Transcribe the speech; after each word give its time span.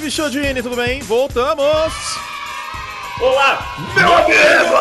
David 0.00 0.14
Chodini, 0.14 0.62
tudo 0.62 0.76
bem? 0.76 1.00
Voltamos! 1.02 1.92
Olá, 3.20 3.76
meu 3.94 4.14
amigo! 4.14 4.74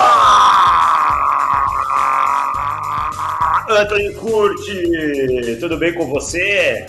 Anthony 3.70 4.14
Curti, 4.14 5.58
tudo 5.60 5.78
bem 5.78 5.94
com 5.94 6.08
você? 6.08 6.86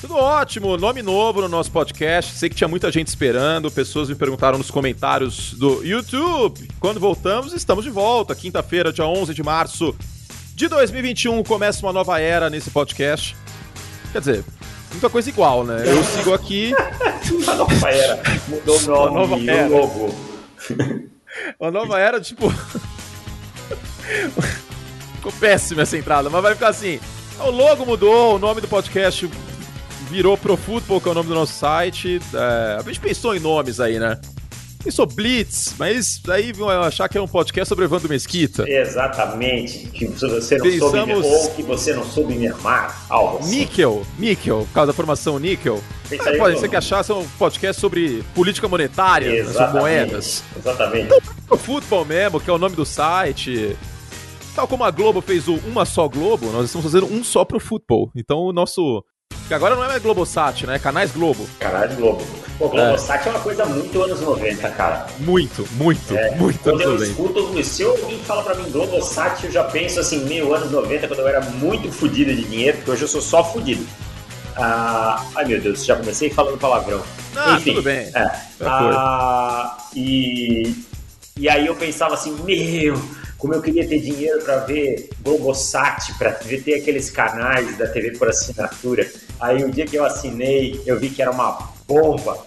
Tudo 0.00 0.16
ótimo, 0.16 0.76
nome 0.76 1.00
novo 1.00 1.40
no 1.40 1.48
nosso 1.48 1.70
podcast. 1.70 2.36
Sei 2.36 2.48
que 2.48 2.56
tinha 2.56 2.66
muita 2.66 2.90
gente 2.90 3.06
esperando, 3.06 3.70
pessoas 3.70 4.08
me 4.08 4.16
perguntaram 4.16 4.58
nos 4.58 4.68
comentários 4.68 5.54
do 5.54 5.84
YouTube. 5.84 6.68
Quando 6.80 6.98
voltamos, 6.98 7.52
estamos 7.52 7.84
de 7.84 7.90
volta. 7.90 8.34
Quinta-feira, 8.34 8.92
dia 8.92 9.06
11 9.06 9.32
de 9.32 9.44
março 9.44 9.94
de 10.56 10.66
2021, 10.66 11.44
começa 11.44 11.86
uma 11.86 11.92
nova 11.92 12.18
era 12.18 12.50
nesse 12.50 12.70
podcast. 12.72 13.36
Quer 14.10 14.18
dizer, 14.18 14.44
muita 14.90 15.10
coisa 15.10 15.28
igual, 15.28 15.64
né? 15.64 15.82
Eu 15.86 16.02
sigo 16.04 16.32
aqui. 16.34 16.74
uma 17.30 17.54
nova 17.54 17.90
era, 17.90 18.22
mudou 18.48 18.78
o 18.78 18.82
nome, 18.82 19.10
uma 19.10 19.26
nova 19.26 19.50
era. 19.50 19.66
o 19.66 19.80
logo. 19.80 20.14
uma 21.60 21.70
nova 21.70 21.98
era, 21.98 22.20
tipo. 22.20 22.52
Ficou 25.14 25.32
péssima 25.40 25.82
essa 25.82 25.96
entrada, 25.96 26.30
mas 26.30 26.42
vai 26.42 26.54
ficar 26.54 26.68
assim. 26.68 27.00
O 27.40 27.50
logo 27.50 27.86
mudou, 27.86 28.36
o 28.36 28.38
nome 28.38 28.60
do 28.60 28.68
podcast 28.68 29.30
virou 30.10 30.36
Pro 30.36 30.56
Football, 30.56 31.00
que 31.00 31.08
é 31.08 31.12
o 31.12 31.14
nome 31.14 31.28
do 31.28 31.34
nosso 31.34 31.52
site. 31.52 32.20
É, 32.34 32.78
a 32.78 32.82
gente 32.82 33.00
pensou 33.00 33.36
em 33.36 33.40
nomes 33.40 33.78
aí, 33.78 33.98
né? 33.98 34.18
Pensou 34.82 35.06
Blitz, 35.06 35.74
mas 35.76 36.22
aí 36.28 36.52
vão 36.52 36.68
achar 36.68 37.08
que 37.08 37.18
é 37.18 37.20
um 37.20 37.26
podcast 37.26 37.68
sobre 37.68 37.84
Evandro 37.84 38.08
Mesquita. 38.08 38.64
Exatamente. 38.68 39.88
Que 39.88 40.06
você 40.06 40.56
não 40.56 40.64
Pensamos... 40.64 41.26
soube 41.26 41.44
ou 41.44 41.50
que 41.50 41.62
você 41.62 41.92
não 41.94 42.04
soube 42.04 42.34
me 42.34 42.46
amar. 42.46 43.06
Algo 43.08 43.38
assim. 43.38 43.58
Níquel, 43.58 44.06
níquel, 44.18 44.64
por 44.68 44.72
causa 44.72 44.86
da 44.88 44.92
formação 44.92 45.38
níquel. 45.38 45.82
Ah, 46.12 46.38
pode 46.38 46.60
ser 46.60 46.68
que 46.68 46.76
achasse 46.76 47.12
um 47.12 47.26
podcast 47.38 47.80
sobre 47.80 48.24
política 48.34 48.68
monetária, 48.68 49.28
Exatamente. 49.28 49.66
sobre 49.66 49.80
moedas. 49.80 50.44
Exatamente. 50.56 51.06
Então, 51.06 51.18
Pro 51.46 51.58
Football 51.58 52.04
mesmo, 52.04 52.40
que 52.40 52.48
é 52.48 52.52
o 52.52 52.58
nome 52.58 52.76
do 52.76 52.86
site. 52.86 53.76
Tal 54.54 54.66
como 54.66 54.84
a 54.84 54.90
Globo 54.90 55.20
fez 55.20 55.48
o 55.48 55.54
Uma 55.66 55.84
Só 55.84 56.08
Globo, 56.08 56.50
nós 56.50 56.66
estamos 56.66 56.90
fazendo 56.90 57.12
um 57.12 57.22
só 57.22 57.44
pro 57.44 57.60
futebol. 57.60 58.10
Então 58.14 58.38
o 58.38 58.52
nosso. 58.52 59.04
Que 59.48 59.54
agora 59.54 59.74
não 59.74 59.82
é 59.82 59.88
mais 59.88 60.02
Globosat, 60.02 60.66
né? 60.66 60.78
Canais 60.78 61.10
Globo. 61.10 61.48
Canais 61.58 61.94
Globo. 61.96 62.22
Pô, 62.58 62.68
Globosat 62.68 63.24
é. 63.24 63.28
é 63.28 63.30
uma 63.30 63.40
coisa 63.40 63.64
muito 63.64 64.02
anos 64.02 64.20
90, 64.20 64.68
cara. 64.72 65.06
Muito, 65.20 65.66
muito, 65.72 66.14
é. 66.14 66.32
muito 66.32 66.58
quando 66.58 66.82
anos 66.82 67.02
eu 67.02 67.08
90. 67.08 67.10
Escuto, 67.10 67.64
se 67.64 67.82
alguém 67.82 68.18
fala 68.24 68.42
pra 68.42 68.54
mim 68.56 68.70
Globosat, 68.70 69.44
eu 69.44 69.50
já 69.50 69.64
penso 69.64 70.00
assim, 70.00 70.22
meio 70.26 70.52
anos 70.52 70.70
90, 70.70 71.08
quando 71.08 71.20
eu 71.20 71.28
era 71.28 71.40
muito 71.40 71.90
fodido 71.90 72.34
de 72.34 72.44
dinheiro, 72.44 72.76
porque 72.76 72.90
hoje 72.90 73.02
eu 73.02 73.08
sou 73.08 73.22
só 73.22 73.42
fodido. 73.42 73.86
Ah, 74.54 75.24
ai 75.34 75.46
meu 75.46 75.58
Deus, 75.58 75.82
já 75.82 75.96
comecei 75.96 76.28
falando 76.28 76.58
palavrão. 76.58 77.02
Ah, 77.34 77.56
Enfim, 77.56 77.70
tudo 77.70 77.84
bem. 77.84 78.10
É. 78.14 78.30
Ah, 78.60 79.78
e, 79.96 80.74
e 81.38 81.48
aí 81.48 81.66
eu 81.66 81.74
pensava 81.74 82.12
assim, 82.12 82.36
meu 82.44 83.00
como 83.38 83.54
eu 83.54 83.62
queria 83.62 83.86
ter 83.86 84.00
dinheiro 84.00 84.42
para 84.42 84.56
ver 84.58 85.08
Globosat, 85.22 86.12
para 86.18 86.32
ter 86.32 86.74
aqueles 86.74 87.08
canais 87.08 87.78
da 87.78 87.86
TV 87.86 88.18
por 88.18 88.28
assinatura. 88.28 89.08
Aí 89.40 89.64
o 89.64 89.70
dia 89.70 89.86
que 89.86 89.96
eu 89.96 90.04
assinei, 90.04 90.80
eu 90.86 90.98
vi 90.98 91.10
que 91.10 91.22
era 91.22 91.30
uma 91.30 91.70
bomba. 91.86 92.38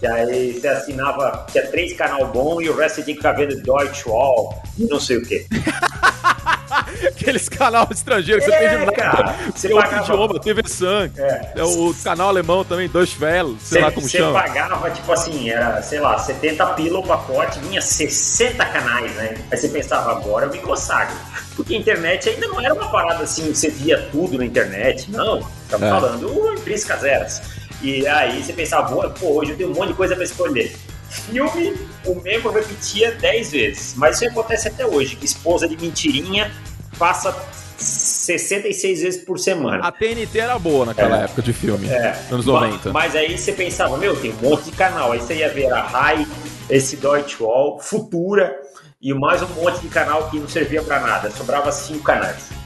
E 0.00 0.06
aí 0.06 0.52
você 0.52 0.68
assinava, 0.68 1.46
tinha 1.50 1.66
três 1.66 1.92
canal 1.92 2.26
bom 2.28 2.62
e 2.62 2.68
o 2.68 2.76
resto 2.76 2.96
você 2.96 3.02
tinha 3.02 3.16
que 3.16 3.20
ficar 3.20 3.32
vendo 3.32 3.60
Deutsche 3.60 4.08
Wall 4.08 4.62
e 4.78 4.84
não 4.86 5.00
sei 5.00 5.16
o 5.16 5.26
quê. 5.26 5.44
Aqueles 7.08 7.48
canal 7.48 7.88
estrangeiro 7.90 8.40
que 8.40 8.52
é, 8.52 8.58
você 8.58 8.76
tem 8.76 8.86
de. 8.86 8.92
Cara, 8.92 9.36
você 9.54 9.68
pagava... 9.68 10.02
idioma, 10.02 10.40
TV 10.40 10.62
Sun. 10.68 11.10
É. 11.16 11.52
é. 11.56 11.64
o 11.64 11.94
canal 12.02 12.28
alemão 12.28 12.64
também, 12.64 12.88
Deutsche 12.88 13.22
Welle, 13.22 13.56
sei 13.60 13.78
cê, 13.78 13.84
lá 13.84 13.92
como 13.92 14.08
chama. 14.08 14.40
Você 14.40 14.48
pagava, 14.48 14.90
tipo 14.90 15.12
assim, 15.12 15.50
era, 15.50 15.82
sei 15.82 16.00
lá, 16.00 16.18
70 16.18 16.66
pila 16.74 16.98
o 17.00 17.06
pacote, 17.06 17.58
vinha 17.60 17.80
60 17.80 18.64
canais, 18.66 19.12
né? 19.14 19.34
Aí 19.50 19.56
você 19.56 19.68
pensava, 19.68 20.12
agora 20.12 20.46
eu 20.46 20.52
me 20.52 20.58
consagro. 20.58 21.16
Porque 21.56 21.74
a 21.74 21.78
internet 21.78 22.28
ainda 22.28 22.46
não 22.46 22.60
era 22.60 22.74
uma 22.74 22.88
parada 22.90 23.24
assim, 23.24 23.52
você 23.52 23.68
via 23.68 24.08
tudo 24.12 24.38
na 24.38 24.44
internet, 24.44 25.10
não. 25.10 25.44
Estamos 25.68 25.86
é. 25.86 25.90
falando 25.90 26.54
em 26.54 26.60
priscas 26.60 27.04
eras. 27.04 27.42
E 27.82 28.06
aí 28.06 28.42
você 28.42 28.54
pensava, 28.54 29.10
pô, 29.10 29.26
hoje 29.38 29.52
eu 29.52 29.56
tenho 29.56 29.70
um 29.70 29.74
monte 29.74 29.88
de 29.88 29.94
coisa 29.94 30.14
para 30.14 30.24
escolher. 30.24 30.74
Filme, 31.10 31.74
o 32.06 32.14
mesmo 32.22 32.50
repetia 32.50 33.12
10 33.12 33.52
vezes. 33.52 33.94
Mas 33.96 34.16
isso 34.16 34.30
acontece 34.30 34.68
até 34.68 34.86
hoje, 34.86 35.14
que 35.14 35.26
esposa 35.26 35.68
de 35.68 35.76
mentirinha 35.76 36.50
passa 36.98 37.34
66 37.76 39.02
vezes 39.02 39.24
por 39.24 39.38
semana. 39.38 39.86
A 39.86 39.92
TNT 39.92 40.38
era 40.38 40.58
boa 40.58 40.86
naquela 40.86 41.20
é. 41.20 41.24
época 41.24 41.42
de 41.42 41.52
filme, 41.52 41.86
é. 41.88 42.18
anos 42.30 42.46
90. 42.46 42.90
Mas, 42.90 43.14
aí 43.14 43.36
você 43.36 43.52
pensava, 43.52 43.96
meu, 43.98 44.16
tem 44.16 44.32
um 44.32 44.48
monte 44.48 44.64
de 44.64 44.72
canal. 44.72 45.12
Aí 45.12 45.20
você 45.20 45.34
ia 45.34 45.50
ver 45.50 45.70
a 45.70 45.82
Rai, 45.82 46.26
esse 46.68 46.96
Deutsche 46.96 47.42
Wall, 47.42 47.78
Futura 47.78 48.58
e 49.00 49.14
mais 49.14 49.42
um 49.42 49.48
monte 49.48 49.80
de 49.80 49.88
canal 49.88 50.28
que 50.30 50.38
não 50.38 50.48
servia 50.48 50.82
para 50.82 50.98
nada. 51.00 51.30
Sobrava 51.30 51.70
cinco 51.70 52.04
canais. 52.04 52.57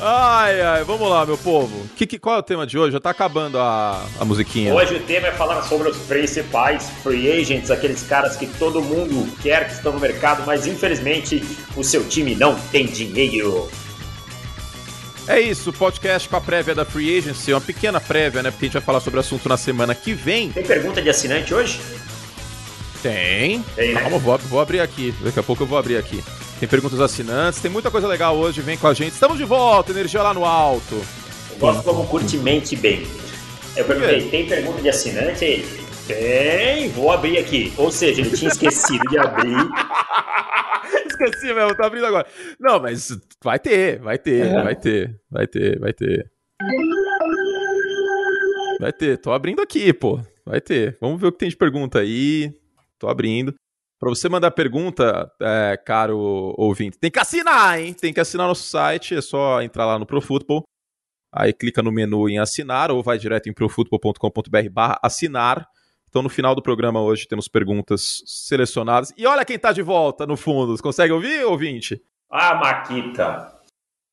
Ai, 0.00 0.60
ai, 0.60 0.84
vamos 0.84 1.08
lá, 1.08 1.24
meu 1.24 1.38
povo. 1.38 1.88
Que, 1.96 2.06
que, 2.06 2.18
qual 2.18 2.36
é 2.36 2.38
o 2.38 2.42
tema 2.42 2.66
de 2.66 2.76
hoje? 2.76 2.92
Já 2.92 3.00
tá 3.00 3.10
acabando 3.10 3.58
a, 3.58 4.04
a 4.18 4.24
musiquinha. 4.24 4.74
Hoje 4.74 4.96
o 4.96 5.00
tema 5.00 5.28
é 5.28 5.32
falar 5.32 5.62
sobre 5.62 5.88
os 5.88 5.96
principais 5.98 6.90
free 7.02 7.30
agents, 7.30 7.70
aqueles 7.70 8.02
caras 8.02 8.36
que 8.36 8.46
todo 8.46 8.82
mundo 8.82 9.30
quer 9.40 9.68
que 9.68 9.74
estão 9.74 9.92
no 9.92 10.00
mercado, 10.00 10.42
mas 10.44 10.66
infelizmente 10.66 11.42
o 11.76 11.84
seu 11.84 12.06
time 12.08 12.34
não 12.34 12.56
tem 12.72 12.86
dinheiro. 12.86 13.68
É 15.26 15.40
isso, 15.40 15.72
podcast 15.72 16.28
com 16.28 16.36
a 16.36 16.40
prévia 16.40 16.74
da 16.74 16.84
Free 16.84 17.16
Agency, 17.16 17.54
uma 17.54 17.60
pequena 17.60 17.98
prévia, 17.98 18.42
né? 18.42 18.50
Porque 18.50 18.66
a 18.66 18.68
gente 18.68 18.74
vai 18.74 18.82
falar 18.82 19.00
sobre 19.00 19.18
o 19.18 19.20
assunto 19.20 19.48
na 19.48 19.56
semana 19.56 19.94
que 19.94 20.12
vem. 20.12 20.50
Tem 20.50 20.62
pergunta 20.62 21.00
de 21.00 21.08
assinante 21.08 21.54
hoje? 21.54 21.80
Tem. 23.02 23.62
Tem, 23.74 23.94
né? 23.94 24.02
Calma, 24.02 24.18
vou, 24.18 24.36
vou 24.36 24.60
abrir 24.60 24.80
aqui. 24.80 25.14
Daqui 25.22 25.38
a 25.38 25.42
pouco 25.42 25.62
eu 25.62 25.66
vou 25.66 25.78
abrir 25.78 25.96
aqui. 25.96 26.22
Tem 26.64 26.68
perguntas 26.70 26.98
assinantes, 26.98 27.60
tem 27.60 27.70
muita 27.70 27.90
coisa 27.90 28.08
legal 28.08 28.38
hoje, 28.38 28.62
vem 28.62 28.78
com 28.78 28.86
a 28.86 28.94
gente. 28.94 29.12
Estamos 29.12 29.36
de 29.36 29.44
volta, 29.44 29.92
energia 29.92 30.22
lá 30.22 30.32
no 30.32 30.46
alto. 30.46 30.94
Eu 31.50 31.58
gosto 31.58 31.82
como 31.82 32.06
curte 32.06 32.38
mente 32.38 32.74
bem. 32.74 33.06
Eu 33.76 33.84
perguntei, 33.84 34.30
tem 34.30 34.46
pergunta 34.46 34.80
de 34.80 34.88
assinante? 34.88 35.62
Tem, 36.06 36.88
vou 36.88 37.12
abrir 37.12 37.36
aqui. 37.36 37.70
Ou 37.76 37.90
seja, 37.90 38.22
ele 38.22 38.30
tinha 38.30 38.50
esquecido 38.50 39.04
de 39.10 39.18
abrir. 39.18 39.54
Esqueci 41.06 41.52
mesmo, 41.52 41.76
tá 41.76 41.84
abrindo 41.84 42.06
agora. 42.06 42.26
Não, 42.58 42.80
mas 42.80 43.14
vai 43.42 43.58
ter, 43.58 43.98
vai 43.98 44.16
ter, 44.16 44.46
é. 44.46 44.62
vai 44.62 44.74
ter, 44.74 45.20
vai 45.30 45.46
ter, 45.46 45.78
vai 45.78 45.92
ter. 45.92 46.30
Vai 48.80 48.92
ter, 48.94 49.18
tô 49.18 49.34
abrindo 49.34 49.60
aqui, 49.60 49.92
pô. 49.92 50.18
Vai 50.46 50.62
ter. 50.62 50.96
Vamos 50.98 51.20
ver 51.20 51.26
o 51.26 51.32
que 51.32 51.40
tem 51.40 51.50
de 51.50 51.56
pergunta 51.58 51.98
aí. 51.98 52.54
Tô 52.98 53.06
abrindo. 53.06 53.54
Para 54.04 54.10
você 54.10 54.28
mandar 54.28 54.50
pergunta, 54.50 55.32
é, 55.40 55.80
caro 55.82 56.54
ouvinte, 56.58 56.98
tem 56.98 57.10
que 57.10 57.18
assinar, 57.18 57.80
hein? 57.80 57.94
Tem 57.94 58.12
que 58.12 58.20
assinar 58.20 58.46
nosso 58.46 58.64
site, 58.64 59.14
é 59.14 59.22
só 59.22 59.62
entrar 59.62 59.86
lá 59.86 59.98
no 59.98 60.04
ProFootball, 60.04 60.62
aí 61.34 61.54
clica 61.54 61.82
no 61.82 61.90
menu 61.90 62.28
em 62.28 62.38
assinar 62.38 62.90
ou 62.90 63.02
vai 63.02 63.16
direto 63.16 63.48
em 63.48 63.54
profootball.com.br 63.54 64.68
barra 64.70 65.00
assinar. 65.02 65.66
Então 66.06 66.20
no 66.20 66.28
final 66.28 66.54
do 66.54 66.60
programa 66.60 67.00
hoje 67.00 67.26
temos 67.26 67.48
perguntas 67.48 68.22
selecionadas. 68.26 69.10
E 69.16 69.26
olha 69.26 69.42
quem 69.42 69.58
tá 69.58 69.72
de 69.72 69.80
volta 69.80 70.26
no 70.26 70.36
fundo, 70.36 70.76
você 70.76 70.82
consegue 70.82 71.14
ouvir, 71.14 71.42
ouvinte? 71.46 71.98
Ah, 72.30 72.56
Maquita! 72.56 73.54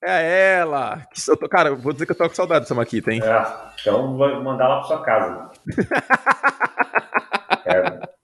É 0.02 0.60
ela! 0.60 1.06
Cara, 1.52 1.76
vou 1.76 1.92
dizer 1.92 2.06
que 2.06 2.14
eu 2.14 2.18
tô 2.18 2.30
com 2.30 2.34
saudade 2.34 2.62
dessa 2.62 2.74
Maquita, 2.74 3.12
hein? 3.12 3.20
É, 3.22 3.46
então 3.82 4.16
vou 4.16 4.42
mandar 4.42 4.70
lá 4.70 4.78
pra 4.78 4.88
sua 4.88 5.04
casa. 5.04 5.52
é. 7.68 8.21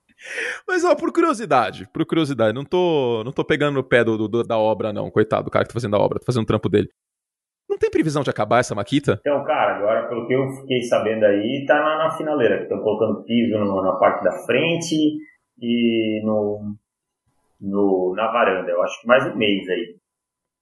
Mas, 0.67 0.83
ó, 0.83 0.95
por 0.95 1.13
curiosidade, 1.13 1.87
por 1.93 2.05
curiosidade, 2.05 2.53
não 2.53 2.65
tô, 2.65 3.23
não 3.23 3.31
tô 3.31 3.45
pegando 3.45 3.75
no 3.75 3.83
pé 3.83 4.03
do, 4.03 4.27
do, 4.27 4.43
da 4.43 4.57
obra, 4.57 4.91
não, 4.91 5.09
coitado 5.09 5.45
do 5.45 5.51
cara 5.51 5.63
que 5.63 5.69
tá 5.69 5.73
fazendo 5.73 5.95
a 5.95 5.99
obra, 5.99 6.19
tá 6.19 6.25
fazendo 6.25 6.43
o 6.43 6.47
trampo 6.47 6.67
dele. 6.67 6.89
Não 7.69 7.77
tem 7.77 7.89
previsão 7.89 8.23
de 8.23 8.29
acabar 8.29 8.59
essa 8.59 8.75
maquita? 8.75 9.17
Então, 9.21 9.43
cara, 9.45 9.77
agora, 9.77 10.07
pelo 10.07 10.27
que 10.27 10.33
eu 10.33 10.49
fiquei 10.61 10.81
sabendo 10.83 11.25
aí, 11.25 11.65
tá 11.67 11.75
na, 11.75 11.97
na 12.05 12.11
finaleira, 12.11 12.63
estão 12.63 12.79
colocando 12.79 13.23
piso 13.23 13.57
na 13.57 13.93
parte 13.93 14.23
da 14.23 14.31
frente 14.45 14.95
e 15.59 16.21
no, 16.25 16.75
no, 17.59 18.13
na 18.15 18.31
varanda. 18.31 18.69
Eu 18.69 18.81
acho 18.83 19.01
que 19.01 19.07
mais 19.07 19.25
um 19.25 19.37
mês 19.37 19.67
aí. 19.69 19.95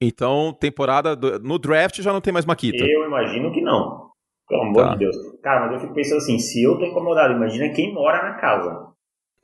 Então, 0.02 0.56
temporada. 0.60 1.16
Do, 1.16 1.40
no 1.40 1.60
draft 1.60 2.02
já 2.02 2.12
não 2.12 2.22
tem 2.22 2.34
mais 2.34 2.46
maquita? 2.46 2.84
Eu 2.84 3.06
imagino 3.06 3.52
que 3.52 3.62
não. 3.62 4.10
Pelo 4.48 4.62
amor 4.64 4.84
tá. 4.84 4.94
de 4.94 5.00
Deus. 5.00 5.16
Cara, 5.42 5.62
mas 5.62 5.74
eu 5.74 5.80
fico 5.82 5.94
pensando 5.94 6.18
assim, 6.18 6.38
se 6.38 6.64
eu 6.64 6.78
tô 6.78 6.86
incomodado, 6.86 7.34
imagina 7.34 7.74
quem 7.74 7.94
mora 7.94 8.24
na 8.24 8.36
casa. 8.36 8.95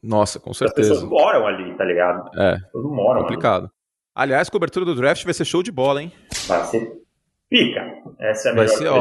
Nossa, 0.04 0.40
com 0.40 0.54
certeza. 0.54 0.94
As 0.94 1.00
pessoas 1.00 1.10
moram 1.10 1.46
ali, 1.46 1.76
tá 1.78 1.86
ligado? 1.86 2.30
É. 2.40 2.58
moram 2.74 3.22
complicado. 3.22 3.64
Ali. 3.64 3.72
Aliás, 4.14 4.50
cobertura 4.50 4.84
do 4.84 4.96
draft 4.96 5.24
vai 5.24 5.34
ser 5.34 5.46
show 5.46 5.64
de 5.64 5.72
bola, 5.72 6.02
hein? 6.02 6.12
Vai 6.48 6.66
ser 6.66 7.02
pica. 7.50 7.82
Essa 8.20 8.50
é 8.50 8.52
a 8.52 8.56
vai 8.56 8.68
ser, 8.68 8.88
ó, 8.88 9.00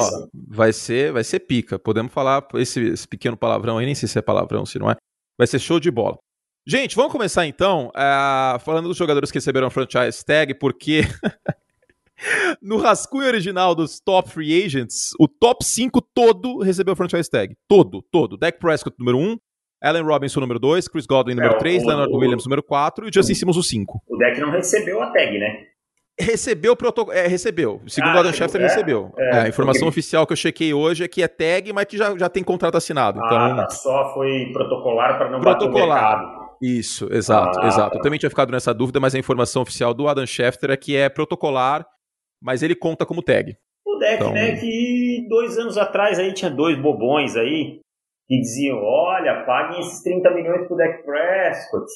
vai 0.48 0.72
ser, 0.72 1.12
vai 1.12 1.24
ser 1.24 1.40
pica. 1.40 1.78
Podemos 1.78 2.12
falar 2.12 2.46
esse, 2.54 2.80
esse, 2.80 3.08
pequeno 3.08 3.36
palavrão 3.36 3.78
aí, 3.78 3.86
nem 3.86 3.94
sei 3.94 4.08
se 4.08 4.18
é 4.18 4.22
palavrão, 4.22 4.66
se 4.66 4.78
não 4.78 4.90
é. 4.90 4.96
Vai 5.38 5.46
ser 5.46 5.58
show 5.58 5.80
de 5.80 5.90
bola. 5.90 6.18
Gente, 6.66 6.94
vamos 6.94 7.10
começar 7.10 7.46
então 7.46 7.88
uh, 7.88 8.58
falando 8.60 8.88
dos 8.88 8.96
jogadores 8.96 9.30
que 9.30 9.38
receberam 9.38 9.66
a 9.66 9.70
franchise 9.70 10.24
tag, 10.24 10.54
porque 10.54 11.02
no 12.60 12.76
rascunho 12.76 13.26
original 13.26 13.74
dos 13.74 13.98
top 13.98 14.30
free 14.30 14.64
agents, 14.64 15.10
o 15.18 15.26
top 15.26 15.64
5 15.64 16.00
todo 16.14 16.58
recebeu 16.58 16.94
franchise 16.94 17.30
tag. 17.30 17.56
Todo, 17.66 18.02
todo. 18.10 18.36
Dak 18.36 18.58
Prescott, 18.58 18.94
número 18.98 19.18
1. 19.18 19.38
Allen 19.82 20.02
Robinson, 20.02 20.40
número 20.40 20.58
2. 20.58 20.88
Chris 20.88 21.06
Godwin, 21.06 21.34
número 21.34 21.56
3. 21.58 21.82
É, 21.82 21.86
Leonard 21.86 22.12
Williams, 22.12 22.44
número 22.44 22.62
4. 22.62 23.06
E 23.06 23.08
o 23.08 23.12
Justin 23.12 23.34
Simmons, 23.34 23.56
o 23.56 23.62
5. 23.62 24.02
O 24.08 24.16
Dak 24.16 24.40
não 24.40 24.50
recebeu 24.50 25.02
a 25.02 25.10
tag, 25.10 25.38
né? 25.38 25.66
Recebeu 26.20 26.72
o 26.72 26.76
protocolo. 26.76 27.16
É, 27.16 27.26
recebeu. 27.26 27.80
Segundo 27.86 28.12
ah, 28.12 28.16
o 28.16 28.20
Adam 28.20 28.32
Schefter, 28.32 28.60
é, 28.60 28.64
recebeu. 28.64 29.12
É, 29.16 29.30
é, 29.30 29.40
a 29.40 29.48
informação 29.48 29.88
oficial 29.88 30.26
que 30.26 30.34
eu 30.34 30.36
chequei 30.36 30.74
hoje 30.74 31.02
é 31.02 31.08
que 31.08 31.22
é 31.22 31.28
tag, 31.28 31.72
mas 31.72 31.86
que 31.86 31.96
já, 31.96 32.16
já 32.16 32.28
tem 32.28 32.44
contrato 32.44 32.76
assinado. 32.76 33.18
Ah, 33.22 33.26
então, 33.26 33.56
tá. 33.56 33.70
Só 33.70 34.12
foi 34.12 34.50
protocolar 34.52 35.16
para 35.16 35.30
não 35.30 35.40
protocolar. 35.40 36.18
bater 36.18 36.36
o 36.36 36.56
Isso, 36.60 37.08
exato, 37.10 37.58
ah, 37.60 37.66
exato. 37.66 37.92
Tá. 37.92 37.96
Eu 37.96 38.02
também 38.02 38.18
tinha 38.18 38.28
ficado 38.28 38.52
nessa 38.52 38.74
dúvida, 38.74 39.00
mas 39.00 39.14
a 39.14 39.18
informação 39.18 39.62
oficial 39.62 39.94
do 39.94 40.08
Adam 40.08 40.26
Schefter 40.26 40.70
é 40.70 40.76
que 40.76 40.94
é 40.94 41.08
protocolar, 41.08 41.86
mas 42.42 42.62
ele 42.62 42.74
conta 42.74 43.06
como 43.06 43.22
tag. 43.22 43.56
O 43.86 43.96
deck, 43.96 44.16
então... 44.16 44.32
né, 44.32 44.56
que 44.56 45.26
dois 45.26 45.56
anos 45.56 45.78
atrás 45.78 46.18
aí 46.18 46.34
tinha 46.34 46.50
dois 46.50 46.78
bobões 46.78 47.34
aí 47.34 47.80
que 48.30 48.38
diziam, 48.38 48.78
olha, 48.80 49.44
paguem 49.44 49.80
esses 49.80 50.04
30 50.04 50.30
milhões 50.32 50.68
pro 50.68 50.76
Deck 50.76 51.02
Prescott. 51.02 51.86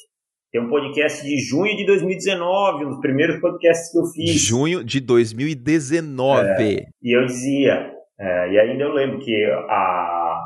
Tem 0.50 0.60
um 0.60 0.68
podcast 0.68 1.24
de 1.24 1.38
junho 1.38 1.76
de 1.76 1.86
2019, 1.86 2.86
um 2.86 2.88
dos 2.88 3.00
primeiros 3.00 3.40
podcasts 3.40 3.92
que 3.92 3.98
eu 3.98 4.06
fiz. 4.06 4.40
Junho 4.40 4.82
de 4.82 5.00
2019. 5.00 6.48
É, 6.48 6.86
e 7.00 7.16
eu 7.16 7.24
dizia, 7.24 7.88
é, 8.18 8.52
e 8.52 8.58
ainda 8.58 8.82
eu 8.82 8.92
lembro 8.92 9.20
que 9.20 9.44
a, 9.68 10.40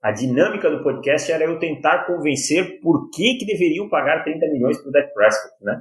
a 0.00 0.12
dinâmica 0.12 0.70
do 0.70 0.84
podcast 0.84 1.32
era 1.32 1.42
eu 1.42 1.58
tentar 1.58 2.06
convencer 2.06 2.80
por 2.80 3.10
que, 3.10 3.38
que 3.38 3.44
deveriam 3.44 3.88
pagar 3.88 4.22
30 4.22 4.46
milhões 4.46 4.78
para 4.80 4.90
o 4.90 4.92
Dak 4.92 5.12
Prescott, 5.12 5.54
né? 5.62 5.80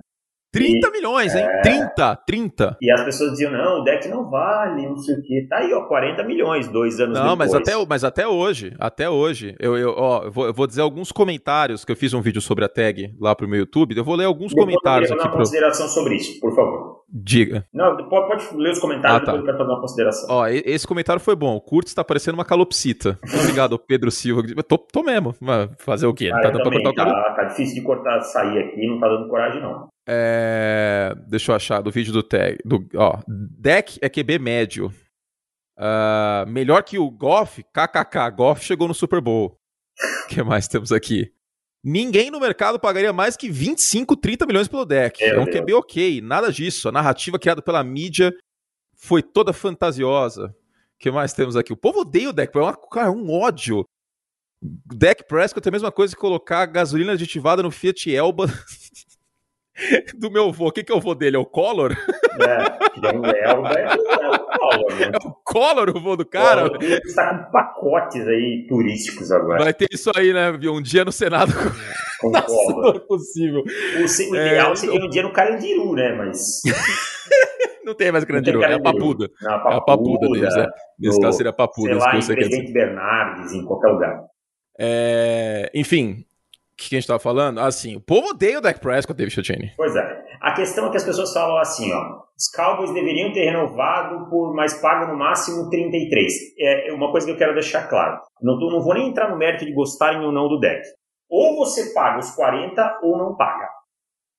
30 0.51 0.87
e, 0.87 0.91
milhões, 0.91 1.33
hein? 1.33 1.43
É... 1.43 1.61
30, 1.61 2.15
30. 2.25 2.77
E 2.81 2.91
as 2.91 3.03
pessoas 3.03 3.31
diziam, 3.31 3.51
não, 3.51 3.81
o 3.81 3.83
deck 3.83 4.07
não 4.09 4.29
vale, 4.29 4.87
não 4.87 4.97
sei 4.97 5.15
o 5.15 5.21
quê. 5.21 5.47
Tá 5.49 5.57
aí, 5.57 5.73
ó, 5.73 5.83
40 5.87 6.23
milhões, 6.23 6.67
dois 6.67 6.99
anos 6.99 7.17
não, 7.17 7.37
depois. 7.37 7.51
Não, 7.51 7.59
mas 7.59 7.69
até, 7.69 7.85
mas 7.87 8.03
até 8.03 8.27
hoje, 8.27 8.75
até 8.77 9.09
hoje, 9.09 9.55
eu, 9.59 9.77
eu, 9.77 9.93
ó, 9.97 10.23
eu 10.23 10.31
vou, 10.31 10.45
eu 10.47 10.53
vou 10.53 10.67
dizer 10.67 10.81
alguns 10.81 11.11
comentários, 11.11 11.85
que 11.85 11.91
eu 11.91 11.95
fiz 11.95 12.13
um 12.13 12.21
vídeo 12.21 12.41
sobre 12.41 12.65
a 12.65 12.69
tag 12.69 13.15
lá 13.19 13.33
pro 13.33 13.47
meu 13.47 13.59
YouTube, 13.59 13.95
eu 13.95 14.03
vou 14.03 14.15
ler 14.15 14.25
alguns 14.25 14.49
depois 14.49 14.65
comentários 14.65 15.09
eu 15.09 15.15
aqui. 15.15 15.25
uma 15.25 15.29
pro... 15.31 15.39
consideração 15.39 15.87
sobre 15.87 16.15
isso, 16.15 16.39
por 16.39 16.53
favor. 16.53 17.01
Diga. 17.13 17.65
Não, 17.73 17.97
pode, 18.09 18.27
pode 18.27 18.57
ler 18.57 18.71
os 18.71 18.79
comentários, 18.79 19.21
ah, 19.21 19.25
tá. 19.25 19.31
depois 19.31 19.39
eu 19.39 19.45
quero 19.45 19.57
fazer 19.57 19.71
uma 19.71 19.81
consideração. 19.81 20.29
Ó, 20.29 20.47
esse 20.47 20.87
comentário 20.87 21.21
foi 21.21 21.35
bom, 21.35 21.55
o 21.55 21.61
Kurtz 21.61 21.93
tá 21.93 22.03
parecendo 22.03 22.37
uma 22.37 22.45
calopsita. 22.45 23.19
Obrigado, 23.41 23.77
Pedro 23.79 24.11
Silva. 24.11 24.43
Tô, 24.67 24.77
tô 24.77 25.03
mesmo, 25.03 25.33
fazer 25.77 26.07
o 26.07 26.13
quê? 26.13 26.29
Ah, 26.33 26.41
tá 26.41 26.49
dando 26.49 26.63
pra 26.63 26.81
cortar 26.81 27.07
o 27.07 27.11
tá, 27.11 27.33
tá 27.35 27.43
difícil 27.45 27.75
de 27.75 27.81
cortar, 27.81 28.21
sair 28.21 28.59
aqui, 28.59 28.85
não 28.87 28.99
tá 28.99 29.07
dando 29.07 29.29
coragem 29.29 29.61
não. 29.61 29.89
É, 30.07 31.13
deixa 31.27 31.51
eu 31.51 31.55
achar 31.55 31.81
do 31.81 31.91
vídeo 31.91 32.11
do 32.11 32.23
tag. 32.23 32.57
Do, 32.65 32.87
ó, 32.95 33.21
deck 33.27 33.99
é 34.01 34.09
QB 34.09 34.39
médio. 34.39 34.93
Uh, 35.77 36.47
melhor 36.47 36.83
que 36.83 36.97
o 36.97 37.09
Goff, 37.09 37.63
KKK. 37.63 38.29
Goff 38.35 38.63
chegou 38.63 38.87
no 38.87 38.93
Super 38.93 39.21
Bowl. 39.21 39.57
O 40.25 40.27
que 40.27 40.43
mais 40.43 40.67
temos 40.67 40.91
aqui? 40.91 41.31
Ninguém 41.83 42.29
no 42.29 42.39
mercado 42.39 42.79
pagaria 42.79 43.11
mais 43.11 43.35
que 43.35 43.49
25, 43.49 44.15
30 44.15 44.45
milhões 44.45 44.67
pelo 44.67 44.85
deck. 44.85 45.23
É, 45.23 45.29
é 45.29 45.39
um 45.39 45.45
QB 45.45 45.73
ok, 45.73 46.21
nada 46.21 46.51
disso. 46.51 46.87
A 46.87 46.91
narrativa 46.91 47.39
criada 47.39 47.61
pela 47.61 47.83
mídia 47.83 48.31
foi 48.95 49.23
toda 49.23 49.51
fantasiosa. 49.51 50.47
O 50.47 50.99
que 50.99 51.09
mais 51.09 51.33
temos 51.33 51.55
aqui? 51.55 51.73
O 51.73 51.77
povo 51.77 52.01
odeia 52.01 52.29
o 52.29 52.33
deck, 52.33 52.55
é 52.55 52.61
uma, 52.61 52.75
cara, 52.75 53.11
um 53.11 53.31
ódio. 53.31 53.83
Deck 54.61 55.23
Prescott 55.27 55.67
é 55.67 55.69
a 55.69 55.71
mesma 55.71 55.91
coisa 55.91 56.13
que 56.13 56.21
colocar 56.21 56.67
gasolina 56.67 57.13
aditivada 57.13 57.63
no 57.63 57.71
Fiat 57.71 58.13
Elba 58.13 58.45
do 60.17 60.31
meu 60.31 60.49
avô. 60.49 60.67
O 60.67 60.71
que, 60.71 60.83
que 60.83 60.91
é 60.91 60.95
o 60.95 60.97
avô 60.97 61.13
dele? 61.15 61.35
É 61.35 61.39
o 61.39 61.45
Collor? 61.45 61.91
É, 61.91 63.07
é 63.07 63.17
o 63.17 63.25
é 63.25 63.53
o 63.53 64.57
Collor, 64.57 64.95
né? 64.95 65.11
É 65.13 65.27
o 65.27 65.31
Collor 65.43 65.89
o 65.89 65.99
vô 65.99 66.15
do 66.15 66.25
cara? 66.25 66.71
O 66.71 66.83
está 66.83 67.45
com 67.45 67.51
pacotes 67.51 68.27
aí 68.27 68.65
turísticos 68.67 69.31
agora. 69.31 69.63
Vai 69.63 69.73
ter 69.73 69.87
isso 69.91 70.11
aí, 70.15 70.33
né? 70.33 70.51
Um 70.51 70.81
dia 70.81 71.05
no 71.05 71.11
Senado 71.11 71.51
com, 72.19 72.27
o 72.27 72.31
Collor. 72.43 72.81
Não 72.81 72.95
é 72.95 72.99
possível. 72.99 73.63
O, 73.63 74.31
o 74.31 74.35
ideal 74.35 74.71
é, 74.71 74.75
seria 74.75 75.05
um 75.05 75.09
dia 75.09 75.23
no 75.23 75.33
Carandiru, 75.33 75.93
né? 75.93 76.13
Mas... 76.13 76.61
não 77.85 77.93
tem 77.93 78.11
mais 78.11 78.25
Carandiru, 78.25 78.63
é 78.63 78.73
a 78.73 78.79
Papuda. 78.79 79.29
Não, 79.41 79.53
a 79.53 79.59
Papuda. 79.59 79.73
É 79.73 79.77
a 79.77 79.81
Papuda 79.81 80.27
deles, 80.29 80.55
né? 80.55 80.67
Nesse 80.99 81.19
caso 81.19 81.37
seria 81.37 81.49
a 81.49 81.53
Papuda. 81.53 81.89
Sei 81.89 81.95
lá, 81.95 82.15
em 82.15 82.25
Presidente 82.25 82.71
Bernardes, 82.71 83.53
em 83.53 83.65
qualquer 83.65 83.87
lugar. 83.89 84.21
É... 84.79 85.69
Enfim, 85.73 86.25
que 86.89 86.95
a 86.95 86.99
gente 86.99 87.07
tava 87.07 87.19
falando? 87.19 87.59
Assim, 87.59 87.95
o 87.95 88.01
povo 88.01 88.29
odeia 88.29 88.59
o 88.59 88.61
Dak 88.61 88.79
Prescott, 88.79 89.17
David 89.17 89.35
Chachini. 89.35 89.73
Pois 89.75 89.95
é. 89.95 90.21
A 90.41 90.53
questão 90.53 90.87
é 90.87 90.89
que 90.89 90.97
as 90.97 91.03
pessoas 91.03 91.31
falam 91.33 91.57
assim, 91.57 91.91
ó, 91.93 92.21
os 92.35 92.49
Cowboys 92.55 92.91
deveriam 92.93 93.31
ter 93.31 93.45
renovado 93.45 94.27
por 94.29 94.55
mais 94.55 94.73
pago 94.81 95.11
no 95.11 95.17
máximo 95.17 95.69
33. 95.69 96.33
É 96.59 96.93
uma 96.93 97.11
coisa 97.11 97.27
que 97.27 97.33
eu 97.33 97.37
quero 97.37 97.53
deixar 97.53 97.87
claro. 97.87 98.19
Não, 98.41 98.57
tô, 98.57 98.71
não 98.71 98.81
vou 98.81 98.95
nem 98.95 99.09
entrar 99.09 99.29
no 99.29 99.37
mérito 99.37 99.65
de 99.65 99.73
gostarem 99.73 100.25
ou 100.25 100.31
não 100.31 100.47
do 100.47 100.59
deck. 100.59 100.81
Ou 101.29 101.57
você 101.57 101.93
paga 101.93 102.19
os 102.19 102.31
40 102.31 102.99
ou 103.03 103.17
não 103.17 103.35
paga. 103.35 103.69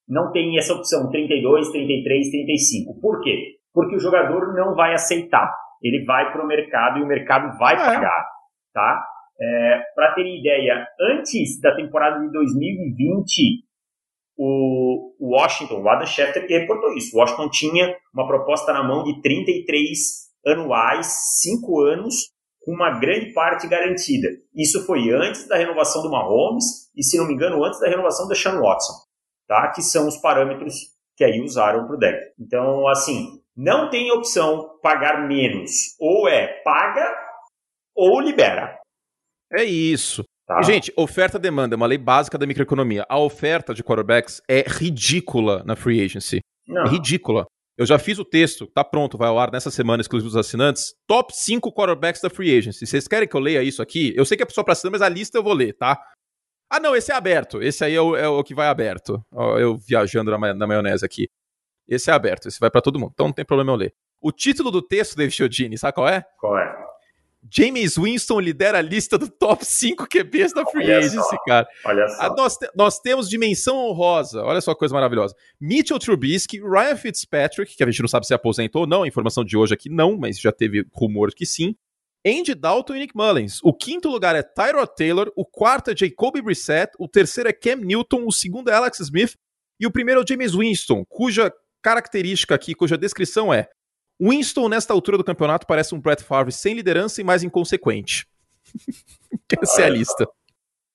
Não 0.09 0.33
tem 0.33 0.59
essa 0.59 0.75
opção 0.75 1.09
32, 1.11 1.71
33, 1.71 2.31
35. 2.31 3.01
Por 3.01 3.21
quê? 3.21 3.57
Porque 3.73 3.97
o 3.97 4.01
jogador 4.01 4.53
não 4.55 4.75
vai 4.75 4.93
aceitar. 4.93 5.51
Ele 5.81 6.05
vai 6.05 6.33
para 6.33 6.45
o 6.45 6.47
mercado 6.47 6.99
e 6.99 7.03
o 7.03 7.07
mercado 7.07 7.57
vai 7.59 7.75
é. 7.75 7.79
pagar, 7.79 8.27
tá? 8.75 9.05
É, 9.41 9.83
Para 9.95 10.15
ter 10.15 10.27
ideia, 10.27 10.87
antes 11.01 11.61
da 11.61 11.75
temporada 11.75 12.21
de 12.21 12.31
2020, 12.31 13.65
o 14.37 15.15
Washington, 15.21 15.83
o 15.83 15.89
Adam 15.89 16.07
Schefter 16.07 16.47
que 16.47 16.59
reportou 16.59 16.95
isso, 16.95 17.17
o 17.17 17.21
Washington 17.21 17.49
tinha 17.51 17.97
uma 18.15 18.27
proposta 18.27 18.73
na 18.73 18.83
mão 18.83 19.05
de 19.05 19.21
33 19.21 19.99
anuais, 20.47 21.07
5 21.43 21.81
anos, 21.81 22.15
com 22.65 22.73
uma 22.73 22.99
grande 22.99 23.33
parte 23.33 23.67
garantida. 23.67 24.29
Isso 24.55 24.85
foi 24.87 25.11
antes 25.11 25.47
da 25.49 25.57
renovação 25.57 26.03
do 26.03 26.11
Mahomes 26.11 26.91
e, 26.97 27.03
se 27.03 27.19
não 27.19 27.27
me 27.27 27.35
engano, 27.35 27.65
antes 27.65 27.81
da 27.81 27.89
renovação 27.89 28.29
do 28.29 28.35
Sean 28.35 28.61
Watson, 28.61 28.93
tá? 29.49 29.71
que 29.73 29.83
são 29.83 30.07
os 30.07 30.17
parâmetros 30.17 30.75
que 31.17 31.25
aí 31.25 31.41
usaram 31.41 31.87
para 31.87 31.97
o 31.97 31.99
deck. 31.99 32.19
Então, 32.39 32.89
assim, 32.89 33.41
não 33.57 33.91
tem 33.91 34.11
opção 34.13 34.79
pagar 34.83 35.27
menos. 35.29 35.71
Ou 36.01 36.29
é 36.29 36.63
paga 36.63 37.15
ou 37.95 38.21
libera. 38.21 38.79
É 39.53 39.65
isso. 39.65 40.25
Tá. 40.47 40.63
Gente, 40.63 40.93
oferta-demanda 40.97 41.75
é 41.75 41.77
uma 41.77 41.87
lei 41.87 41.99
básica 41.99 42.37
da 42.37 42.47
microeconomia. 42.47 43.07
A 43.09 43.19
oferta 43.19 43.73
de 43.73 43.83
quarterbacks 43.83 44.43
é 44.49 44.65
ridícula 44.67 45.63
na 45.65 45.77
free 45.77 46.03
agency. 46.03 46.41
Não. 46.67 46.85
É 46.85 46.89
ridícula. 46.89 47.47
Eu 47.77 47.87
já 47.87 47.99
fiz 47.99 48.19
o 48.19 48.25
texto, 48.25 48.67
tá 48.67 48.85
pronto, 48.85 49.17
vai 49.17 49.29
ao 49.29 49.39
ar 49.39 49.51
nessa 49.51 49.71
semana, 49.71 50.03
exclusivo 50.03 50.29
dos 50.29 50.37
assinantes. 50.37 50.95
Top 51.07 51.33
5 51.35 51.73
quarterbacks 51.73 52.21
da 52.21 52.29
free 52.29 52.57
agency. 52.57 52.87
Vocês 52.87 53.09
querem 53.09 53.27
que 53.27 53.35
eu 53.35 53.41
leia 53.41 53.63
isso 53.63 53.81
aqui? 53.81 54.13
Eu 54.15 54.25
sei 54.25 54.37
que 54.37 54.43
é 54.43 54.47
só 54.51 54.63
pra 54.63 54.75
cima, 54.75 54.93
mas 54.93 55.03
a 55.03 55.09
lista 55.09 55.39
eu 55.39 55.43
vou 55.43 55.55
ler, 55.55 55.73
tá? 55.73 55.99
Ah, 56.71 56.81
não, 56.81 56.95
esse 56.95 57.13
é 57.13 57.15
aberto. 57.15 57.63
Esse 57.63 57.85
aí 57.85 57.95
é 57.95 58.01
o, 58.01 58.17
é 58.17 58.29
o 58.29 58.45
que 58.45 58.55
vai 58.55 58.69
aberto. 58.69 59.25
Eu 59.59 59.77
viajando 59.77 60.31
na, 60.31 60.55
na, 60.55 60.67
maionese 60.67 61.05
aqui. 61.05 61.29
Esse 61.89 62.11
é 62.11 62.15
aberto, 62.15 62.49
esse 62.49 62.61
vai 62.61 62.71
para 62.71 62.81
todo 62.81 62.99
mundo. 62.99 63.11
Então 63.15 63.27
não 63.27 63.33
tem 63.33 63.45
problema 63.45 63.73
eu 63.73 63.77
ler. 63.77 63.95
O 64.21 64.31
título 64.31 64.71
do 64.71 64.81
texto, 64.81 65.17
David 65.17 65.35
Chiodini, 65.35 65.77
sabe 65.77 65.95
qual 65.95 66.09
é? 66.09 66.25
Qual 66.39 66.57
é? 66.59 66.82
James 67.51 67.97
Winston 67.97 68.41
lidera 68.41 68.79
a 68.79 68.83
lista 68.83 69.19
do 69.19 69.29
top 69.29 69.65
5 69.65 70.07
QBs 70.09 70.53
da 70.53 70.65
Free 70.65 70.93
Agency, 70.93 71.37
cara. 71.47 71.67
Olha 71.85 72.09
só. 72.09 72.35
Nós, 72.37 72.57
te, 72.57 72.71
nós 72.75 72.99
temos 73.01 73.29
dimensão 73.29 73.77
honrosa. 73.77 74.43
Olha 74.43 74.61
só 74.61 74.73
que 74.73 74.79
coisa 74.79 74.95
maravilhosa. 74.95 75.35
Mitchell 75.61 75.99
Trubisky, 75.99 76.61
Ryan 76.61 76.97
Fitzpatrick, 76.97 77.77
que 77.77 77.83
a 77.83 77.87
gente 77.87 78.01
não 78.01 78.09
sabe 78.09 78.27
se 78.27 78.35
aposentou 78.35 78.83
ou 78.83 78.87
não. 78.87 79.03
A 79.03 79.09
informação 79.09 79.45
de 79.45 79.57
hoje 79.57 79.75
aqui 79.75 79.89
não, 79.89 80.17
mas 80.17 80.39
já 80.39 80.53
teve 80.53 80.87
rumor 80.93 81.35
que 81.35 81.45
sim. 81.45 81.75
Andy 82.25 82.55
Dalton 82.55 82.95
e 82.95 82.99
Nick 83.01 83.17
Mullins. 83.17 83.59
O 83.65 83.75
quinto 83.75 84.09
lugar 84.09 84.37
é 84.37 84.43
Tyrod 84.43 84.95
Taylor, 84.97 85.33
o 85.35 85.45
quarto 85.45 85.91
é 85.91 85.97
Jacoby 85.97 86.41
Brissett, 86.41 86.93
o 86.99 87.09
terceiro 87.09 87.49
é 87.49 87.53
Cam 87.53 87.77
Newton, 87.77 88.25
o 88.25 88.33
segundo 88.33 88.71
é 88.71 88.75
Alex 88.75 89.01
Smith 89.01 89.35
e 89.81 89.87
o 89.87 89.91
primeiro 89.91 90.21
é 90.21 90.25
o 90.25 90.27
James 90.27 90.55
Winston, 90.55 91.05
cuja 91.05 91.53
característica 91.83 92.55
aqui, 92.55 92.75
cuja 92.75 92.97
descrição 92.97 93.53
é 93.53 93.69
Winston, 94.21 94.69
nesta 94.69 94.93
altura 94.93 95.19
do 95.19 95.25
campeonato, 95.25 95.67
parece 95.67 95.95
um 95.95 96.01
Brett 96.01 96.23
Favre 96.23 96.53
sem 96.53 96.75
liderança 96.75 97.21
e 97.21 97.25
mais 97.25 97.43
inconsequente. 97.43 98.27
Essa 99.61 99.83
é 99.83 99.85
a 99.87 99.89
lista. 99.89 100.27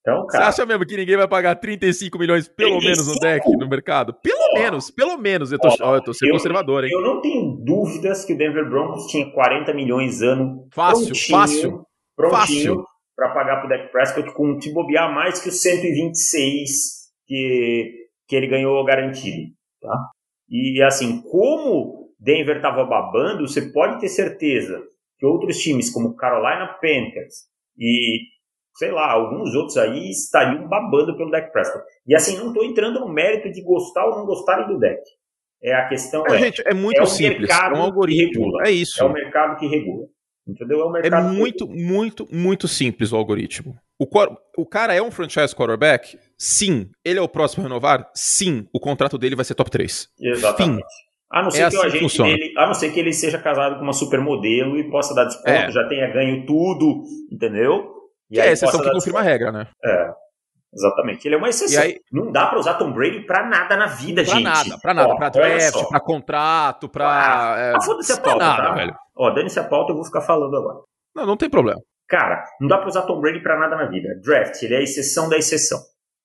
Então, 0.02 0.26
cara... 0.28 0.46
Você 0.46 0.62
acha 0.62 0.66
mesmo 0.66 0.86
que 0.86 0.96
ninguém 0.96 1.18
vai 1.18 1.28
pagar 1.28 1.56
35 1.56 2.18
milhões, 2.18 2.48
pelo 2.48 2.80
35? 2.80 3.06
menos, 3.06 3.08
no 3.08 3.20
deck, 3.20 3.58
no 3.58 3.68
mercado? 3.68 4.14
Pelo 4.14 4.54
menos, 4.54 4.90
pelo 4.90 5.18
menos. 5.18 5.52
Eu 5.52 5.60
tô, 5.60 5.68
ó, 5.82 5.96
eu 5.96 6.02
tô 6.02 6.14
sendo 6.14 6.30
eu, 6.30 6.34
conservador, 6.34 6.86
hein? 6.86 6.92
Eu 6.94 7.02
não 7.02 7.22
tenho 7.22 7.58
dúvidas 7.64 8.24
que 8.24 8.34
o 8.34 8.38
Denver 8.38 8.70
Broncos 8.70 9.06
tinha 9.08 9.30
40 9.32 9.74
milhões 9.74 10.22
ano. 10.22 10.68
Fácil, 10.72 11.08
prontinho, 11.08 11.38
fácil. 11.38 11.86
Prontinho 12.16 12.86
para 13.18 13.34
pagar 13.34 13.60
pro 13.60 13.68
Dak 13.68 13.92
Prescott 13.92 14.32
com 14.34 14.60
te 14.60 14.72
bobear 14.72 15.12
mais 15.12 15.42
que 15.42 15.50
os 15.50 15.60
126 15.60 17.10
que, 17.26 18.10
que 18.28 18.36
ele 18.36 18.48
ganhou 18.48 18.86
garantido, 18.86 19.52
tá? 19.82 20.12
E 20.48 20.82
assim, 20.84 21.22
como 21.24 21.97
Denver 22.28 22.58
estava 22.58 22.84
babando, 22.84 23.48
você 23.48 23.72
pode 23.72 24.02
ter 24.02 24.10
certeza 24.10 24.84
que 25.18 25.26
outros 25.26 25.58
times 25.60 25.90
como 25.90 26.14
Carolina 26.18 26.68
Panthers 26.82 27.46
e, 27.80 28.20
sei 28.76 28.92
lá, 28.92 29.10
alguns 29.10 29.56
outros 29.56 29.78
aí 29.78 30.12
estariam 30.12 30.68
babando 30.68 31.16
pelo 31.16 31.32
Dak 31.32 31.54
Prescott. 31.54 31.86
E 32.06 32.14
assim, 32.14 32.38
não 32.38 32.50
estou 32.50 32.66
entrando 32.66 33.00
no 33.00 33.08
mérito 33.08 33.50
de 33.50 33.62
gostar 33.64 34.06
ou 34.06 34.18
não 34.18 34.26
gostarem 34.26 34.68
do 34.68 34.78
deck. 34.78 35.02
É 35.64 35.74
a 35.74 35.88
questão 35.88 36.24
é, 36.28 36.36
é, 36.36 36.40
gente, 36.40 36.62
é 36.66 36.74
muito 36.74 37.02
é 37.02 37.06
simples, 37.06 37.50
é 37.50 37.74
um 37.74 37.82
algoritmo, 37.82 38.62
é 38.62 38.72
isso. 38.72 39.02
É 39.02 39.06
o 39.06 39.12
mercado 39.12 39.58
que 39.58 39.66
regula. 39.66 40.06
Entendeu? 40.46 40.82
É, 40.82 40.84
o 40.84 40.92
mercado 40.92 41.28
é 41.28 41.32
muito, 41.32 41.68
que... 41.68 41.74
muito, 41.74 42.28
muito 42.32 42.68
simples 42.68 43.14
o 43.14 43.16
algoritmo. 43.16 43.76
O, 43.98 44.06
o 44.58 44.66
cara 44.66 44.94
é 44.94 45.02
um 45.02 45.10
franchise 45.10 45.56
quarterback? 45.56 46.20
Sim. 46.38 46.90
Ele 47.04 47.20
é 47.20 47.22
o 47.22 47.28
próximo 47.28 47.64
a 47.64 47.68
renovar? 47.68 48.12
Sim. 48.14 48.68
O 48.72 48.80
contrato 48.80 49.18
dele 49.18 49.36
vai 49.36 49.44
ser 49.44 49.56
top 49.56 49.72
3. 49.72 50.10
Exatamente. 50.20 50.84
Fim. 50.84 51.07
A 51.30 51.44
não 51.44 51.52
ser 51.52 51.64
é 51.64 51.70
que 51.70 51.76
assim 51.76 51.78
o 51.78 51.82
agente 51.82 52.24
dele, 52.24 52.54
a 52.58 52.68
não 52.68 52.74
ser 52.74 52.92
que 52.92 53.00
ele 53.00 53.12
seja 53.12 53.38
casado 53.38 53.76
com 53.78 53.84
uma 53.84 53.94
supermodelo 53.94 54.78
e 54.78 54.90
possa 54.90 55.14
dar 55.14 55.26
desconto, 55.26 55.50
é. 55.50 55.72
já 55.72 55.88
tenha 55.88 56.12
ganho 56.12 56.46
tudo, 56.46 57.04
entendeu? 57.32 57.96
E 58.32 58.36
que 58.36 58.42
é 58.42 58.50
a 58.50 58.52
exceção 58.52 58.82
que 58.82 58.92
confirma 58.92 59.20
a 59.20 59.24
regra, 59.24 59.52
né? 59.52 59.68
É. 59.84 60.10
Exatamente. 60.74 61.28
Ele 61.28 61.36
é 61.36 61.38
uma 61.38 61.50
exceção. 61.50 61.82
Aí, 61.82 61.98
não 62.12 62.32
dá 62.32 62.46
para 62.48 62.60
usar 62.60 62.76
Tom 62.76 62.92
Brady 62.92 63.22
para 63.26 63.48
nada 63.48 63.76
na 63.76 63.88
vida, 63.88 64.24
pra 64.24 64.34
gente. 64.34 64.44
Nada, 64.44 64.78
para 64.82 64.94
nada, 64.94 65.16
para 65.16 65.30
draft, 65.30 65.90
para 65.90 66.00
contrato, 66.00 66.90
para 66.90 67.06
ah, 67.08 67.60
é, 67.60 67.74
ah, 67.76 67.82
foda-se 67.82 68.12
a 68.12 68.18
pauta, 68.18 68.46
nada, 68.46 68.64
tá? 68.64 68.74
velho. 68.74 68.96
Ó, 69.16 69.30
dane-se 69.32 69.60
a 69.60 69.64
pauta, 69.64 69.92
eu 69.92 69.96
vou 69.96 70.06
ficar 70.06 70.22
falando 70.22 70.56
agora. 70.56 70.80
Não, 71.16 71.26
não 71.26 71.38
tem 71.38 71.50
problema. 71.50 71.80
Cara, 72.08 72.44
não 72.62 72.68
dá 72.68 72.78
para 72.78 72.88
usar 72.88 73.02
Tom 73.04 73.20
Brady 73.20 73.42
para 73.42 73.60
nada 73.60 73.76
na 73.76 73.86
vida. 73.86 74.10
Draft, 74.24 74.62
ele 74.62 74.76
é 74.76 74.78
a 74.78 74.84
exceção 74.84 75.28
da 75.30 75.38
exceção. 75.38 75.80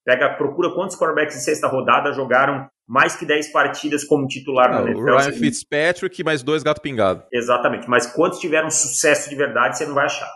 Pega, 0.04 0.34
procura 0.34 0.74
quantos 0.74 0.96
quarterbacks 0.96 1.36
de 1.36 1.44
sexta 1.44 1.68
rodada 1.68 2.12
jogaram 2.12 2.68
mais 2.88 3.14
que 3.14 3.24
10 3.24 3.52
partidas 3.52 4.04
como 4.04 4.26
titular 4.26 4.70
não, 4.70 4.84
na 4.84 4.90
NFL. 4.90 5.16
Ryan 5.16 5.32
Fitzpatrick 5.32 6.24
mais 6.24 6.42
dois 6.42 6.62
gato 6.62 6.80
pingado. 6.80 7.22
Exatamente, 7.32 7.88
mas 7.88 8.06
quantos 8.06 8.40
tiveram 8.40 8.70
sucesso 8.70 9.30
de 9.30 9.36
verdade, 9.36 9.78
você 9.78 9.86
não 9.86 9.94
vai 9.94 10.06
achar. 10.06 10.28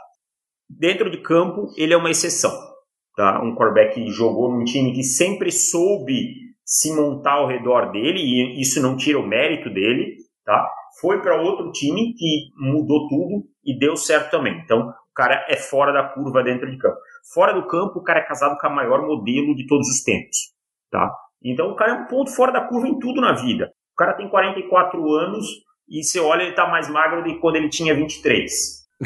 Dentro 0.68 1.10
de 1.10 1.18
campo, 1.18 1.72
ele 1.76 1.92
é 1.92 1.96
uma 1.96 2.10
exceção. 2.10 2.52
Tá? 3.16 3.42
Um 3.42 3.54
quarterback 3.54 3.94
que 3.94 4.10
jogou 4.10 4.52
num 4.52 4.64
time 4.64 4.92
que 4.92 5.02
sempre 5.02 5.50
soube 5.50 6.34
se 6.64 6.94
montar 6.94 7.34
ao 7.34 7.48
redor 7.48 7.92
dele, 7.92 8.20
e 8.20 8.60
isso 8.60 8.82
não 8.82 8.96
tira 8.96 9.18
o 9.18 9.26
mérito 9.26 9.70
dele, 9.70 10.16
tá? 10.44 10.68
Foi 11.00 11.22
para 11.22 11.40
outro 11.40 11.70
time 11.70 12.12
que 12.14 12.50
mudou 12.58 13.08
tudo 13.08 13.44
e 13.64 13.78
deu 13.78 13.96
certo 13.96 14.30
também. 14.30 14.60
Então, 14.64 14.88
o 14.88 15.14
cara 15.14 15.46
é 15.48 15.56
fora 15.56 15.92
da 15.92 16.02
curva 16.08 16.42
dentro 16.42 16.68
de 16.68 16.76
campo. 16.76 16.96
Fora 17.32 17.52
do 17.52 17.66
campo, 17.66 17.98
o 17.98 18.02
cara 18.02 18.20
é 18.20 18.26
casado 18.26 18.56
com 18.58 18.66
a 18.66 18.70
maior 18.70 19.06
modelo 19.06 19.54
de 19.54 19.66
todos 19.66 19.88
os 19.88 20.02
tempos, 20.02 20.36
tá? 20.90 21.12
Então, 21.42 21.70
o 21.70 21.76
cara 21.76 21.92
é 21.92 21.94
um 21.94 22.06
ponto 22.06 22.30
fora 22.30 22.52
da 22.52 22.66
curva 22.66 22.88
em 22.88 22.98
tudo 22.98 23.20
na 23.20 23.32
vida. 23.32 23.70
O 23.92 23.96
cara 23.96 24.14
tem 24.14 24.28
44 24.28 25.12
anos 25.12 25.46
e 25.88 26.02
você 26.02 26.18
olha, 26.20 26.42
ele 26.42 26.54
tá 26.54 26.66
mais 26.66 26.88
magro 26.88 27.22
do 27.22 27.28
que 27.28 27.40
quando 27.40 27.56
ele 27.56 27.68
tinha 27.68 27.94
23. 27.94 28.52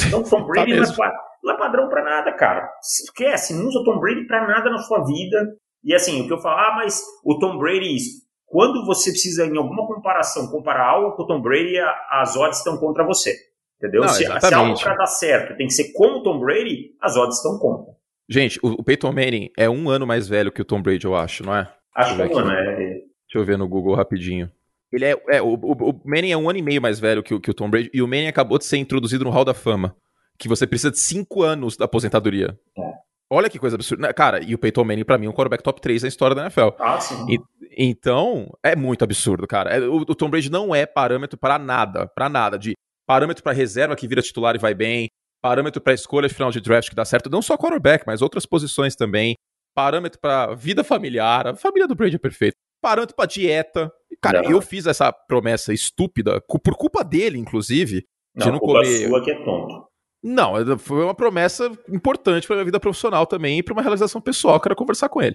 Então, 0.07 0.23
Tom 0.23 0.41
tá 0.47 0.65
Brady 0.65 0.97
tá 0.97 1.13
não 1.43 1.55
é 1.55 1.59
padrão 1.59 1.89
para 1.89 2.05
nada, 2.05 2.33
cara. 2.33 2.71
Esquece, 2.83 3.55
não 3.55 3.67
usa 3.67 3.79
o 3.79 3.85
Tom 3.85 3.99
Brady 3.99 4.27
para 4.27 4.47
nada 4.47 4.71
na 4.71 4.79
sua 4.79 5.05
vida. 5.05 5.57
E 5.83 5.95
assim, 5.95 6.21
o 6.21 6.27
que 6.27 6.33
eu 6.33 6.41
falo, 6.41 6.59
ah, 6.59 6.75
mas 6.77 7.03
o 7.25 7.39
Tom 7.39 7.59
Brady 7.59 7.97
isso. 7.97 8.21
Quando 8.45 8.85
você 8.85 9.11
precisa, 9.11 9.47
em 9.47 9.57
alguma 9.57 9.87
comparação, 9.87 10.51
comparar 10.51 10.89
algo 10.89 11.17
com 11.17 11.23
o 11.23 11.27
Tom 11.27 11.41
Brady, 11.41 11.79
as 12.11 12.37
odds 12.37 12.59
estão 12.59 12.77
contra 12.77 13.07
você. 13.07 13.35
Entendeu? 13.79 14.03
Não, 14.03 14.09
se, 14.09 14.25
se, 14.25 14.55
algo 14.55 14.79
para 14.79 14.95
dar 14.95 15.07
certo 15.07 15.57
tem 15.57 15.67
que 15.67 15.73
ser 15.73 15.93
como 15.93 16.19
o 16.19 16.23
Tom 16.23 16.39
Brady, 16.39 16.91
as 17.01 17.17
odds 17.17 17.37
estão 17.37 17.59
contra. 17.59 17.95
Gente, 18.31 18.61
o, 18.63 18.69
o 18.69 18.85
Peyton 18.85 19.13
Manning 19.13 19.51
é 19.57 19.69
um 19.69 19.91
ano 19.91 20.07
mais 20.07 20.29
velho 20.29 20.53
que 20.53 20.63
o 20.63 20.65
Tom 20.65 20.81
Brady, 20.81 21.05
eu 21.05 21.17
acho, 21.17 21.45
não 21.45 21.55
é? 21.55 21.69
Acho 21.95 22.17
que 22.17 22.23
é 22.23 22.27
um 22.27 22.39
ano, 22.39 22.53
é. 22.53 22.75
Deixa 22.77 23.05
eu 23.35 23.45
ver 23.45 23.59
no 23.59 23.69
Google 23.69 23.95
rapidinho. 23.95 24.51
Ele 24.93 25.05
é, 25.05 25.17
é 25.31 25.43
o, 25.43 25.55
o, 25.55 25.91
o 25.91 26.01
Manning 26.05 26.33
é 26.33 26.37
um 26.37 26.49
ano 26.49 26.59
e 26.59 26.63
meio 26.63 26.81
mais 26.81 27.01
velho 27.01 27.23
que, 27.23 27.39
que 27.41 27.51
o 27.51 27.55
Tom 27.55 27.69
Brady, 27.69 27.91
e 27.93 28.01
o 28.01 28.07
Manning 28.07 28.29
acabou 28.29 28.59
de 28.59 28.65
ser 28.65 28.77
introduzido 28.77 29.25
no 29.25 29.31
Hall 29.31 29.45
da 29.45 29.55
Fama 29.55 29.97
que 30.41 30.49
você 30.49 30.67
precisa 30.67 30.91
de 30.91 30.99
cinco 30.99 31.43
anos 31.43 31.77
da 31.77 31.85
aposentadoria. 31.85 32.59
É. 32.77 32.93
Olha 33.29 33.51
que 33.51 33.59
coisa 33.59 33.77
absurda. 33.77 34.13
Cara, 34.15 34.43
e 34.43 34.55
o 34.55 34.59
Peyton 34.59 34.83
Manning, 34.83 35.05
pra 35.05 35.19
mim, 35.19 35.27
é 35.27 35.29
um 35.29 35.33
quarterback 35.33 35.63
top 35.63 35.81
3 35.81 36.03
na 36.03 36.09
história 36.09 36.35
da 36.35 36.43
NFL. 36.43 36.71
Ah, 36.79 36.99
sim. 36.99 37.27
E, 37.29 37.39
então, 37.77 38.51
é 38.63 38.75
muito 38.75 39.05
absurdo, 39.05 39.47
cara. 39.47 39.71
É, 39.71 39.81
o, 39.81 39.99
o, 39.99 40.15
Tom 40.15 40.31
Brady 40.31 40.51
não 40.51 40.75
é 40.75 40.87
parâmetro 40.87 41.39
para 41.39 41.59
nada, 41.59 42.09
para 42.09 42.29
nada. 42.31 42.59
De 42.59 42.73
parâmetro 43.07 43.45
para 43.45 43.53
reserva 43.53 43.95
que 43.95 44.09
vira 44.09 44.23
titular 44.23 44.57
e 44.57 44.59
vai 44.59 44.75
bem, 44.75 45.09
parâmetro 45.41 45.81
para 45.81 45.95
escolha 45.95 46.29
de 46.29 46.35
final 46.35 46.51
de 46.51 46.61
draft 46.61 46.89
que 46.89 46.95
dá 46.95 47.05
certo, 47.05 47.31
não 47.31 47.43
só 47.43 47.57
quarterback, 47.57 48.05
mas 48.07 48.23
outras 48.23 48.47
posições 48.47 48.95
também. 48.95 49.35
Parâmetro 49.75 50.19
para 50.21 50.55
vida 50.55 50.83
familiar, 50.83 51.47
a 51.47 51.55
família 51.55 51.87
do 51.87 51.95
Brady 51.95 52.17
é 52.17 52.19
perfeita. 52.19 52.57
Parâmetro 52.83 53.15
para 53.15 53.27
dieta. 53.27 53.93
Cara, 54.21 54.43
não. 54.43 54.51
eu 54.51 54.61
fiz 54.61 54.87
essa 54.87 55.13
promessa 55.13 55.73
estúpida, 55.73 56.41
por 56.41 56.77
culpa 56.77 57.05
dele, 57.05 57.39
inclusive, 57.39 58.05
não, 58.35 58.47
de 58.47 58.53
não 58.53 58.59
comer. 58.59 59.09
Sua 59.09 59.25
que 59.25 59.31
é 59.31 59.45
tonto. 59.45 59.89
Não, 60.23 60.57
é, 60.57 60.77
foi 60.77 61.05
uma 61.05 61.15
promessa 61.15 61.71
importante 61.89 62.47
para 62.47 62.57
minha 62.57 62.65
vida 62.65 62.81
profissional 62.81 63.27
também 63.27 63.59
e 63.59 63.63
para 63.63 63.73
uma 63.73 63.83
realização 63.83 64.21
pessoal, 64.21 64.57
eu 64.57 64.61
quero 64.61 64.77
conversar 64.77 65.09
com 65.09 65.23
ele. 65.23 65.35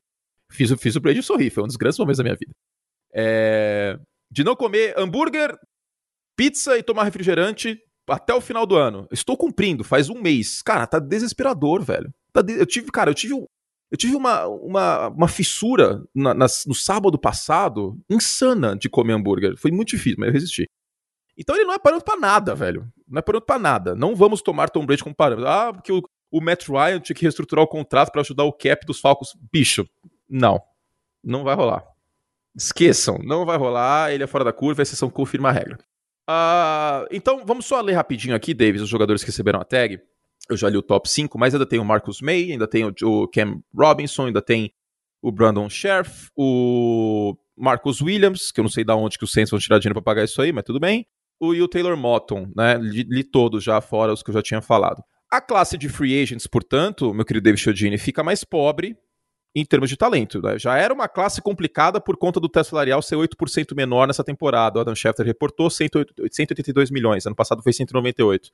Fiz, 0.51 0.71
fiz 0.79 0.95
o 0.95 1.01
Brady 1.01 1.24
sorrir, 1.24 1.50
foi 1.50 1.63
um 1.63 1.67
dos 1.67 1.75
grandes 1.75 1.97
momentos 1.97 2.17
da 2.17 2.24
minha 2.24 2.35
vida. 2.35 2.51
É... 3.13 3.97
De 4.29 4.43
não 4.43 4.55
comer 4.55 4.93
hambúrguer, 4.97 5.57
pizza 6.38 6.77
e 6.77 6.83
tomar 6.83 7.03
refrigerante 7.03 7.79
até 8.07 8.33
o 8.33 8.41
final 8.41 8.65
do 8.65 8.75
ano. 8.75 9.07
Estou 9.12 9.38
cumprindo, 9.38 9.83
faz 9.83 10.09
um 10.09 10.21
mês. 10.21 10.62
Cara, 10.62 10.88
tá 10.88 11.00
desesperador, 11.00 11.81
velho. 11.83 12.13
Tá 12.31 12.41
de... 12.41 12.53
Eu 12.53 12.65
tive, 12.65 12.91
cara, 12.91 13.09
eu 13.09 13.15
tive, 13.15 13.33
eu 13.33 13.97
tive 13.97 14.15
uma, 14.15 14.45
uma, 14.47 15.07
uma 15.09 15.27
fissura 15.27 16.03
na, 16.13 16.33
na, 16.33 16.45
no 16.65 16.75
sábado 16.75 17.17
passado 17.17 17.97
insana 18.09 18.75
de 18.75 18.89
comer 18.89 19.13
hambúrguer. 19.13 19.57
Foi 19.57 19.71
muito 19.71 19.89
difícil, 19.89 20.17
mas 20.19 20.27
eu 20.27 20.33
resisti. 20.33 20.69
Então 21.38 21.55
ele 21.55 21.65
não 21.65 21.74
é 21.74 21.79
parâmetro 21.79 22.05
pra 22.05 22.19
nada, 22.19 22.55
velho. 22.55 22.88
Não 23.07 23.19
é 23.19 23.21
parâmetro 23.21 23.45
pra 23.45 23.59
nada. 23.59 23.95
Não 23.95 24.15
vamos 24.15 24.41
tomar 24.41 24.69
Tom 24.69 24.85
Brady 24.85 25.03
como 25.03 25.15
parâmetro. 25.15 25.50
Ah, 25.50 25.74
porque 25.74 25.91
o, 25.91 26.01
o 26.31 26.41
Matt 26.41 26.67
Ryan 26.67 27.00
tinha 27.00 27.15
que 27.15 27.24
reestruturar 27.24 27.63
o 27.63 27.67
contrato 27.67 28.12
para 28.12 28.21
ajudar 28.21 28.43
o 28.43 28.53
cap 28.53 28.85
dos 28.85 29.00
Falcons. 29.00 29.35
Bicho, 29.51 29.88
não. 30.29 30.62
Não 31.24 31.43
vai 31.43 31.55
rolar. 31.55 31.83
Esqueçam, 32.55 33.17
não 33.24 33.45
vai 33.45 33.57
rolar. 33.57 34.13
Ele 34.13 34.24
é 34.24 34.27
fora 34.27 34.43
da 34.43 34.53
curva, 34.53 34.81
a 34.81 34.83
exceção 34.83 35.09
confirma 35.09 35.50
a 35.50 35.51
regra. 35.51 35.77
Uh, 36.29 37.08
então, 37.12 37.46
vamos 37.46 37.65
só 37.65 37.82
ler 37.82 37.94
rapidinho 37.94 38.36
aqui, 38.36 38.53
Davis, 38.53 38.82
os 38.82 38.89
jogadores 38.89 39.24
que 39.24 39.29
receberam 39.29 39.60
a 39.60 39.65
tag. 39.65 40.00
Eu 40.50 40.58
já 40.58 40.70
li 40.70 40.77
o 40.77 40.82
top 40.82 41.10
5, 41.10 41.38
mas 41.39 41.53
ainda 41.53 41.65
tem 41.65 41.79
o 41.79 41.86
Marcus 41.86 42.22
May, 42.22 42.51
ainda 42.51 42.67
tem 42.67 42.86
o 42.86 43.27
Cam 43.27 43.62
Robinson, 43.74 44.27
ainda 44.27 44.41
tem 44.41 44.72
o 45.22 45.32
Brandon 45.32 45.67
Sheriff, 45.70 46.29
o 46.36 47.36
Marcus 47.58 48.01
Williams, 48.01 48.51
que 48.51 48.60
eu 48.60 48.63
não 48.63 48.70
sei 48.70 48.84
de 48.84 48.91
onde 48.91 49.17
que 49.17 49.24
os 49.24 49.32
Saints 49.32 49.50
vão 49.50 49.60
tirar 49.60 49.79
dinheiro 49.79 49.96
para 49.96 50.03
pagar 50.03 50.24
isso 50.24 50.39
aí, 50.41 50.51
mas 50.51 50.63
tudo 50.63 50.79
bem 50.79 51.08
o, 51.39 51.53
e 51.53 51.62
o 51.62 51.67
Taylor 51.67 51.98
Motton, 51.98 52.51
né? 52.55 52.77
Li, 52.77 53.03
li, 53.03 53.24
todos 53.24 53.63
já 53.63 53.79
fora 53.82 54.13
os 54.13 54.24
que 54.24 54.29
eu 54.29 54.34
já 54.34 54.41
tinha 54.41 54.62
falado. 54.62 55.03
A 55.32 55.41
classe 55.41 55.77
de 55.77 55.89
free 55.89 56.22
agents, 56.22 56.48
portanto, 56.48 57.13
meu 57.13 57.25
querido 57.25 57.44
David 57.44 57.62
Chiodini, 57.62 57.98
fica 57.98 58.24
mais 58.24 58.44
pobre 58.44 58.98
em 59.55 59.63
termos 59.63 59.89
de 59.89 59.95
talento. 59.95 60.41
Né? 60.41 60.59
Já 60.59 60.77
era 60.77 60.93
uma 60.93 61.07
classe 61.07 61.41
complicada 61.41 62.01
por 62.01 62.17
conta 62.17 62.39
do 62.39 62.50
teto 62.50 62.67
salarial 62.67 63.01
ser 63.01 63.15
8% 63.15 63.74
menor 63.74 64.05
nessa 64.05 64.24
temporada. 64.24 64.77
O 64.77 64.81
Adam 64.81 64.93
Schefter 64.93 65.25
reportou 65.25 65.69
182 65.69 66.91
milhões, 66.91 67.25
ano 67.25 67.35
passado 67.35 67.63
foi 67.63 67.71
198. 67.71 68.51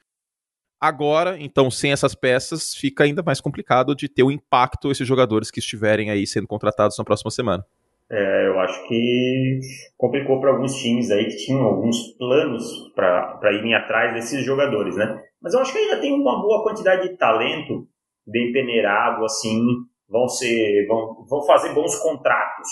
Agora, 0.79 1.38
então, 1.39 1.70
sem 1.70 1.91
essas 1.91 2.15
peças, 2.15 2.74
fica 2.74 3.03
ainda 3.03 3.22
mais 3.22 3.39
complicado 3.39 3.96
de 3.96 4.10
ter 4.10 4.24
o 4.24 4.31
impacto 4.31 4.91
esses 4.91 5.08
jogadores 5.08 5.51
que 5.51 5.60
estiverem 5.60 6.10
aí 6.10 6.25
sendo 6.25 6.48
contratados 6.48 6.98
na 6.98 7.03
próxima 7.03 7.29
semana. 7.29 7.63
É, 8.10 8.48
eu 8.48 8.60
acho 8.60 8.88
que 8.88 9.60
complicou 9.96 10.41
para 10.41 10.50
alguns 10.51 10.75
times 10.81 11.10
aí 11.12 11.25
que 11.25 11.38
tinham 11.38 11.62
alguns 11.62 12.10
planos 12.17 12.91
para 12.93 13.53
irem 13.53 13.74
atrás 13.74 14.13
desses 14.13 14.43
jogadores, 14.43 14.98
né? 14.98 15.24
Mas 15.41 15.53
eu 15.53 15.62
acho 15.62 15.72
que 15.72 15.77
ainda 15.77 16.01
tem 16.01 16.12
uma 16.13 16.41
boa 16.41 16.63
quantidade 16.63 17.08
de 17.08 17.15
talento 17.15 17.88
bem 18.27 18.51
peneirado, 18.51 19.24
assim, 19.24 19.63
vão 20.12 20.27
ser, 20.27 20.86
vão, 20.88 21.25
vão 21.27 21.41
fazer 21.44 21.74
bons 21.74 21.96
contratos. 21.96 22.68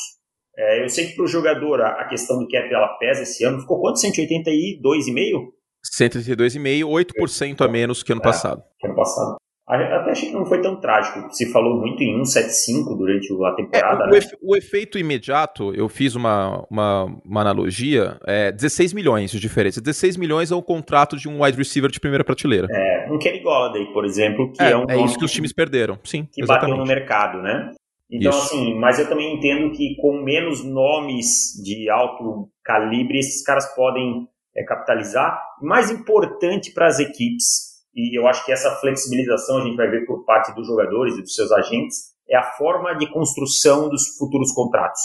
É, 0.57 0.83
eu 0.83 0.89
sei 0.89 1.07
que 1.07 1.15
para 1.15 1.23
o 1.23 1.27
jogador 1.27 1.81
a, 1.81 2.05
questão 2.09 2.37
do 2.37 2.47
cap 2.47 2.71
ela 2.71 2.97
pesa 2.99 3.23
esse 3.23 3.45
ano, 3.45 3.61
ficou 3.61 3.79
quanto? 3.79 3.99
182,5? 4.01 5.53
182,5, 5.97 6.83
8% 6.85 7.61
a 7.61 7.67
menos 7.69 8.03
que 8.03 8.11
ano 8.11 8.21
é, 8.21 8.23
passado. 8.23 8.61
Que 8.77 8.87
ano 8.87 8.95
passado. 8.95 9.37
Até 9.69 10.11
achei 10.11 10.29
que 10.29 10.35
não 10.35 10.47
foi 10.47 10.61
tão 10.61 10.77
trágico. 10.77 11.31
Se 11.31 11.51
falou 11.51 11.79
muito 11.79 12.01
em 12.01 12.25
175 12.25 12.95
durante 12.95 13.31
a 13.45 13.51
temporada. 13.51 14.05
É, 14.05 14.07
o, 14.07 14.09
né? 14.09 14.17
efe, 14.17 14.37
o, 14.41 14.55
efeito 14.55 14.97
imediato, 14.97 15.71
eu 15.75 15.87
fiz 15.87 16.15
uma, 16.15 16.65
uma, 16.71 17.05
uma, 17.23 17.41
analogia, 17.41 18.17
é 18.25 18.51
16 18.51 18.93
milhões 18.93 19.29
de 19.29 19.39
diferença. 19.39 19.79
16 19.79 20.17
milhões 20.17 20.51
é 20.51 20.55
o 20.55 20.63
contrato 20.63 21.15
de 21.15 21.29
um 21.29 21.43
wide 21.43 21.55
receiver 21.55 21.91
de 21.91 21.99
primeira 21.99 22.23
prateleira. 22.23 22.67
É, 22.71 23.07
um 23.11 23.19
Kenny 23.19 23.41
Golladay, 23.41 23.85
por 23.93 24.05
exemplo, 24.05 24.51
que 24.51 24.63
é, 24.63 24.71
é 24.71 24.77
um. 24.77 24.85
É 24.89 24.99
isso 25.03 25.19
que 25.19 25.25
os 25.25 25.31
times 25.31 25.53
perderam, 25.53 25.99
sim. 26.03 26.27
Que 26.31 26.41
exatamente. 26.41 26.71
bateu 26.71 26.77
no 26.77 26.85
mercado, 26.87 27.39
né? 27.43 27.71
Então, 28.11 28.31
isso. 28.31 28.39
assim, 28.39 28.73
mas 28.73 28.97
eu 28.97 29.07
também 29.07 29.35
entendo 29.35 29.71
que 29.71 29.95
com 30.01 30.23
menos 30.23 30.65
nomes 30.65 31.61
de 31.63 31.87
alto 31.91 32.49
calibre, 32.63 33.19
esses 33.19 33.43
caras 33.43 33.67
podem 33.75 34.27
é, 34.57 34.63
capitalizar. 34.63 35.39
Mais 35.61 35.91
importante 35.91 36.73
para 36.73 36.87
as 36.87 36.97
equipes 36.97 37.68
e 37.93 38.17
eu 38.17 38.27
acho 38.27 38.45
que 38.45 38.51
essa 38.51 38.75
flexibilização 38.75 39.57
a 39.57 39.61
gente 39.61 39.75
vai 39.75 39.89
ver 39.89 40.05
por 40.05 40.23
parte 40.25 40.53
dos 40.53 40.67
jogadores 40.67 41.15
e 41.17 41.21
dos 41.21 41.33
seus 41.33 41.51
agentes, 41.51 42.13
é 42.29 42.37
a 42.37 42.43
forma 42.43 42.93
de 42.95 43.11
construção 43.11 43.89
dos 43.89 44.15
futuros 44.17 44.51
contratos. 44.53 45.01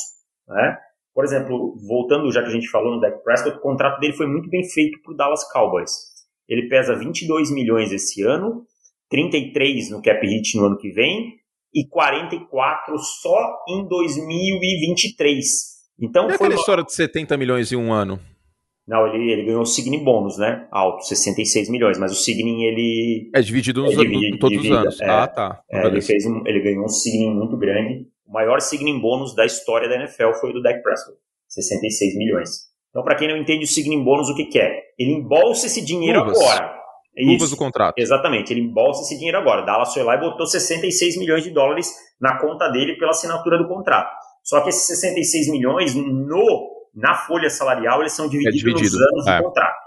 Né? 0.47 0.79
Por 1.15 1.25
exemplo, 1.25 1.77
voltando 1.87 2.31
já 2.31 2.43
que 2.43 2.49
a 2.49 2.53
gente 2.53 2.69
falou 2.69 2.95
no 2.95 3.01
Dak 3.01 3.23
Prescott, 3.23 3.57
o 3.57 3.61
contrato 3.61 3.99
dele 4.01 4.13
foi 4.13 4.27
muito 4.27 4.49
bem 4.51 4.63
feito 4.69 5.01
para 5.03 5.13
o 5.13 5.17
Dallas 5.17 5.51
Cowboys. 5.51 5.91
Ele 6.49 6.69
pesa 6.69 6.95
22 6.95 7.51
milhões 7.51 7.93
esse 7.93 8.23
ano, 8.23 8.67
33 9.09 9.91
no 9.91 10.03
cap 10.03 10.27
hit 10.27 10.57
no 10.57 10.67
ano 10.67 10.77
que 10.77 10.91
vem 10.91 11.35
e 11.73 11.89
44 11.89 12.99
só 12.99 13.65
em 13.69 13.89
2023. 13.89 15.45
Então, 16.01 16.29
e 16.29 16.35
aquela 16.35 16.51
uma... 16.51 16.57
história 16.57 16.85
de 16.85 16.93
70 16.93 17.37
milhões 17.37 17.73
em 17.73 17.77
um 17.77 17.93
ano? 17.93 18.21
Não, 18.87 19.07
ele, 19.07 19.33
ele 19.33 19.45
ganhou 19.45 19.63
o 19.63 19.67
signing 19.67 20.05
bônus, 20.05 20.37
né? 20.37 20.69
Alto, 20.71 21.05
66 21.07 21.71
milhões, 21.71 21.99
mas 21.99 22.13
o 22.13 22.15
signing 22.15 22.65
ele. 22.65 23.31
É 23.35 23.41
dividido 23.41 23.83
nos, 23.83 23.93
é 23.93 23.97
dividido, 23.97 24.39
todos 24.39 24.59
os 24.59 24.71
anos. 24.71 25.01
É, 25.01 25.09
ah, 25.09 25.27
tá. 25.27 25.63
É, 25.71 25.87
ele, 25.87 26.03
fez 26.03 26.27
um, 26.27 26.43
ele 26.47 26.61
ganhou 26.61 26.85
um 26.85 26.89
signing 26.89 27.35
muito 27.35 27.57
grande. 27.57 28.07
O 28.27 28.33
maior 28.33 28.61
signing 28.61 29.01
bônus 29.01 29.35
da 29.35 29.47
história 29.47 29.89
da 29.89 29.97
NFL 29.97 30.33
foi 30.39 30.51
o 30.51 30.53
do 30.53 30.63
Dak 30.63 30.83
Prescott, 30.83 31.17
66 31.49 32.17
milhões. 32.17 32.51
Então, 32.91 33.03
para 33.03 33.17
quem 33.17 33.27
não 33.27 33.37
entende 33.37 33.65
o 33.65 33.69
signing 33.69 34.05
bônus, 34.05 34.29
o 34.29 34.35
que, 34.35 34.45
que 34.45 34.59
é? 34.59 34.71
Ele 34.99 35.13
embolsa 35.13 35.67
esse 35.67 35.83
dinheiro 35.83 36.21
Luvas. 36.21 36.39
agora. 36.39 36.75
É 37.17 37.25
Luvas 37.25 37.51
do 37.51 37.57
contrato. 37.57 37.95
Exatamente, 37.99 38.53
ele 38.53 38.61
embolsa 38.61 39.03
esse 39.03 39.17
dinheiro 39.17 39.39
agora. 39.39 39.63
Dallas 39.63 39.95
foi 39.95 40.03
lá 40.03 40.17
e 40.17 40.21
botou 40.21 40.47
66 40.47 41.17
milhões 41.17 41.43
de 41.43 41.51
dólares 41.51 41.91
na 42.21 42.39
conta 42.39 42.69
dele 42.69 42.97
pela 42.99 43.13
assinatura 43.13 43.57
do 43.57 43.67
contrato. 43.67 44.13
Só 44.43 44.61
que 44.61 44.69
esses 44.69 44.87
66 44.87 45.49
milhões 45.51 45.95
no 45.95 46.75
na 46.95 47.15
folha 47.15 47.51
salarial 47.51 48.01
eles 48.01 48.13
são 48.13 48.29
divididos 48.29 48.63
é 48.65 48.83
nos 48.83 48.95
anos 48.95 49.27
é. 49.27 49.37
de 49.37 49.43
contrato. 49.43 49.85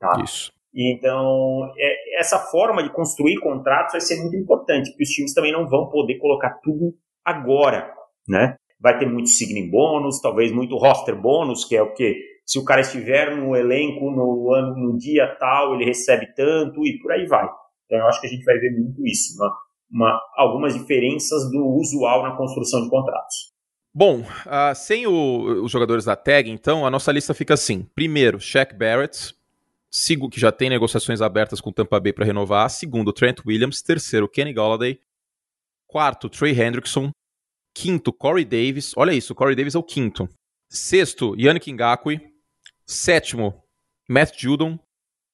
Tá? 0.00 0.22
Isso. 0.22 0.52
Então, 0.74 1.72
é, 1.76 2.20
essa 2.20 2.38
forma 2.38 2.82
de 2.82 2.90
construir 2.90 3.38
contratos 3.40 3.92
vai 3.92 4.00
ser 4.00 4.20
muito 4.20 4.36
importante, 4.36 4.90
porque 4.90 5.04
os 5.04 5.10
times 5.10 5.34
também 5.34 5.52
não 5.52 5.68
vão 5.68 5.88
poder 5.88 6.18
colocar 6.18 6.50
tudo 6.62 6.94
agora, 7.24 7.92
né? 8.28 8.56
Vai 8.80 8.98
ter 8.98 9.06
muito 9.06 9.28
signing 9.28 9.70
bônus, 9.70 10.20
talvez 10.20 10.52
muito 10.52 10.76
roster 10.76 11.20
bônus, 11.20 11.64
que 11.64 11.74
é 11.74 11.82
o 11.82 11.92
que 11.92 12.16
se 12.46 12.58
o 12.58 12.64
cara 12.64 12.80
estiver 12.80 13.36
no 13.36 13.56
elenco 13.56 14.10
no 14.10 14.54
ano 14.54 14.76
no 14.76 14.96
dia 14.96 15.36
tal, 15.38 15.74
ele 15.74 15.84
recebe 15.84 16.32
tanto 16.34 16.86
e 16.86 16.98
por 17.00 17.12
aí 17.12 17.26
vai. 17.26 17.48
Então, 17.86 17.98
eu 17.98 18.06
acho 18.06 18.20
que 18.20 18.26
a 18.26 18.30
gente 18.30 18.44
vai 18.44 18.56
ver 18.58 18.70
muito 18.70 19.04
isso, 19.06 19.36
uma, 19.36 19.52
uma, 19.90 20.20
algumas 20.36 20.74
diferenças 20.74 21.50
do 21.50 21.66
usual 21.76 22.22
na 22.22 22.36
construção 22.36 22.82
de 22.82 22.90
contratos. 22.90 23.52
Bom, 23.94 24.20
uh, 24.20 24.74
sem 24.74 25.06
o, 25.06 25.64
os 25.64 25.72
jogadores 25.72 26.04
da 26.04 26.14
tag, 26.14 26.50
então, 26.50 26.86
a 26.86 26.90
nossa 26.90 27.10
lista 27.10 27.34
fica 27.34 27.54
assim. 27.54 27.82
Primeiro, 27.94 28.38
Shaq 28.38 28.74
Barrett, 28.74 29.34
sigo 29.90 30.28
que 30.28 30.38
já 30.38 30.52
tem 30.52 30.70
negociações 30.70 31.20
abertas 31.20 31.60
com 31.60 31.72
Tampa 31.72 31.98
Bay 31.98 32.12
para 32.12 32.24
renovar. 32.24 32.68
Segundo, 32.70 33.12
Trent 33.12 33.40
Williams. 33.46 33.82
Terceiro, 33.82 34.28
Kenny 34.28 34.52
Galladay. 34.52 35.00
Quarto, 35.86 36.28
Trey 36.28 36.52
Hendrickson. 36.52 37.10
Quinto, 37.74 38.12
Corey 38.12 38.44
Davis. 38.44 38.92
Olha 38.96 39.12
isso, 39.12 39.34
Corey 39.34 39.56
Davis 39.56 39.74
é 39.74 39.78
o 39.78 39.82
quinto. 39.82 40.28
Sexto, 40.68 41.34
Yannick 41.36 41.72
Ngakwe. 41.72 42.20
Sétimo, 42.86 43.64
Matt 44.08 44.38
Judon. 44.38 44.78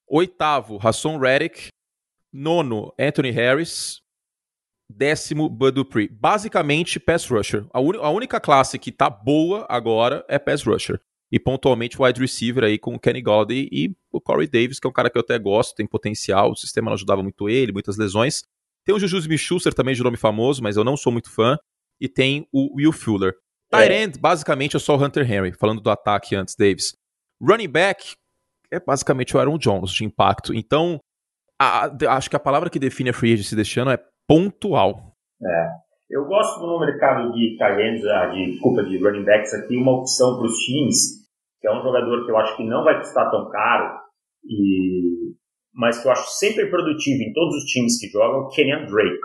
Oitavo, 0.07 0.79
Hasson 0.81 1.19
Reddick. 1.19 1.69
Nono, 2.33 2.93
Anthony 2.99 3.31
Harris 3.31 4.04
décimo 4.91 5.49
Bud 5.49 5.73
Dupree. 5.73 6.09
Basicamente, 6.09 7.01
pass 7.01 7.27
rusher. 7.27 7.67
A, 7.73 7.79
a, 7.79 8.11
única 8.11 8.41
classe 8.41 8.79
que 8.79 8.93
tá 8.93 9.09
boa 9.09 9.67
agora 9.69 10.25
é 10.29 10.39
pass 10.39 10.63
rusher. 10.63 11.01
E 11.33 11.39
pontualmente 11.39 12.01
wide 12.01 12.21
receiver 12.21 12.65
aí 12.65 12.79
com 12.79 12.95
o 12.95 12.99
Kenny 12.99 13.21
Golladay 13.21 13.69
e 13.73 13.95
o 14.13 14.21
Corey 14.21 14.47
Davis, 14.47 14.79
que 14.79 14.87
é 14.87 14.91
um 14.91 14.93
cara 14.93 15.11
que 15.11 15.19
eu 15.19 15.21
até 15.21 15.39
gosto, 15.39 15.75
tem 15.75 15.87
potencial, 15.87 16.53
o 16.53 16.57
sistema 16.57 16.91
não 16.91 16.95
ajudava 16.95 17.23
muito 17.23 17.49
ele, 17.49 17.73
muitas 17.73 17.97
lesões. 17.97 18.45
Tem 18.85 18.95
o 18.95 18.99
Juju 18.99 19.19
Smith-Schuster 19.19 19.73
também 19.73 19.95
de 19.95 20.03
nome 20.03 20.17
famoso, 20.17 20.63
mas 20.63 20.77
eu 20.77 20.85
não 20.85 20.97
sou 20.97 21.11
muito 21.11 21.31
fã. 21.31 21.59
E 22.01 22.09
tem 22.09 22.47
o 22.53 22.77
Will 22.77 22.93
Fuller. 22.93 23.35
É. 23.73 23.89
Tyrant, 23.89 24.19
basicamente, 24.19 24.77
é 24.77 24.79
só 24.79 24.97
o 24.97 25.03
Hunter 25.03 25.31
Henry, 25.31 25.53
falando 25.53 25.81
do 25.81 25.91
ataque 25.91 26.37
antes, 26.37 26.55
Davis. 26.55 26.95
Running 27.41 27.69
back 27.69 28.15
é 28.71 28.79
basicamente 28.79 29.37
o 29.37 29.41
Aaron 29.41 29.59
Jones 29.59 29.91
de 29.91 30.05
impacto. 30.05 30.55
Então, 30.55 31.01
a, 31.59 31.91
acho 32.11 32.29
que 32.29 32.37
a 32.37 32.41
palavra 32.41 32.69
que 32.69 32.79
define 32.79 33.11
a 33.11 33.13
free 33.13 33.33
agency 33.33 33.57
deste 33.57 33.81
ano 33.81 33.91
é 33.91 33.99
pontual. 34.27 35.15
É. 35.43 35.85
Eu 36.11 36.27
gosto 36.27 36.61
do 36.61 36.79
mercado 36.81 37.33
de 37.33 37.57
Tyrants, 37.57 38.05
ah, 38.07 38.27
de 38.27 38.53
desculpa, 38.53 38.85
de 38.85 38.99
running 38.99 39.25
backs 39.25 39.55
aqui, 39.55 39.77
uma 39.77 39.99
opção 39.99 40.37
para 40.37 40.47
os 40.47 40.57
times, 40.59 40.97
que 41.61 41.67
é 41.67 41.73
um 41.73 41.83
jogador 41.83 42.25
que 42.25 42.31
eu 42.31 42.37
acho 42.37 42.57
que 42.57 42.65
não 42.65 42.85
vai 42.85 42.99
custar 42.99 43.31
tão 43.31 43.51
caro, 43.51 43.99
e, 44.45 45.33
mas 45.73 46.01
que 46.01 46.07
eu 46.07 46.13
acho 46.13 46.29
sempre 46.39 46.67
produtivo 46.67 47.23
em 47.23 47.33
todos 47.33 47.57
os 47.57 47.65
times 47.65 47.99
que 47.99 48.09
jogam, 48.09 48.43
o 48.43 48.49
Kenyan 48.49 48.85
Drake. 48.87 49.19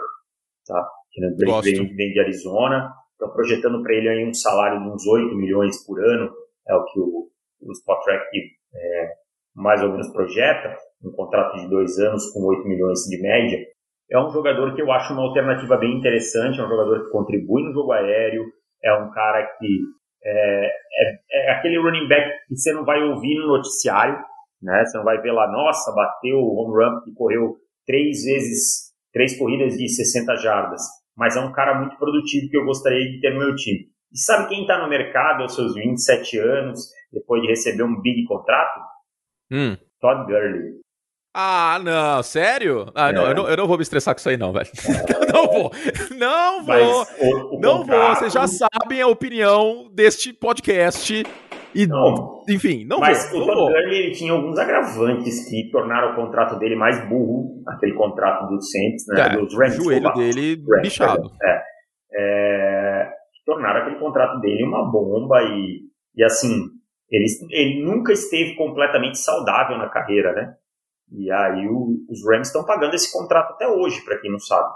Tá? 0.66 0.90
Kenyan 1.12 1.36
Drake 1.36 1.72
vem, 1.72 1.96
vem, 1.96 2.14
de 2.14 2.20
Arizona, 2.22 2.94
estão 3.12 3.32
projetando 3.34 3.84
para 3.84 3.94
ele 3.94 4.10
aí 4.10 4.26
um 4.26 4.34
salário 4.34 4.82
de 4.82 4.90
uns 4.90 5.06
8 5.06 5.36
milhões 5.36 5.86
por 5.86 6.00
ano, 6.00 6.32
é 6.68 6.76
o 6.76 6.86
que 6.86 7.00
o, 7.00 7.30
o 7.62 7.72
Spot 7.74 8.04
Track 8.04 8.26
é, 8.74 9.14
mais 9.54 9.84
ou 9.84 9.90
menos 9.90 10.08
projeta, 10.14 10.76
um 11.04 11.12
contrato 11.12 11.58
de 11.58 11.70
dois 11.70 12.00
anos 12.00 12.32
com 12.32 12.42
8 12.46 12.68
milhões 12.68 13.00
de 13.02 13.22
média 13.22 13.60
é 14.12 14.20
um 14.20 14.30
jogador 14.32 14.76
que 14.76 14.82
eu 14.82 14.92
acho 14.92 15.14
uma 15.14 15.24
alternativa 15.24 15.78
bem 15.78 15.98
interessante, 15.98 16.60
é 16.60 16.64
um 16.64 16.70
jogador 16.70 17.06
que 17.06 17.12
contribui 17.12 17.64
no 17.64 17.74
jogo 17.74 17.92
aéreo, 17.92 18.44
é 18.84 18.94
um 18.96 19.12
cara 19.12 19.46
que 19.58 19.80
é, 20.24 20.66
é, 20.66 21.20
é 21.34 21.52
aquele 21.52 21.78
running 21.78 22.08
back 22.08 22.28
que 22.48 22.56
você 22.56 22.74
não 22.74 22.84
vai 22.84 23.02
ouvir 23.04 23.36
no 23.36 23.48
noticiário, 23.48 24.18
né? 24.62 24.84
Você 24.86 24.98
não 24.98 25.06
vai 25.06 25.22
ver 25.22 25.32
lá, 25.32 25.50
nossa, 25.52 25.94
bateu 25.94 26.38
o 26.38 26.56
home 26.56 26.84
run 26.84 27.00
e 27.08 27.14
correu 27.14 27.56
três 27.86 28.24
vezes, 28.24 28.92
três 29.14 29.38
corridas 29.38 29.78
de 29.78 29.88
60 29.88 30.36
jardas. 30.38 30.82
Mas 31.16 31.36
é 31.36 31.40
um 31.40 31.52
cara 31.52 31.80
muito 31.80 31.98
produtivo 31.98 32.50
que 32.50 32.58
eu 32.58 32.66
gostaria 32.66 33.12
de 33.12 33.20
ter 33.20 33.34
no 33.34 33.40
meu 33.40 33.56
time. 33.56 33.88
E 34.12 34.18
sabe 34.18 34.50
quem 34.50 34.62
está 34.62 34.82
no 34.82 34.90
mercado 34.90 35.44
aos 35.44 35.54
seus 35.54 35.76
27 35.76 36.40
anos, 36.40 36.80
depois 37.12 37.42
de 37.42 37.48
receber 37.48 37.84
um 37.84 38.02
big 38.02 38.26
contrato? 38.26 38.80
Hum. 39.52 39.78
Todd 40.00 40.26
Gurley. 40.26 40.80
Ah, 41.34 41.80
não, 41.84 42.24
sério? 42.24 42.92
Ah, 42.96 43.10
é. 43.10 43.14
não, 43.14 43.28
eu 43.28 43.36
não, 43.36 43.50
eu 43.50 43.58
não 43.58 43.68
vou 43.68 43.78
me 43.78 43.84
estressar 43.84 44.16
com 44.16 44.20
isso 44.20 44.30
aí, 44.30 44.38
não, 44.38 44.52
velho. 44.52 44.68
É. 44.68 45.30
não 45.32 45.48
vou. 45.48 45.72
Não 46.18 46.64
vou. 46.64 47.06
O, 47.20 47.58
o 47.58 47.60
não 47.60 47.78
contrato... 47.80 48.00
vou. 48.00 48.16
Vocês 48.16 48.34
já 48.34 48.48
sabem 48.48 49.02
a 49.02 49.08
opinião 49.08 49.90
deste 49.94 50.34
podcast. 50.34 51.24
E, 51.76 51.86
não. 51.86 52.44
enfim, 52.50 52.84
não 52.86 53.00
Mas 53.00 53.30
vou. 53.32 53.46
Mas 53.46 53.50
o 53.50 53.54
Todd 53.54 53.72
Gurley 53.72 54.00
ele 54.00 54.12
tinha 54.12 54.32
alguns 54.32 54.58
agravantes 54.58 55.48
que 55.48 55.70
tornaram 55.72 56.14
o 56.14 56.16
contrato 56.16 56.58
dele 56.58 56.76
mais 56.76 57.08
burro, 57.08 57.62
aquele 57.68 57.94
contrato 57.94 58.48
do 58.48 58.60
Saints, 58.60 59.06
né? 59.08 59.22
É, 59.22 59.38
dos 59.38 59.56
Rams. 59.56 59.78
O 59.78 59.84
joelho 59.84 60.12
dele 60.14 60.64
Rams, 60.68 60.82
bichado. 60.82 61.32
É, 61.44 61.62
é, 62.16 63.10
tornaram 63.46 63.82
aquele 63.82 64.00
contrato 64.00 64.40
dele 64.40 64.64
uma 64.64 64.92
bomba 64.92 65.42
e, 65.44 65.82
e 66.16 66.24
assim, 66.24 66.66
ele, 67.12 67.26
ele 67.52 67.84
nunca 67.84 68.14
esteve 68.14 68.56
completamente 68.56 69.20
saudável 69.20 69.78
na 69.78 69.90
carreira, 69.90 70.34
né? 70.34 70.54
E 71.12 71.32
aí 71.32 71.68
o, 71.68 71.98
os 72.10 72.26
Rams 72.26 72.48
estão 72.48 72.64
pagando 72.66 72.94
esse 72.94 73.12
contrato 73.12 73.54
até 73.54 73.68
hoje, 73.68 74.04
para 74.04 74.20
quem 74.20 74.32
não 74.32 74.40
sabe. 74.40 74.70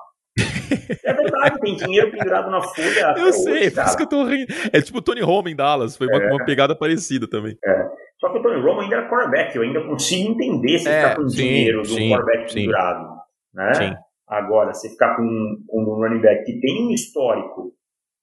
É 1.04 1.13
verdade, 1.13 1.60
tem 1.60 1.76
dinheiro 1.76 2.12
pendurado 2.12 2.50
na 2.50 2.62
folha. 2.62 3.13
Eu 3.17 3.32
sei, 3.32 3.67
hoje, 3.67 3.72
por 3.72 3.84
isso 3.84 3.98
que 3.98 4.04
eu 4.04 4.10
tô 4.10 4.24
rindo. 4.26 4.54
É 4.72 4.82
tipo 4.82 4.98
o 4.98 5.02
Tony 5.02 5.22
Romo 5.22 5.50
em 5.50 5.56
Dallas, 5.56 5.96
foi 5.96 6.08
uma, 6.08 6.24
é. 6.24 6.32
uma 6.32 6.43
pegada 6.43 6.76
parecida 6.76 7.28
também. 7.28 7.56
É. 7.63 7.89
Só 8.19 8.32
que 8.32 8.39
o 8.39 8.41
Tony 8.41 8.62
Romo 8.62 8.82
ainda 8.82 8.96
era 8.96 9.10
quarterback, 9.10 9.56
eu 9.56 9.62
ainda 9.62 9.86
consigo 9.86 10.32
entender 10.32 10.80
se 10.80 10.88
é, 10.88 11.02
ficar 11.02 11.15
com 11.15 11.30
sim, 11.30 11.38
dinheiro 11.38 11.82
do 11.82 11.88
sim, 11.89 12.10
quarterback 12.10 12.52
sim. 12.52 12.60
pendurado. 12.60 13.15
Né? 13.54 13.74
Sim. 13.74 13.93
Agora, 14.28 14.74
se 14.74 14.89
ficar 14.89 15.15
com, 15.15 15.58
com 15.67 15.82
um 15.82 15.96
running 15.96 16.22
back 16.22 16.43
que 16.46 16.60
tem 16.60 16.88
um 16.88 16.91
histórico 16.91 17.74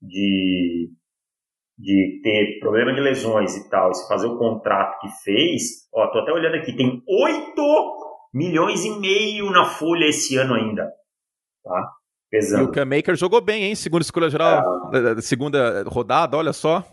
de, 0.03 0.91
de 1.81 2.21
ter 2.23 2.59
problema 2.61 2.93
de 2.93 3.01
lesões 3.01 3.57
e 3.57 3.71
tal, 3.71 3.91
e 3.91 3.95
se 3.95 4.07
fazer 4.07 4.27
o 4.27 4.39
contrato 4.39 5.01
que 5.01 5.09
fez, 5.25 5.89
ó, 5.95 6.07
tô 6.09 6.19
até 6.19 6.31
olhando 6.31 6.57
aqui, 6.57 6.77
tem 6.77 7.03
oito 7.09 7.97
milhões 8.35 8.85
e 8.85 9.01
meio 9.01 9.51
na 9.51 9.65
folha 9.65 10.05
esse 10.05 10.37
ano 10.37 10.55
ainda. 10.55 10.93
Tá? 11.65 11.93
Pesando. 12.31 12.63
E 12.63 12.67
o 12.67 12.71
Cam 12.71 12.85
Maker 12.85 13.17
jogou 13.17 13.41
bem, 13.41 13.65
hein? 13.65 13.75
Segunda 13.75 14.03
escolha 14.03 14.29
geral, 14.29 14.93
é, 14.95 15.21
segunda 15.21 15.83
rodada, 15.85 16.37
olha 16.37 16.53
só. 16.53 16.85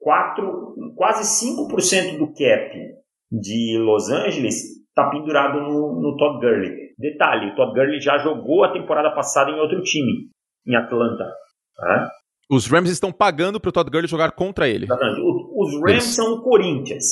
Quatro, 0.00 0.74
quase 0.96 1.46
5% 1.46 2.18
do 2.18 2.28
cap 2.28 2.74
de 3.30 3.78
Los 3.78 4.10
Angeles 4.10 4.82
está 4.88 5.08
pendurado 5.10 5.60
no, 5.60 6.00
no 6.00 6.16
Todd 6.16 6.40
Gurley. 6.40 6.94
Detalhe, 6.98 7.52
o 7.52 7.54
Todd 7.54 7.72
Gurley 7.74 8.00
já 8.00 8.18
jogou 8.18 8.64
a 8.64 8.72
temporada 8.72 9.14
passada 9.14 9.50
em 9.50 9.60
outro 9.60 9.82
time, 9.82 10.30
em 10.66 10.74
Atlanta. 10.74 11.24
Tá? 11.76 12.10
Os 12.50 12.66
Rams 12.66 12.90
estão 12.90 13.12
pagando 13.12 13.60
para 13.60 13.68
o 13.68 13.72
Todd 13.72 13.90
Gurley 13.90 14.08
jogar 14.08 14.32
contra 14.32 14.68
ele. 14.68 14.84
Exatamente. 14.84 15.20
Os 15.54 15.80
Rams 15.80 16.04
são 16.04 16.34
o 16.34 16.42
Corinthians. 16.42 17.04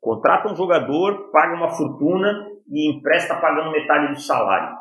Contrata 0.00 0.52
um 0.52 0.56
jogador, 0.56 1.30
paga 1.30 1.54
uma 1.56 1.70
fortuna 1.70 2.46
e 2.70 2.96
empresta 2.96 3.34
pagando 3.36 3.72
metade 3.72 4.12
do 4.12 4.20
salário. 4.20 4.76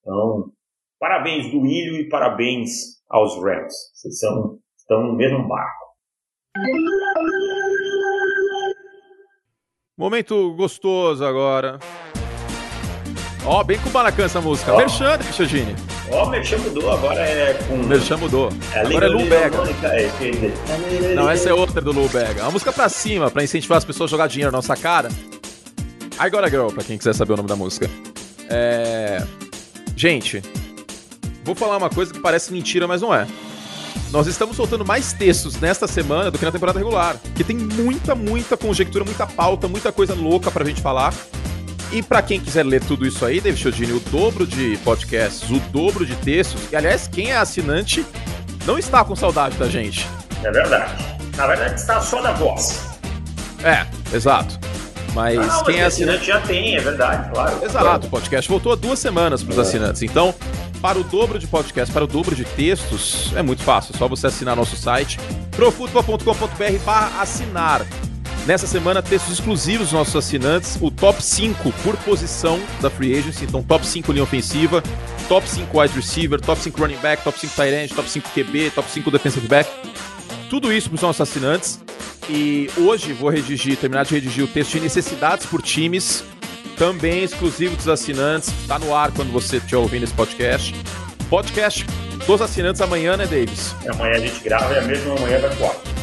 Então, 0.00 0.52
parabéns 0.98 1.50
do 1.50 1.66
Ilho 1.66 1.96
e 1.96 2.08
parabéns 2.08 2.70
aos 3.08 3.34
Rams. 3.36 3.74
Vocês 3.94 4.18
são, 4.18 4.58
estão 4.76 5.02
no 5.02 5.16
mesmo 5.16 5.46
barco. 5.46 5.80
Momento 9.96 10.54
gostoso 10.54 11.24
agora. 11.24 11.78
Ó, 13.44 13.60
oh, 13.60 13.64
bem 13.64 13.78
com 13.80 13.90
Baracan 13.90 14.24
essa 14.24 14.40
música. 14.40 14.72
Oh. 14.72 14.76
Merchan. 14.78 15.18
Ó, 16.12 16.24
oh, 16.24 16.28
Merchan 16.28 16.58
mudou, 16.58 16.90
agora 16.90 17.20
é 17.20 17.54
com. 17.54 17.76
Merchan 17.76 18.16
mudou. 18.16 18.52
É 18.72 18.80
agora 18.80 19.06
é 19.06 19.08
Lu 19.08 19.24
Bega. 19.26 19.58
É, 19.84 21.14
Não, 21.14 21.30
essa 21.30 21.48
é 21.48 21.54
outra 21.54 21.80
do 21.80 21.92
Lu 21.92 22.08
Bega. 22.08 22.42
Uma 22.42 22.50
música 22.50 22.72
pra 22.72 22.88
cima, 22.88 23.30
pra 23.30 23.44
incentivar 23.44 23.78
as 23.78 23.84
pessoas 23.84 24.10
a 24.10 24.12
jogar 24.12 24.26
dinheiro 24.26 24.50
na 24.50 24.58
nossa 24.58 24.76
cara. 24.76 25.08
I 26.20 26.28
Got 26.28 26.44
a 26.44 26.48
Girl, 26.48 26.66
pra 26.68 26.82
quem 26.82 26.98
quiser 26.98 27.14
saber 27.14 27.34
o 27.34 27.36
nome 27.36 27.48
da 27.48 27.56
música. 27.56 27.88
É... 28.48 29.24
Gente, 29.96 30.42
vou 31.44 31.54
falar 31.54 31.76
uma 31.76 31.88
coisa 31.88 32.12
que 32.12 32.18
parece 32.18 32.52
mentira, 32.52 32.88
mas 32.88 33.00
não 33.00 33.14
é. 33.14 33.26
nós 34.10 34.26
estamos 34.26 34.56
soltando 34.56 34.84
mais 34.84 35.12
textos 35.12 35.60
nesta 35.60 35.86
semana 35.86 36.30
do 36.30 36.38
que 36.38 36.44
na 36.44 36.50
temporada 36.50 36.78
regular, 36.78 37.16
que 37.36 37.44
tem 37.44 37.56
muita, 37.56 38.14
muita 38.14 38.56
conjectura, 38.56 39.04
muita 39.04 39.26
pauta, 39.26 39.68
muita 39.68 39.92
coisa 39.92 40.14
louca 40.14 40.50
pra 40.50 40.64
gente 40.64 40.82
falar. 40.82 41.14
E 41.92 42.02
para 42.02 42.22
quem 42.22 42.38
quiser 42.38 42.64
ler 42.64 42.80
tudo 42.84 43.06
isso 43.06 43.24
aí, 43.24 43.40
David 43.40 43.60
Chodini, 43.60 43.92
o 43.92 44.00
dobro 44.00 44.46
de 44.46 44.76
podcasts, 44.84 45.50
o 45.50 45.58
dobro 45.72 46.06
de 46.06 46.14
textos. 46.16 46.60
E 46.70 46.76
aliás, 46.76 47.08
quem 47.08 47.30
é 47.30 47.36
assinante 47.36 48.06
não 48.64 48.78
está 48.78 49.04
com 49.04 49.16
saudade 49.16 49.56
da 49.56 49.68
gente. 49.68 50.06
É 50.44 50.50
verdade. 50.50 50.92
Na 51.36 51.46
verdade, 51.46 51.74
está 51.74 52.00
só 52.00 52.22
da 52.22 52.32
voz. 52.32 52.80
É, 53.64 53.86
exato. 54.14 54.58
Mas 55.14 55.34
Não, 55.36 55.64
quem 55.64 55.78
é 55.80 55.84
mas 55.84 55.94
assinante. 55.94 56.24
já 56.26 56.40
tem, 56.40 56.76
é 56.76 56.80
verdade, 56.80 57.30
claro. 57.30 57.64
Exato, 57.64 58.06
o 58.06 58.10
podcast 58.10 58.48
voltou 58.48 58.72
há 58.72 58.76
duas 58.76 58.98
semanas 59.00 59.42
para 59.42 59.52
os 59.52 59.58
assinantes. 59.58 60.02
Então, 60.02 60.32
para 60.80 60.98
o 60.98 61.02
dobro 61.02 61.38
de 61.38 61.48
podcast, 61.48 61.92
para 61.92 62.04
o 62.04 62.06
dobro 62.06 62.36
de 62.36 62.44
textos, 62.44 63.32
é 63.34 63.42
muito 63.42 63.62
fácil. 63.62 63.94
É 63.94 63.98
só 63.98 64.06
você 64.06 64.28
assinar 64.28 64.54
nosso 64.54 64.76
site, 64.76 65.18
profutbol.com.br 65.50 66.78
barra 66.84 67.20
assinar. 67.22 67.84
Nessa 68.46 68.66
semana, 68.66 69.02
textos 69.02 69.34
exclusivos 69.34 69.88
dos 69.88 69.92
nossos 69.92 70.16
assinantes, 70.16 70.76
o 70.80 70.90
top 70.90 71.22
5 71.22 71.72
por 71.84 71.96
posição 71.98 72.58
da 72.80 72.88
Free 72.88 73.16
Agency, 73.16 73.44
então 73.44 73.62
top 73.62 73.86
5 73.86 74.10
linha 74.12 74.24
ofensiva, 74.24 74.82
top 75.28 75.48
5 75.48 75.78
wide 75.80 75.94
receiver, 75.94 76.40
top 76.40 76.60
5 76.60 76.80
running 76.80 76.96
back, 76.96 77.22
top 77.22 77.38
5 77.38 77.54
tight 77.54 77.74
end, 77.74 77.94
top 77.94 78.08
5 78.08 78.30
QB, 78.30 78.70
top 78.70 78.90
5 78.90 79.10
defensive 79.10 79.46
back. 79.46 79.70
Tudo 80.48 80.72
isso 80.72 80.88
para 80.88 80.96
os 80.96 81.02
nossos 81.02 81.20
assinantes. 81.20 81.80
E 82.28 82.70
hoje 82.76 83.12
vou 83.12 83.28
redigir, 83.28 83.76
terminar 83.76 84.04
de 84.04 84.14
redigir 84.14 84.44
o 84.44 84.48
texto 84.48 84.72
de 84.72 84.80
necessidades 84.80 85.46
por 85.46 85.60
times, 85.62 86.24
também 86.76 87.22
exclusivo 87.22 87.76
dos 87.76 87.88
assinantes. 87.88 88.52
Tá 88.66 88.78
no 88.78 88.94
ar 88.94 89.12
quando 89.12 89.30
você 89.30 89.58
estiver 89.58 89.76
ouvindo 89.76 90.04
esse 90.04 90.14
podcast. 90.14 90.74
Podcast 91.28 91.86
dos 92.26 92.40
assinantes 92.40 92.80
amanhã, 92.80 93.16
né, 93.16 93.26
Davis? 93.26 93.74
Amanhã 93.88 94.14
a 94.14 94.18
gente 94.18 94.40
grava 94.42 94.74
e 94.74 94.78
a 94.78 94.82
mesma 94.82 95.14
manhã 95.16 95.40
vai 95.40 95.50
ar. 95.50 95.99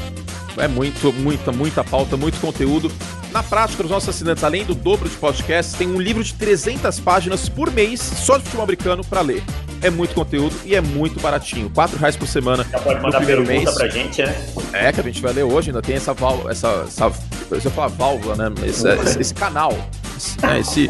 É 0.58 0.68
muito, 0.68 1.14
muita, 1.14 1.52
muita 1.52 1.84
pauta, 1.84 2.18
muito 2.18 2.40
conteúdo. 2.40 2.92
Na 3.32 3.44
prática, 3.44 3.84
os 3.84 3.90
nossos 3.90 4.10
assinantes, 4.10 4.44
além 4.44 4.66
do 4.66 4.74
dobro 4.74 5.08
de 5.08 5.16
podcasts, 5.16 5.76
tem 5.76 5.88
um 5.88 6.02
livro 6.02 6.24
de 6.24 6.34
300 6.34 7.00
páginas 7.00 7.48
por 7.48 7.72
mês 7.72 8.00
só 8.02 8.38
de 8.38 8.44
futebol 8.44 8.64
americano 8.64 9.04
para 9.04 9.22
ler. 9.22 9.44
É 9.82 9.90
muito 9.90 10.16
conteúdo 10.16 10.56
e 10.66 10.76
é 10.76 10.82
muito 10.82 11.20
baratinho. 11.20 11.68
R$ 11.68 11.98
reais 12.00 12.16
por 12.16 12.28
semana 12.28 12.66
Já 12.72 12.80
pode 12.80 13.00
mandar 13.00 13.18
primeiro 13.18 13.46
pergunta 13.46 13.72
mês. 13.72 13.78
pra 13.78 13.88
gente, 13.88 14.24
né? 14.24 14.36
É, 14.74 14.92
que 14.92 15.00
a 15.00 15.04
gente 15.04 15.22
vai 15.22 15.34
ler 15.34 15.44
hoje, 15.44 15.70
ainda 15.70 15.82
tem 15.82 15.96
essa 15.96 16.14
válvula, 16.14 16.52
essa, 16.52 16.86
essa 16.88 17.12
eu 17.52 17.58
ia 17.58 17.70
falar 17.70 17.88
válvula, 17.88 18.36
né? 18.36 18.52
Esse, 18.66 18.88
esse, 18.90 19.20
esse 19.20 19.34
canal, 19.34 19.72
esse, 20.18 20.42
né? 20.42 20.60
esse 20.60 20.88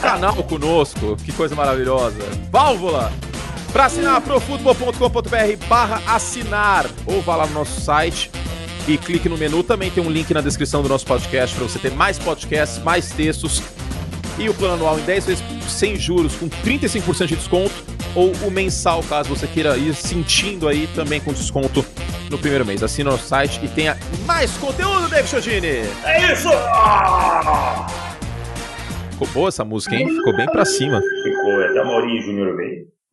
canal 0.00 0.36
conosco, 0.44 1.16
que 1.16 1.32
coisa 1.32 1.54
maravilhosa. 1.56 2.18
Válvula! 2.52 3.12
Para 3.72 3.86
assinar 3.86 4.20
profutbol.com.br 4.20 5.66
barra 5.68 6.02
assinar, 6.06 6.86
ou 7.06 7.20
vá 7.22 7.36
lá 7.36 7.46
no 7.46 7.54
nosso 7.54 7.80
site 7.80 8.30
e 8.90 8.98
clique 8.98 9.28
no 9.28 9.38
menu, 9.38 9.62
também 9.62 9.90
tem 9.90 10.02
um 10.02 10.10
link 10.10 10.34
na 10.34 10.40
descrição 10.40 10.82
do 10.82 10.88
nosso 10.88 11.06
podcast 11.06 11.54
para 11.54 11.64
você 11.64 11.78
ter 11.78 11.92
mais 11.92 12.18
podcasts, 12.18 12.82
mais 12.82 13.10
textos 13.10 13.62
e 14.36 14.48
o 14.48 14.54
plano 14.54 14.74
anual 14.74 14.98
em 14.98 15.02
10 15.02 15.26
vezes 15.26 15.44
sem 15.68 15.96
juros 15.96 16.34
com 16.34 16.48
35% 16.48 17.26
de 17.26 17.36
desconto 17.36 17.84
ou 18.16 18.32
o 18.44 18.50
mensal, 18.50 19.02
caso 19.04 19.28
você 19.28 19.46
queira 19.46 19.76
ir 19.76 19.94
sentindo 19.94 20.66
aí 20.66 20.88
também 20.88 21.20
com 21.20 21.32
desconto 21.32 21.84
no 22.28 22.36
primeiro 22.38 22.66
mês. 22.66 22.82
Assina 22.82 23.10
o 23.10 23.12
nosso 23.12 23.28
site 23.28 23.60
e 23.64 23.68
tenha 23.68 23.96
mais 24.26 24.56
conteúdo, 24.56 25.08
David 25.08 25.28
Chodini! 25.28 25.68
É 26.04 26.32
isso! 26.32 26.48
Ficou 29.12 29.28
boa 29.28 29.48
essa 29.48 29.64
música, 29.64 29.94
hein? 29.94 30.08
Ficou 30.08 30.36
bem 30.36 30.46
pra 30.46 30.64
cima. 30.64 31.00
Ficou, 31.00 31.60
até 31.62 31.82
o 31.82 31.86
Maurício 31.86 32.32
Júnior. 32.32 32.56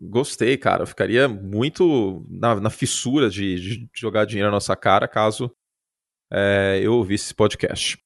Gostei, 0.01 0.57
cara. 0.57 0.83
Eu 0.83 0.87
ficaria 0.87 1.27
muito 1.27 2.25
na, 2.29 2.55
na 2.55 2.69
fissura 2.69 3.29
de, 3.29 3.59
de 3.59 3.89
jogar 3.93 4.25
dinheiro 4.25 4.49
na 4.49 4.55
nossa 4.55 4.75
cara 4.75 5.07
caso 5.07 5.51
é, 6.31 6.79
eu 6.81 6.93
ouvisse 6.93 7.25
esse 7.25 7.35
podcast. 7.35 7.97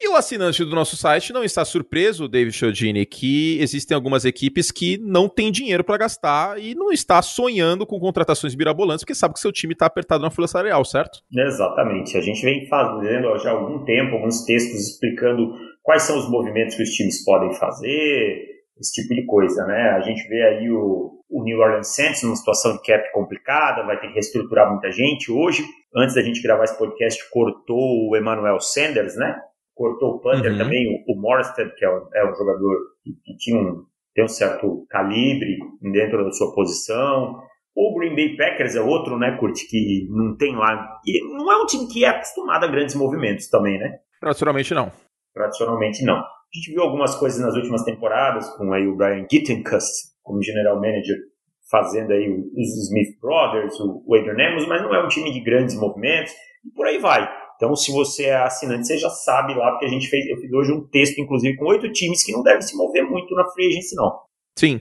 E 0.00 0.08
o 0.08 0.14
assinante 0.14 0.64
do 0.64 0.76
nosso 0.76 0.96
site 0.96 1.32
não 1.32 1.42
está 1.42 1.64
surpreso, 1.64 2.28
David 2.28 2.56
Chodini, 2.56 3.04
que 3.04 3.58
existem 3.60 3.96
algumas 3.96 4.24
equipes 4.24 4.70
que 4.70 4.96
não 4.96 5.28
têm 5.28 5.50
dinheiro 5.50 5.82
para 5.82 5.98
gastar 5.98 6.56
e 6.56 6.72
não 6.72 6.92
está 6.92 7.20
sonhando 7.20 7.84
com 7.84 7.98
contratações 7.98 8.54
mirabolantes, 8.54 9.02
porque 9.02 9.14
sabe 9.14 9.34
que 9.34 9.40
seu 9.40 9.50
time 9.50 9.72
está 9.72 9.86
apertado 9.86 10.22
na 10.22 10.30
folha 10.30 10.46
salarial, 10.46 10.84
certo? 10.84 11.18
Exatamente. 11.36 12.16
A 12.16 12.20
gente 12.20 12.40
vem 12.42 12.68
fazendo 12.68 13.36
já 13.38 13.50
há 13.50 13.54
algum 13.54 13.84
tempo 13.84 14.14
alguns 14.14 14.44
textos 14.44 14.88
explicando 14.88 15.52
quais 15.82 16.02
são 16.04 16.16
os 16.16 16.30
movimentos 16.30 16.76
que 16.76 16.82
os 16.84 16.90
times 16.90 17.24
podem 17.24 17.52
fazer, 17.54 18.57
esse 18.80 19.02
tipo 19.02 19.14
de 19.14 19.24
coisa, 19.26 19.64
né? 19.66 19.90
A 19.90 20.00
gente 20.00 20.26
vê 20.28 20.42
aí 20.42 20.70
o, 20.70 21.20
o 21.28 21.42
New 21.42 21.58
Orleans 21.58 21.94
Saints 21.94 22.22
numa 22.22 22.36
situação 22.36 22.72
de 22.76 22.82
cap 22.82 23.12
complicada, 23.12 23.84
vai 23.84 23.98
ter 24.00 24.08
que 24.08 24.14
reestruturar 24.14 24.70
muita 24.70 24.90
gente. 24.92 25.30
Hoje, 25.32 25.64
antes 25.94 26.14
da 26.14 26.22
gente 26.22 26.42
gravar 26.42 26.64
esse 26.64 26.78
podcast, 26.78 27.28
cortou 27.30 28.08
o 28.10 28.16
Emmanuel 28.16 28.60
Sanders, 28.60 29.16
né? 29.16 29.38
Cortou 29.74 30.16
o 30.16 30.20
Panther 30.20 30.52
Uhum. 30.52 30.58
também, 30.58 31.04
o, 31.06 31.12
o 31.12 31.20
Morstead, 31.20 31.72
que 31.76 31.84
é 31.84 31.90
um, 31.90 32.08
é 32.14 32.30
um 32.30 32.34
jogador 32.34 32.76
que, 33.02 33.12
que 33.24 33.36
tinha 33.36 33.60
um, 33.60 33.84
tem 34.14 34.24
um 34.24 34.28
certo 34.28 34.86
calibre 34.90 35.56
dentro 35.80 36.24
da 36.24 36.32
sua 36.32 36.52
posição. 36.54 37.40
O 37.76 37.94
Green 37.96 38.16
Bay 38.16 38.36
Packers 38.36 38.74
é 38.74 38.80
outro, 38.80 39.16
né, 39.16 39.36
Kurt, 39.38 39.56
que 39.70 40.08
não 40.10 40.36
tem 40.36 40.56
lá. 40.56 40.98
E 41.06 41.22
não 41.36 41.52
é 41.52 41.62
um 41.62 41.66
time 41.66 41.86
que 41.86 42.04
é 42.04 42.08
acostumado 42.08 42.64
a 42.64 42.68
grandes 42.68 42.96
movimentos 42.96 43.48
também, 43.48 43.78
né? 43.78 43.98
Tradicionalmente 44.20 44.74
não. 44.74 44.90
Tradicionalmente 45.32 46.04
não. 46.04 46.20
A 46.54 46.58
gente 46.58 46.72
viu 46.72 46.82
algumas 46.82 47.14
coisas 47.14 47.38
nas 47.40 47.54
últimas 47.54 47.82
temporadas, 47.82 48.48
com 48.56 48.72
aí 48.72 48.86
o 48.86 48.96
Brian 48.96 49.26
Gittenkust 49.30 50.16
como 50.22 50.42
general 50.42 50.76
manager, 50.76 51.16
fazendo 51.70 52.12
aí 52.12 52.26
os 52.30 52.88
Smith 52.88 53.20
Brothers, 53.20 53.78
o 53.80 54.14
Adrian 54.14 54.52
Amos, 54.52 54.66
mas 54.66 54.82
não 54.82 54.94
é 54.94 55.04
um 55.04 55.08
time 55.08 55.30
de 55.30 55.40
grandes 55.40 55.74
movimentos, 55.74 56.32
e 56.64 56.70
por 56.74 56.86
aí 56.86 56.98
vai. 56.98 57.28
Então, 57.56 57.74
se 57.76 57.92
você 57.92 58.26
é 58.26 58.36
assinante, 58.36 58.86
você 58.86 58.96
já 58.96 59.10
sabe 59.10 59.54
lá, 59.54 59.72
porque 59.72 59.86
a 59.86 59.88
gente 59.88 60.08
fez, 60.08 60.26
eu 60.26 60.38
fiz 60.38 60.50
hoje 60.52 60.72
um 60.72 60.86
texto, 60.88 61.18
inclusive, 61.18 61.56
com 61.56 61.66
oito 61.66 61.90
times 61.92 62.24
que 62.24 62.32
não 62.32 62.42
devem 62.42 62.62
se 62.62 62.76
mover 62.76 63.04
muito 63.04 63.34
na 63.34 63.44
free 63.50 63.66
agency, 63.66 63.94
não. 63.96 64.20
Sim. 64.58 64.80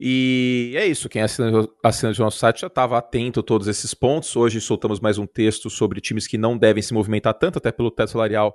E 0.00 0.74
é 0.76 0.86
isso, 0.86 1.08
quem 1.08 1.22
assina, 1.22 1.68
assina 1.84 2.12
o 2.12 2.22
nosso 2.22 2.38
site 2.38 2.62
já 2.62 2.66
estava 2.66 2.96
atento 2.98 3.40
a 3.40 3.42
todos 3.42 3.68
esses 3.68 3.92
pontos. 3.94 4.34
Hoje 4.36 4.60
soltamos 4.60 5.00
mais 5.00 5.18
um 5.18 5.26
texto 5.26 5.68
sobre 5.68 6.00
times 6.00 6.26
que 6.26 6.38
não 6.38 6.56
devem 6.56 6.82
se 6.82 6.94
movimentar 6.94 7.34
tanto, 7.34 7.58
até 7.58 7.70
pelo 7.70 7.90
teto 7.90 8.10
salarial 8.10 8.54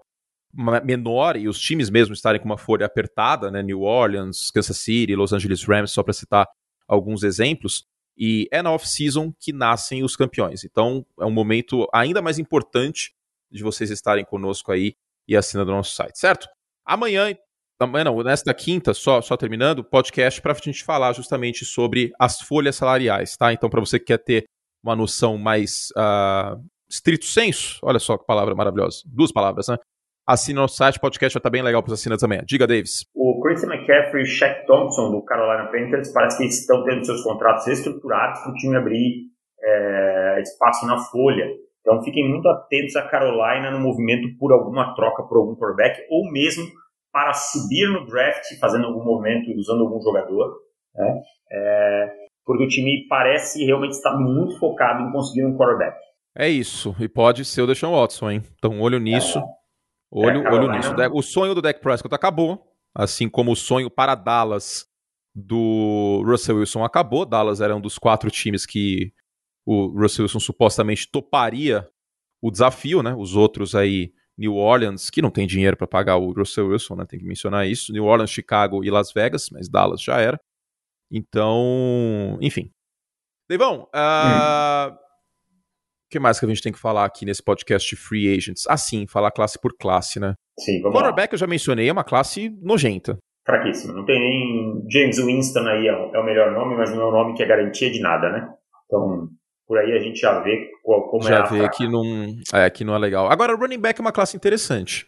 menor 0.53 1.37
e 1.37 1.47
os 1.47 1.59
times 1.59 1.89
mesmo 1.89 2.13
estarem 2.13 2.41
com 2.41 2.45
uma 2.45 2.57
folha 2.57 2.85
apertada, 2.85 3.51
né? 3.51 3.61
New 3.61 3.81
Orleans, 3.81 4.51
Kansas 4.51 4.77
City, 4.77 5.15
Los 5.15 5.33
Angeles 5.33 5.63
Rams, 5.63 5.91
só 5.91 6.01
para 6.01 6.13
citar 6.13 6.47
alguns 6.87 7.23
exemplos. 7.23 7.85
E 8.17 8.47
é 8.51 8.61
na 8.61 8.71
off-season 8.71 9.33
que 9.39 9.53
nascem 9.53 10.03
os 10.03 10.15
campeões. 10.15 10.63
Então 10.63 11.05
é 11.19 11.25
um 11.25 11.31
momento 11.31 11.87
ainda 11.93 12.21
mais 12.21 12.39
importante 12.39 13.13
de 13.51 13.63
vocês 13.63 13.89
estarem 13.89 14.25
conosco 14.25 14.71
aí 14.71 14.95
e 15.27 15.35
assinando 15.35 15.71
o 15.71 15.75
nosso 15.75 15.95
site, 15.95 16.17
certo? 16.17 16.47
Amanhã 16.85 17.35
Amanhã 17.81 18.03
não, 18.03 18.21
nesta 18.23 18.53
quinta, 18.53 18.93
só, 18.93 19.21
só 19.21 19.37
terminando, 19.37 19.85
podcast 19.85 20.41
para 20.41 20.51
a 20.51 20.55
gente 20.55 20.83
falar 20.83 21.13
justamente 21.13 21.63
sobre 21.63 22.11
as 22.19 22.41
folhas 22.41 22.75
salariais, 22.75 23.37
tá? 23.37 23.53
Então, 23.53 23.69
para 23.69 23.79
você 23.79 23.97
que 23.97 24.07
quer 24.07 24.17
ter 24.17 24.43
uma 24.83 24.97
noção 24.97 25.37
mais 25.37 25.87
uh, 25.91 26.61
estrito 26.89 27.23
senso, 27.23 27.79
olha 27.81 27.97
só 27.97 28.17
que 28.17 28.25
palavra 28.25 28.53
maravilhosa, 28.53 29.01
duas 29.05 29.31
palavras, 29.31 29.69
né? 29.69 29.77
Assina 30.29 30.61
nosso 30.61 30.75
site, 30.75 30.99
podcast 30.99 31.33
vai 31.33 31.39
estar 31.39 31.49
bem 31.49 31.63
legal 31.63 31.81
para 31.81 31.91
os 31.91 31.99
assinantes 31.99 32.21
também. 32.21 32.39
Diga, 32.45 32.67
Davis. 32.67 33.03
O 33.15 33.41
Christian 33.41 33.73
McCaffrey 33.73 34.21
e 34.21 34.27
Shaq 34.27 34.63
Thompson, 34.67 35.09
do 35.09 35.25
Carolina 35.25 35.71
Panthers, 35.71 36.13
parece 36.13 36.37
que 36.37 36.45
estão 36.45 36.83
tendo 36.83 37.03
seus 37.03 37.23
contratos 37.23 37.65
reestruturados 37.65 38.39
para 38.41 38.51
o 38.51 38.53
time 38.53 38.77
abrir 38.77 39.23
é, 39.59 40.39
espaço 40.39 40.85
na 40.85 40.99
folha. 40.99 41.47
Então 41.81 42.03
fiquem 42.03 42.29
muito 42.29 42.47
atentos 42.47 42.95
a 42.95 43.07
Carolina 43.07 43.71
no 43.71 43.79
movimento 43.79 44.27
por 44.37 44.53
alguma 44.53 44.93
troca 44.93 45.23
por 45.23 45.35
algum 45.35 45.55
quarterback, 45.55 45.99
ou 46.11 46.31
mesmo 46.31 46.63
para 47.11 47.33
subir 47.33 47.91
no 47.91 48.05
draft, 48.05 48.45
fazendo 48.59 48.85
algum 48.85 49.03
movimento, 49.03 49.49
usando 49.57 49.81
algum 49.81 49.99
jogador. 49.99 50.59
Né? 50.93 51.21
É, 51.51 52.13
porque 52.45 52.65
o 52.65 52.67
time 52.67 53.07
parece 53.09 53.65
realmente 53.65 53.93
estar 53.93 54.15
muito 54.15 54.59
focado 54.59 55.01
em 55.01 55.11
conseguir 55.11 55.43
um 55.43 55.57
quarterback. 55.57 55.97
É 56.37 56.47
isso, 56.47 56.95
e 56.99 57.09
pode 57.09 57.43
ser 57.45 57.63
o 57.63 57.67
Deshaun 57.67 57.99
Watson, 57.99 58.29
hein? 58.29 58.43
Então, 58.59 58.79
olho 58.79 58.99
nisso. 58.99 59.41
Olho, 60.11 60.45
É, 60.45 60.51
olho 60.51 60.71
nisso. 60.71 60.93
O 61.13 61.21
sonho 61.21 61.53
do 61.53 61.61
Dak 61.61 61.79
Prescott 61.79 62.13
acabou, 62.13 62.73
assim 62.95 63.29
como 63.29 63.51
o 63.51 63.55
sonho 63.55 63.89
para 63.89 64.15
Dallas 64.15 64.87
do 65.35 66.23
Russell 66.25 66.57
Wilson 66.57 66.83
acabou. 66.83 67.25
Dallas 67.25 67.61
era 67.61 67.75
um 67.75 67.81
dos 67.81 67.97
quatro 67.97 68.29
times 68.31 68.65
que 68.65 69.13
o 69.65 69.87
Russell 69.87 70.23
Wilson 70.23 70.39
supostamente 70.39 71.09
toparia 71.11 71.87
o 72.41 72.49
desafio, 72.49 73.03
né? 73.03 73.13
Os 73.15 73.35
outros 73.35 73.75
aí, 73.75 74.13
New 74.37 74.55
Orleans, 74.55 75.09
que 75.09 75.21
não 75.21 75.29
tem 75.29 75.45
dinheiro 75.45 75.77
para 75.77 75.85
pagar 75.85 76.17
o 76.17 76.31
Russell 76.31 76.69
Wilson, 76.69 76.95
né? 76.95 77.05
Tem 77.05 77.19
que 77.19 77.25
mencionar 77.25 77.67
isso. 77.67 77.93
New 77.93 78.05
Orleans, 78.05 78.31
Chicago 78.31 78.83
e 78.83 78.89
Las 78.89 79.11
Vegas, 79.11 79.49
mas 79.51 79.69
Dallas 79.69 80.01
já 80.01 80.19
era. 80.19 80.39
Então, 81.11 82.37
enfim. 82.41 82.71
Deivão, 83.47 83.87
ah, 83.93 84.95
o 84.95 85.08
que 86.09 86.19
mais 86.19 86.39
que 86.39 86.45
a 86.45 86.49
gente 86.49 86.61
tem 86.61 86.71
que 86.71 86.79
falar 86.79 87.05
aqui 87.05 87.25
nesse 87.25 87.43
podcast 87.43 87.87
de 87.87 87.95
Free 87.95 88.35
Agents? 88.35 88.65
Ah, 88.67 88.77
sim, 88.77 89.05
falar 89.07 89.31
classe 89.31 89.59
por 89.59 89.77
classe, 89.77 90.19
né? 90.19 90.33
Sim, 90.59 90.81
vamos 90.81 90.95
lá. 90.95 91.01
Quarterback 91.01 91.33
eu 91.33 91.39
já 91.39 91.47
mencionei, 91.47 91.87
é 91.87 91.91
uma 91.91 92.03
classe 92.03 92.49
nojenta. 92.61 93.17
Fraquíssimo. 93.45 93.93
Não 93.93 94.05
tem 94.05 94.19
nem 94.19 94.85
James 94.91 95.17
Winston 95.17 95.67
aí, 95.67 95.87
é 95.87 95.93
o 95.93 96.15
é 96.15 96.19
o 96.19 96.25
melhor 96.25 96.51
nome, 96.51 96.75
mas 96.75 96.93
não 96.93 97.01
é 97.01 97.05
um 97.07 97.11
nome 97.11 97.35
que 97.35 97.43
é 97.43 97.47
garantia 97.47 97.91
de 97.91 97.99
nada, 97.99 98.29
né? 98.29 98.49
Então, 98.85 99.29
por 99.67 99.77
aí 99.77 99.93
a 99.93 99.99
gente 99.99 100.19
já 100.19 100.39
vê 100.39 100.69
qual, 100.83 101.09
como 101.09 101.23
já 101.23 101.39
é 101.39 101.43
vê 101.43 101.69
que 101.69 101.87
não, 101.87 102.03
é, 102.53 102.69
que 102.69 102.83
não 102.83 102.95
é 102.95 102.97
legal. 102.97 103.31
Agora, 103.31 103.55
running 103.55 103.79
back 103.79 103.99
é 103.99 104.03
uma 104.03 104.11
classe 104.11 104.35
interessante. 104.35 105.05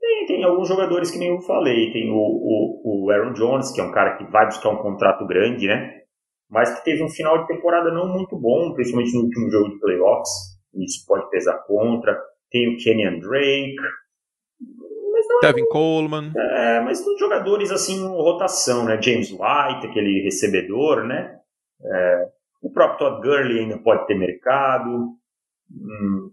Tem, 0.00 0.26
tem 0.26 0.44
alguns 0.44 0.68
jogadores 0.68 1.10
que 1.10 1.18
nem 1.18 1.30
eu 1.30 1.40
falei. 1.40 1.92
Tem 1.92 2.10
o, 2.10 2.16
o, 2.16 3.04
o 3.06 3.10
Aaron 3.10 3.32
Jones, 3.32 3.72
que 3.72 3.80
é 3.80 3.84
um 3.84 3.92
cara 3.92 4.16
que 4.16 4.24
vai 4.24 4.46
buscar 4.46 4.70
um 4.70 4.82
contrato 4.82 5.24
grande, 5.26 5.66
né? 5.66 6.02
Mas 6.56 6.74
que 6.74 6.84
teve 6.84 7.04
um 7.04 7.08
final 7.10 7.42
de 7.42 7.48
temporada 7.48 7.92
não 7.92 8.08
muito 8.08 8.34
bom, 8.34 8.72
principalmente 8.72 9.14
no 9.14 9.24
último 9.24 9.50
jogo 9.50 9.68
de 9.74 9.78
playoffs. 9.78 10.30
Isso 10.74 11.04
pode 11.06 11.28
pesar 11.28 11.58
contra. 11.66 12.18
Tem 12.50 12.72
o 12.72 12.78
Kenyan 12.78 13.18
Drake. 13.18 13.76
Kevin 15.42 15.64
é, 15.64 15.66
Coleman. 15.66 16.32
É, 16.34 16.80
mas 16.80 17.04
tem 17.04 17.18
jogadores 17.18 17.70
assim, 17.70 18.02
rotação, 18.06 18.86
né? 18.86 18.98
James 19.02 19.30
White, 19.32 19.86
aquele 19.86 20.22
recebedor, 20.22 21.04
né? 21.04 21.38
É, 21.84 22.28
o 22.62 22.72
próprio 22.72 23.00
Todd 23.00 23.20
Gurley 23.20 23.58
ainda 23.58 23.76
pode 23.76 24.06
ter 24.06 24.14
mercado. 24.14 25.10
Hum, 25.70 26.30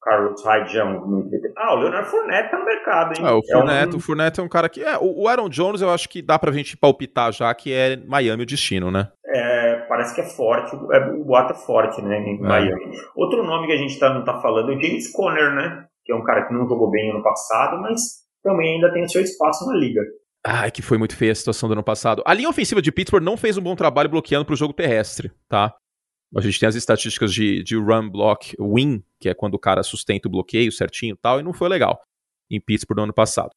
Carlos 0.00 0.44
Hyde 0.44 0.72
já 0.74 0.82
é 0.82 0.84
um 0.84 1.28
Ah, 1.56 1.74
o 1.74 1.80
Leonardo 1.80 2.08
Fournette 2.08 2.52
tá 2.52 2.58
no 2.60 2.64
mercado, 2.64 3.18
hein? 3.18 3.26
É, 3.26 3.32
o 3.32 3.42
Fournette, 3.42 3.90
é 3.90 3.94
um... 3.94 3.96
o 3.96 4.00
Fournette 4.00 4.38
é 4.38 4.42
um 4.44 4.48
cara 4.48 4.68
que. 4.68 4.80
É, 4.80 4.96
o 5.00 5.26
Aaron 5.26 5.48
Jones 5.48 5.82
eu 5.82 5.90
acho 5.90 6.08
que 6.08 6.22
dá 6.22 6.38
pra 6.38 6.52
gente 6.52 6.76
palpitar 6.76 7.32
já 7.32 7.52
que 7.52 7.72
é 7.72 7.96
Miami 7.96 8.44
o 8.44 8.46
destino, 8.46 8.92
né? 8.92 9.10
É, 9.26 9.55
parece 9.88 10.14
que 10.14 10.20
é 10.20 10.24
forte, 10.24 10.74
é, 10.74 11.10
o 11.10 11.24
boato 11.24 11.52
é 11.52 11.56
forte, 11.56 12.02
né, 12.02 12.18
em 12.18 12.36
é. 12.36 12.40
Miami. 12.40 12.96
Outro 13.14 13.42
nome 13.42 13.66
que 13.66 13.72
a 13.72 13.76
gente 13.76 13.98
tá, 13.98 14.12
não 14.12 14.24
tá 14.24 14.40
falando 14.40 14.72
é 14.72 14.76
o 14.76 14.80
James 14.80 15.10
Conner, 15.12 15.54
né? 15.54 15.86
Que 16.04 16.12
é 16.12 16.16
um 16.16 16.24
cara 16.24 16.46
que 16.46 16.54
não 16.54 16.68
jogou 16.68 16.90
bem 16.90 17.10
ano 17.10 17.22
passado, 17.22 17.80
mas 17.80 18.00
também 18.42 18.74
ainda 18.74 18.92
tem 18.92 19.04
o 19.04 19.08
seu 19.08 19.22
espaço 19.22 19.66
na 19.66 19.76
liga. 19.76 20.00
Ai, 20.46 20.70
que 20.70 20.80
foi 20.80 20.96
muito 20.96 21.16
feia 21.16 21.32
a 21.32 21.34
situação 21.34 21.68
do 21.68 21.72
ano 21.72 21.82
passado. 21.82 22.22
A 22.24 22.32
linha 22.32 22.48
ofensiva 22.48 22.80
de 22.80 22.92
Pittsburgh 22.92 23.24
não 23.24 23.36
fez 23.36 23.58
um 23.58 23.62
bom 23.62 23.74
trabalho 23.74 24.08
bloqueando 24.08 24.44
pro 24.44 24.54
jogo 24.54 24.72
terrestre, 24.72 25.32
tá? 25.48 25.74
A 26.36 26.40
gente 26.40 26.60
tem 26.60 26.68
as 26.68 26.76
estatísticas 26.76 27.32
de, 27.32 27.62
de 27.64 27.76
run 27.76 28.08
block 28.08 28.54
win, 28.60 29.02
que 29.20 29.28
é 29.28 29.34
quando 29.34 29.54
o 29.54 29.58
cara 29.58 29.82
sustenta 29.82 30.28
o 30.28 30.30
bloqueio 30.30 30.70
certinho 30.70 31.14
e 31.14 31.16
tal, 31.16 31.40
e 31.40 31.42
não 31.42 31.52
foi 31.52 31.68
legal 31.68 32.00
em 32.50 32.60
Pittsburgh 32.60 32.98
no 32.98 33.04
ano 33.04 33.14
passado. 33.14 33.50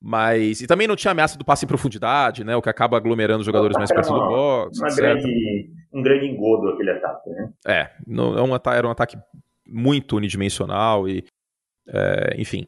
Mas. 0.00 0.60
E 0.62 0.66
também 0.66 0.88
não 0.88 0.96
tinha 0.96 1.10
ameaça 1.10 1.36
do 1.36 1.44
passe 1.44 1.64
em 1.64 1.68
profundidade, 1.68 2.42
né? 2.42 2.56
O 2.56 2.62
que 2.62 2.70
acaba 2.70 2.96
aglomerando 2.96 3.40
os 3.40 3.46
jogadores 3.46 3.76
mais 3.76 3.92
perto 3.92 4.12
do 4.12 4.18
box. 4.18 4.80
Uma 4.80 4.94
grande, 4.94 5.70
um 5.92 6.02
grande 6.02 6.26
engodo 6.26 6.70
aquele 6.70 6.90
ataque, 6.90 7.30
né? 7.30 7.52
É, 7.66 7.90
não, 8.06 8.38
é 8.38 8.42
um, 8.42 8.72
era 8.72 8.86
um 8.86 8.90
ataque 8.90 9.18
muito 9.66 10.16
unidimensional 10.16 11.06
e. 11.08 11.24
É, 11.86 12.34
enfim. 12.38 12.66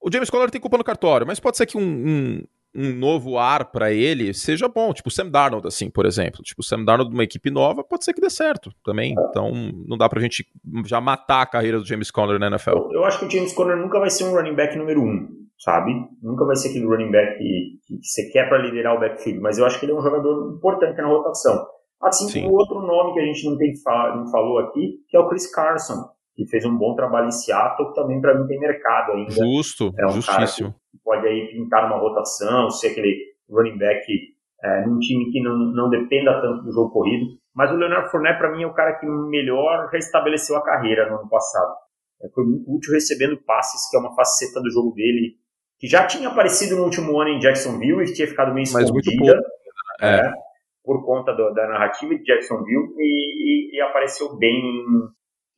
O 0.00 0.10
James 0.10 0.30
Conner 0.30 0.50
tem 0.50 0.60
culpa 0.60 0.78
no 0.78 0.84
cartório, 0.84 1.26
mas 1.26 1.40
pode 1.40 1.56
ser 1.56 1.66
que 1.66 1.76
um, 1.76 1.82
um, 1.82 2.42
um 2.74 2.94
novo 2.94 3.36
ar 3.36 3.66
para 3.66 3.92
ele 3.92 4.32
seja 4.32 4.66
bom, 4.68 4.94
tipo 4.94 5.08
o 5.08 5.12
Sam 5.12 5.28
Darnold, 5.28 5.66
assim, 5.66 5.90
por 5.90 6.06
exemplo. 6.06 6.42
Tipo, 6.42 6.60
o 6.60 6.64
Sam 6.64 6.84
Darnold 6.84 7.10
numa 7.10 7.24
equipe 7.24 7.50
nova 7.50 7.82
pode 7.84 8.04
ser 8.04 8.14
que 8.14 8.20
dê 8.20 8.30
certo 8.30 8.72
também. 8.84 9.14
Então, 9.28 9.52
não 9.86 9.98
dá 9.98 10.08
pra 10.08 10.20
gente 10.20 10.46
já 10.86 11.00
matar 11.00 11.42
a 11.42 11.46
carreira 11.46 11.78
do 11.78 11.86
James 11.86 12.10
Conner 12.10 12.38
na 12.38 12.46
NFL. 12.46 12.70
Eu, 12.70 12.92
eu 12.92 13.04
acho 13.04 13.18
que 13.18 13.26
o 13.26 13.30
James 13.30 13.52
Conner 13.52 13.76
nunca 13.76 13.98
vai 13.98 14.08
ser 14.08 14.24
um 14.24 14.30
running 14.30 14.54
back 14.54 14.76
número 14.78 15.02
um, 15.02 15.28
sabe? 15.60 15.92
Nunca 16.20 16.44
vai 16.44 16.56
ser 16.56 16.70
aquele 16.70 16.86
running 16.86 17.12
back 17.12 17.38
que, 17.38 17.78
que 17.86 18.02
você 18.02 18.28
quer 18.30 18.48
para 18.48 18.58
liderar 18.58 18.96
o 18.96 19.00
backfield, 19.00 19.40
mas 19.40 19.58
eu 19.58 19.64
acho 19.64 19.78
que 19.78 19.86
ele 19.86 19.92
é 19.92 19.94
um 19.94 20.02
jogador 20.02 20.56
importante 20.56 20.96
na 20.96 21.06
rotação. 21.06 21.64
Assim 22.02 22.32
como 22.32 22.54
o 22.54 22.58
outro 22.58 22.80
nome 22.80 23.12
que 23.14 23.20
a 23.20 23.24
gente 23.26 23.48
não, 23.48 23.56
tem, 23.56 23.72
não 24.16 24.30
falou 24.30 24.58
aqui, 24.58 24.96
que 25.08 25.16
é 25.16 25.20
o 25.20 25.28
Chris 25.28 25.52
Carson 25.52 26.10
que 26.40 26.46
fez 26.46 26.64
um 26.64 26.76
bom 26.76 26.94
trabalho 26.94 27.26
em 27.26 27.32
Seattle, 27.32 27.88
que 27.88 27.94
também 27.94 28.20
para 28.20 28.38
mim 28.38 28.46
tem 28.46 28.58
mercado 28.58 29.12
ainda. 29.12 29.30
Justo, 29.30 29.92
é 29.98 30.06
um 30.06 30.10
justíssimo. 30.10 30.70
Cara 30.70 30.80
que 30.90 30.98
pode 31.04 31.26
aí 31.26 31.48
pintar 31.52 31.86
uma 31.86 31.98
rotação, 31.98 32.70
ser 32.70 32.88
aquele 32.88 33.14
running 33.50 33.76
back 33.76 34.06
é, 34.62 34.86
num 34.86 34.98
time 34.98 35.30
que 35.30 35.42
não, 35.42 35.56
não 35.56 35.90
dependa 35.90 36.40
tanto 36.40 36.64
do 36.64 36.72
jogo 36.72 36.90
corrido. 36.90 37.26
Mas 37.54 37.70
o 37.70 37.74
Leonardo 37.74 38.10
Fournette, 38.10 38.38
para 38.38 38.52
mim, 38.52 38.62
é 38.62 38.66
o 38.66 38.72
cara 38.72 38.98
que 38.98 39.06
melhor 39.06 39.88
restabeleceu 39.92 40.56
a 40.56 40.64
carreira 40.64 41.10
no 41.10 41.18
ano 41.18 41.28
passado. 41.28 41.74
É, 42.22 42.28
foi 42.30 42.44
muito 42.44 42.74
útil 42.74 42.94
recebendo 42.94 43.36
passes, 43.44 43.90
que 43.90 43.96
é 43.96 44.00
uma 44.00 44.14
faceta 44.14 44.60
do 44.62 44.70
jogo 44.70 44.94
dele, 44.94 45.34
que 45.80 45.88
já 45.88 46.06
tinha 46.06 46.28
aparecido 46.28 46.76
no 46.76 46.84
último 46.84 47.18
ano 47.18 47.30
em 47.30 47.38
Jacksonville 47.38 48.04
e 48.04 48.12
tinha 48.12 48.28
ficado 48.28 48.52
meio 48.52 48.64
escondida. 48.64 48.92
Pouco, 48.92 49.42
né? 50.02 50.18
é. 50.18 50.32
Por 50.84 51.04
conta 51.04 51.32
do, 51.32 51.52
da 51.54 51.66
narrativa 51.66 52.14
de 52.14 52.22
Jacksonville 52.22 52.94
e, 52.98 53.72
e, 53.72 53.76
e 53.76 53.80
apareceu 53.80 54.36
bem 54.36 54.60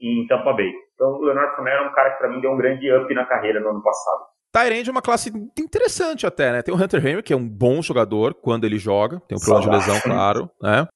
em, 0.00 0.22
em 0.22 0.26
Tampa 0.28 0.52
Bay. 0.52 0.70
Então 0.94 1.08
o 1.14 1.24
Leonardo 1.24 1.56
Fournette 1.56 1.82
é 1.82 1.88
um 1.88 1.92
cara 1.92 2.12
que 2.12 2.18
para 2.18 2.28
mim 2.28 2.40
deu 2.40 2.52
um 2.52 2.56
grande 2.56 2.90
up 2.92 3.12
na 3.12 3.26
carreira 3.26 3.60
no 3.60 3.70
ano 3.70 3.82
passado. 3.82 4.22
Tyrande 4.52 4.90
é 4.90 4.92
uma 4.92 5.02
classe 5.02 5.32
interessante 5.58 6.26
até, 6.26 6.52
né? 6.52 6.62
Tem 6.62 6.74
o 6.74 6.76
Hunter 6.76 7.04
Henry, 7.04 7.22
que 7.22 7.32
é 7.32 7.36
um 7.36 7.48
bom 7.48 7.80
jogador 7.80 8.34
quando 8.34 8.64
ele 8.64 8.78
joga. 8.78 9.18
Tem 9.20 9.36
um 9.36 9.40
problema 9.40 9.62
de 9.62 9.78
lesão, 9.78 10.00
claro, 10.00 10.50
né? 10.60 10.86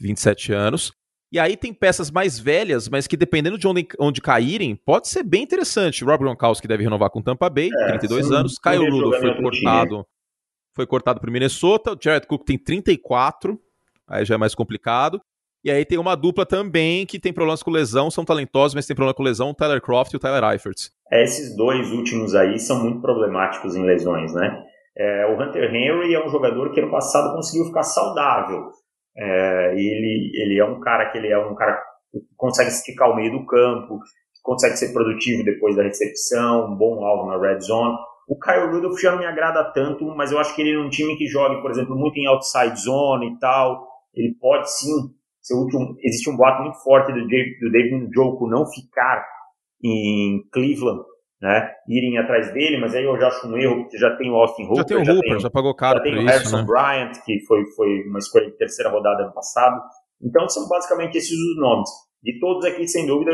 27 0.00 0.52
anos. 0.52 0.92
E 1.30 1.38
aí 1.38 1.56
tem 1.56 1.74
peças 1.74 2.10
mais 2.10 2.38
velhas, 2.38 2.88
mas 2.88 3.06
que 3.06 3.16
dependendo 3.16 3.58
de 3.58 3.68
onde, 3.68 3.86
onde 3.98 4.20
caírem, 4.20 4.74
pode 4.74 5.08
ser 5.08 5.22
bem 5.22 5.42
interessante. 5.42 6.02
Rob 6.02 6.20
Gronkowski 6.20 6.66
deve 6.66 6.84
renovar 6.84 7.10
com 7.10 7.20
Tampa 7.20 7.50
Bay, 7.50 7.68
é, 7.70 7.88
32 7.88 8.26
sim, 8.26 8.34
anos. 8.34 8.58
Kyle 8.58 8.88
Rudolph 8.88 9.20
foi 9.20 9.42
cortado, 9.42 10.06
foi 10.74 10.86
cortado 10.86 11.20
para 11.20 11.30
Minnesota. 11.30 11.92
O 11.92 11.98
Jared 12.00 12.26
Cook 12.26 12.44
tem 12.44 12.58
34, 12.58 13.60
aí 14.08 14.24
já 14.24 14.36
é 14.36 14.38
mais 14.38 14.54
complicado. 14.54 15.20
E 15.62 15.70
aí 15.70 15.84
tem 15.84 15.98
uma 15.98 16.14
dupla 16.14 16.46
também 16.46 17.04
que 17.04 17.18
tem 17.18 17.32
problemas 17.32 17.62
com 17.62 17.70
lesão, 17.70 18.10
são 18.10 18.24
talentosos, 18.24 18.74
mas 18.74 18.86
tem 18.86 18.96
problema 18.96 19.12
com 19.12 19.22
lesão, 19.22 19.50
o 19.50 19.54
Tyler 19.54 19.82
Croft 19.82 20.12
e 20.12 20.16
o 20.16 20.20
Tyler 20.20 20.44
Eifert. 20.52 20.88
É, 21.12 21.24
esses 21.24 21.54
dois 21.56 21.90
últimos 21.90 22.34
aí 22.34 22.58
são 22.58 22.82
muito 22.82 23.00
problemáticos 23.00 23.74
em 23.74 23.84
lesões, 23.84 24.32
né? 24.32 24.62
É, 24.96 25.26
o 25.26 25.40
Hunter 25.40 25.64
Henry 25.74 26.14
é 26.14 26.24
um 26.24 26.28
jogador 26.28 26.72
que 26.72 26.80
ano 26.80 26.90
passado 26.90 27.34
conseguiu 27.34 27.66
ficar 27.66 27.82
saudável. 27.82 28.70
É, 29.18 29.72
ele, 29.74 30.30
ele 30.34 30.58
é 30.58 30.64
um 30.64 30.78
cara 30.78 31.10
que 31.10 31.18
ele 31.18 31.28
é 31.28 31.38
um 31.38 31.54
cara 31.54 31.82
que 32.12 32.20
consegue 32.36 32.70
esticar 32.70 33.10
o 33.10 33.16
meio 33.16 33.32
do 33.32 33.44
campo, 33.44 33.98
consegue 34.42 34.76
ser 34.76 34.92
produtivo 34.92 35.44
depois 35.44 35.76
da 35.76 35.82
recepção, 35.82 36.72
um 36.72 36.76
bom 36.76 37.04
alvo 37.04 37.28
na 37.28 37.38
red 37.38 37.60
zone. 37.60 37.96
O 38.28 38.38
Kyle 38.38 38.70
Rudolph 38.70 39.00
já 39.00 39.10
não 39.10 39.18
me 39.18 39.26
agrada 39.26 39.72
tanto, 39.72 40.04
mas 40.16 40.30
eu 40.30 40.38
acho 40.38 40.54
que 40.54 40.62
ele 40.62 40.76
num 40.76 40.88
time 40.88 41.16
que 41.16 41.26
jogue, 41.26 41.60
por 41.60 41.70
exemplo, 41.70 41.96
muito 41.96 42.18
em 42.18 42.26
outside 42.26 42.78
zone 42.80 43.34
e 43.34 43.38
tal, 43.38 43.86
ele 44.14 44.34
pode 44.40 44.70
sim 44.70 44.92
ser 45.40 45.54
último. 45.54 45.96
Existe 46.02 46.30
um 46.30 46.36
boato 46.36 46.62
muito 46.62 46.82
forte 46.82 47.12
do, 47.12 47.20
do 47.20 47.72
David 47.72 48.08
Njoku 48.08 48.46
não 48.46 48.66
ficar 48.66 49.26
em 49.82 50.42
Cleveland, 50.52 51.02
né? 51.40 51.70
Irem 51.88 52.18
atrás 52.18 52.52
dele, 52.52 52.78
mas 52.78 52.94
aí 52.94 53.04
eu 53.04 53.18
já 53.18 53.28
acho 53.28 53.46
um 53.46 53.56
erro, 53.56 53.82
porque 53.82 53.96
já 53.96 54.16
tem 54.16 54.30
o 54.30 54.34
Austin 54.34 54.64
Hooper. 54.64 54.76
Já 54.76 54.84
tem 54.84 54.96
o 54.96 55.04
já 55.04 55.12
Hooper, 55.12 55.30
tem, 55.30 55.40
já 55.40 55.50
pagou 55.50 55.74
caro 55.74 55.98
já 55.98 56.04
tem 56.04 56.18
o 56.18 56.26
Harrison 56.26 56.56
né? 56.58 56.64
Bryant, 56.64 57.12
que 57.24 57.40
foi, 57.46 57.64
foi 57.76 58.02
uma 58.08 58.18
escolha 58.18 58.46
de 58.46 58.56
terceira 58.56 58.90
rodada 58.90 59.24
ano 59.24 59.32
passado. 59.32 59.80
Então 60.22 60.48
são 60.48 60.68
basicamente 60.68 61.16
esses 61.16 61.32
os 61.32 61.60
nomes. 61.60 61.88
De 62.22 62.38
todos 62.40 62.64
aqui, 62.64 62.86
sem 62.88 63.06
dúvida, 63.06 63.30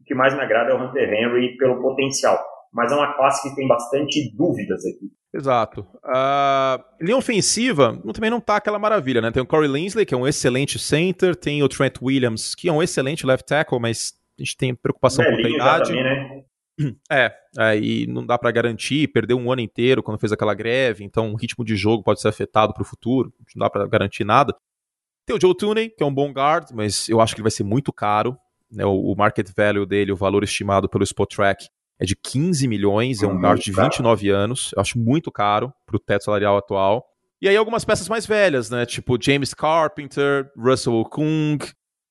o 0.00 0.04
que 0.04 0.14
mais 0.14 0.34
me 0.34 0.40
agrada 0.40 0.72
é 0.72 0.74
o 0.74 0.82
Hunter 0.82 1.08
Henry 1.08 1.56
pelo 1.56 1.80
potencial. 1.80 2.38
Mas 2.72 2.90
é 2.90 2.96
uma 2.96 3.14
classe 3.14 3.48
que 3.48 3.54
tem 3.54 3.66
bastante 3.68 4.36
dúvidas 4.36 4.84
aqui. 4.84 5.06
Exato. 5.32 5.86
Uh, 6.04 6.82
linha 7.00 7.16
ofensiva 7.16 7.96
também 8.12 8.30
não 8.30 8.40
tá 8.40 8.56
aquela 8.56 8.78
maravilha, 8.78 9.20
né? 9.20 9.30
Tem 9.30 9.42
o 9.42 9.46
Corey 9.46 9.70
Linsley, 9.70 10.04
que 10.04 10.14
é 10.14 10.16
um 10.16 10.26
excelente 10.26 10.78
center, 10.78 11.36
tem 11.36 11.62
o 11.62 11.68
Trent 11.68 11.96
Williams, 12.02 12.54
que 12.54 12.68
é 12.68 12.72
um 12.72 12.82
excelente 12.82 13.24
left 13.24 13.46
tackle, 13.46 13.78
mas 13.78 14.14
a 14.38 14.42
gente 14.42 14.56
tem 14.56 14.74
preocupação 14.74 15.24
com 15.24 15.30
a 15.30 15.50
idade. 15.50 15.88
Também, 15.88 16.02
né? 16.04 16.42
É, 17.10 17.32
e 17.78 18.06
não 18.06 18.24
dá 18.26 18.36
para 18.36 18.50
garantir, 18.50 19.08
perdeu 19.08 19.38
um 19.38 19.50
ano 19.50 19.62
inteiro 19.62 20.02
quando 20.02 20.18
fez 20.18 20.30
aquela 20.30 20.52
greve, 20.52 21.04
então 21.04 21.32
o 21.32 21.36
ritmo 21.36 21.64
de 21.64 21.74
jogo 21.74 22.02
pode 22.02 22.20
ser 22.20 22.28
afetado 22.28 22.74
para 22.74 22.82
o 22.82 22.84
futuro, 22.84 23.32
não 23.54 23.64
dá 23.64 23.70
para 23.70 23.86
garantir 23.86 24.24
nada. 24.24 24.54
Tem 25.24 25.34
o 25.34 25.40
Joe 25.40 25.56
Tooney, 25.56 25.88
que 25.88 26.02
é 26.02 26.06
um 26.06 26.12
bom 26.12 26.30
guard, 26.30 26.70
mas 26.74 27.08
eu 27.08 27.20
acho 27.20 27.34
que 27.34 27.40
ele 27.40 27.44
vai 27.44 27.50
ser 27.50 27.64
muito 27.64 27.92
caro. 27.92 28.36
Né, 28.70 28.84
o, 28.84 29.14
market 29.16 29.48
value 29.56 29.86
dele, 29.86 30.12
o 30.12 30.16
valor 30.16 30.44
estimado 30.44 30.88
pelo 30.88 31.06
Spotrac, 31.06 31.66
é 31.98 32.04
de 32.04 32.14
15 32.14 32.68
milhões, 32.68 33.22
é 33.22 33.26
um 33.26 33.38
guard 33.38 33.60
de 33.60 33.72
29 33.72 34.28
anos, 34.28 34.70
eu 34.76 34.82
acho 34.82 34.98
muito 34.98 35.30
caro 35.32 35.72
para 35.86 35.96
o 35.96 35.98
teto 35.98 36.24
salarial 36.24 36.56
atual. 36.56 37.06
E 37.40 37.48
aí 37.48 37.56
algumas 37.56 37.84
peças 37.84 38.08
mais 38.08 38.26
velhas, 38.26 38.70
né? 38.70 38.84
Tipo 38.84 39.18
James 39.20 39.54
Carpenter, 39.54 40.50
Russell 40.56 40.94
Okung, 40.94 41.58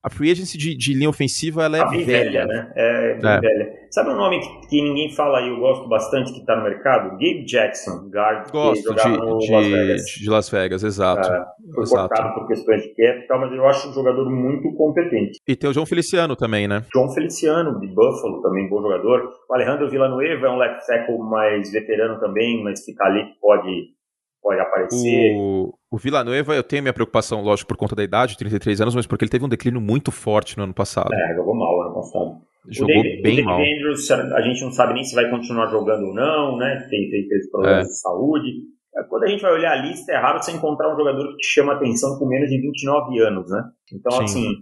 a 0.06 0.10
free 0.10 0.30
agency 0.30 0.56
de, 0.56 0.78
de 0.78 0.94
linha 0.94 1.10
ofensiva 1.10 1.65
ela 1.65 1.80
é 1.80 1.86
velha. 1.86 2.06
velha. 2.06 2.46
né? 2.46 2.72
É, 2.76 3.12
é. 3.13 3.39
velha. 3.39 3.74
Sabe 3.89 4.12
um 4.12 4.15
nome 4.15 4.39
que, 4.39 4.68
que, 4.68 4.82
ninguém 4.82 5.12
fala 5.12 5.41
e 5.41 5.50
eu 5.50 5.58
gosto 5.58 5.89
bastante 5.89 6.32
que 6.32 6.41
está 6.41 6.56
no 6.56 6.63
mercado? 6.63 7.10
Gabe 7.12 7.44
Jackson, 7.44 8.08
guard 8.12 8.52
gosto 8.52 8.94
de, 8.94 9.02
de, 9.02 9.52
Las 9.52 9.68
Vegas. 9.68 10.02
de 10.04 10.30
Las 10.30 10.50
Vegas, 10.50 10.84
exato. 10.84 11.28
É, 11.28 11.46
foi 11.74 11.84
exato. 11.84 12.10
cortado 12.10 12.34
por 12.36 12.48
questões 12.48 12.84
de 12.84 12.89
cap 12.89 13.20
e 13.20 13.28
tal, 13.28 13.39
mas 13.39 13.52
eu 13.52 13.65
acho 13.68 13.89
um 13.89 13.94
jogador 13.94 14.30
muito 14.30 14.72
competente. 14.76 15.39
E 15.48 15.56
tem 15.56 15.72
o 15.72 15.74
João 15.74 15.88
Feliciano 15.88 16.36
também, 16.36 16.68
né? 16.68 16.84
João 16.94 17.10
Feliciano, 17.10 17.80
de 17.80 17.88
Buffalo, 17.88 18.44
também 18.44 18.70
bom 18.70 18.84
jogador. 18.84 19.34
O 19.50 19.56
Alejandro 19.56 19.89
Villanueva 19.89 20.46
é 20.46 20.50
um 20.52 20.58
left 20.58 20.86
tackle 20.86 21.18
mais 21.18 21.72
veterano 21.72 22.20
também, 22.20 22.63
mas 22.63 22.86
fica 22.86 23.06
ali 23.06 23.24
pode 23.41 23.96
pode 24.45 24.62
aparecer. 24.62 25.34
O, 25.36 25.73
o 25.89 25.97
Villanueva, 25.97 26.53
eu 26.53 26.62
tenho 26.62 26.84
minha 26.84 26.93
preocupação, 26.93 27.41
lógico, 27.41 27.67
por 27.69 27.77
conta 27.77 27.95
da 27.95 28.03
idade, 28.03 28.38
33 28.38 28.79
anos, 28.79 28.95
mas 28.95 29.08
porque 29.08 29.25
ele 29.25 29.31
teve 29.31 29.43
um 29.43 29.49
declínio 29.49 29.81
muito 29.81 30.12
forte 30.12 30.55
no 30.55 30.65
ano 30.65 30.73
passado. 30.73 31.12
É, 31.12 31.36
jogou 31.36 31.55
mal 31.55 31.81
ano 31.81 31.95
passado. 31.95 32.41
Jogou 32.69 32.95
David, 32.95 33.21
bem 33.23 33.41
o 33.41 33.45
mal. 33.45 33.60
Andrews, 33.60 34.10
a 34.12 34.41
gente 34.41 34.63
não 34.63 34.71
sabe 34.71 34.93
nem 34.93 35.03
se 35.03 35.15
vai 35.15 35.29
continuar 35.29 35.67
jogando 35.67 36.05
ou 36.05 36.13
não, 36.13 36.58
né? 36.58 36.88
Tem, 36.89 37.10
tem, 37.10 37.27
tem 37.27 37.49
problemas 37.51 37.86
é. 37.86 37.89
de 37.89 37.99
saúde. 37.99 38.49
É, 38.95 39.03
quando 39.10 39.23
a 39.23 39.27
gente 39.27 39.41
vai 39.41 39.53
olhar 39.53 39.71
a 39.71 39.81
lista, 39.81 40.12
é 40.12 40.17
raro 40.17 40.41
você 40.41 40.51
encontrar 40.51 40.93
um 40.93 40.97
jogador 40.97 41.27
que 41.31 41.38
te 41.38 41.47
chama 41.47 41.73
atenção 41.73 42.17
com 42.19 42.27
menos 42.27 42.49
de 42.49 42.62
29 42.62 43.19
anos, 43.21 43.49
né? 43.49 43.63
Então, 43.91 44.12
Sim. 44.12 44.23
assim, 44.23 44.53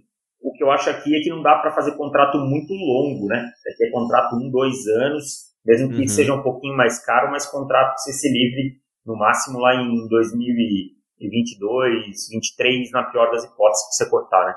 O 0.41 0.53
que 0.53 0.63
eu 0.63 0.71
acho 0.71 0.89
aqui 0.89 1.15
é 1.15 1.19
que 1.21 1.29
não 1.29 1.41
dá 1.41 1.55
para 1.55 1.71
fazer 1.71 1.95
contrato 1.95 2.37
muito 2.37 2.73
longo, 2.73 3.27
né? 3.27 3.49
Aqui 3.73 3.85
é 3.85 3.91
contrato 3.91 4.35
um, 4.35 4.49
dois 4.49 4.87
anos, 4.87 5.53
mesmo 5.65 5.89
que 5.89 6.01
uhum. 6.01 6.07
seja 6.07 6.33
um 6.33 6.41
pouquinho 6.41 6.75
mais 6.75 7.03
caro, 7.05 7.31
mas 7.31 7.45
contrato 7.45 7.95
que 7.95 8.01
você 8.01 8.13
se 8.13 8.27
livre 8.27 8.82
no 9.05 9.15
máximo 9.17 9.59
lá 9.59 9.75
em 9.75 10.07
2022, 10.07 12.05
2023, 12.05 12.91
na 12.91 13.03
pior 13.03 13.31
das 13.31 13.43
hipóteses, 13.43 13.83
pra 13.85 13.91
você 13.91 14.09
cortar, 14.09 14.45
né? 14.45 14.55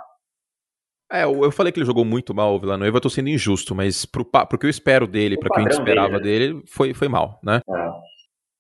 É, 1.13 1.25
eu 1.25 1.53
falei 1.53 1.73
que 1.73 1.79
ele 1.79 1.87
jogou 1.87 2.05
muito 2.05 2.35
mal 2.35 2.55
o 2.55 2.59
Villanueva, 2.59 2.97
eu 2.97 3.01
tô 3.01 3.09
sendo 3.09 3.29
injusto, 3.29 3.77
mas 3.77 4.05
pro, 4.05 4.25
pro 4.25 4.59
que 4.59 4.67
eu 4.67 4.71
espero 4.71 5.07
dele, 5.07 5.39
para 5.39 5.55
que 5.55 5.61
eu 5.61 5.69
esperava 5.69 6.19
dele, 6.19 6.49
né? 6.49 6.55
dele, 6.55 6.65
foi, 6.67 6.93
foi 6.93 7.09
mal, 7.09 7.39
né? 7.45 7.61
É. 7.69 7.87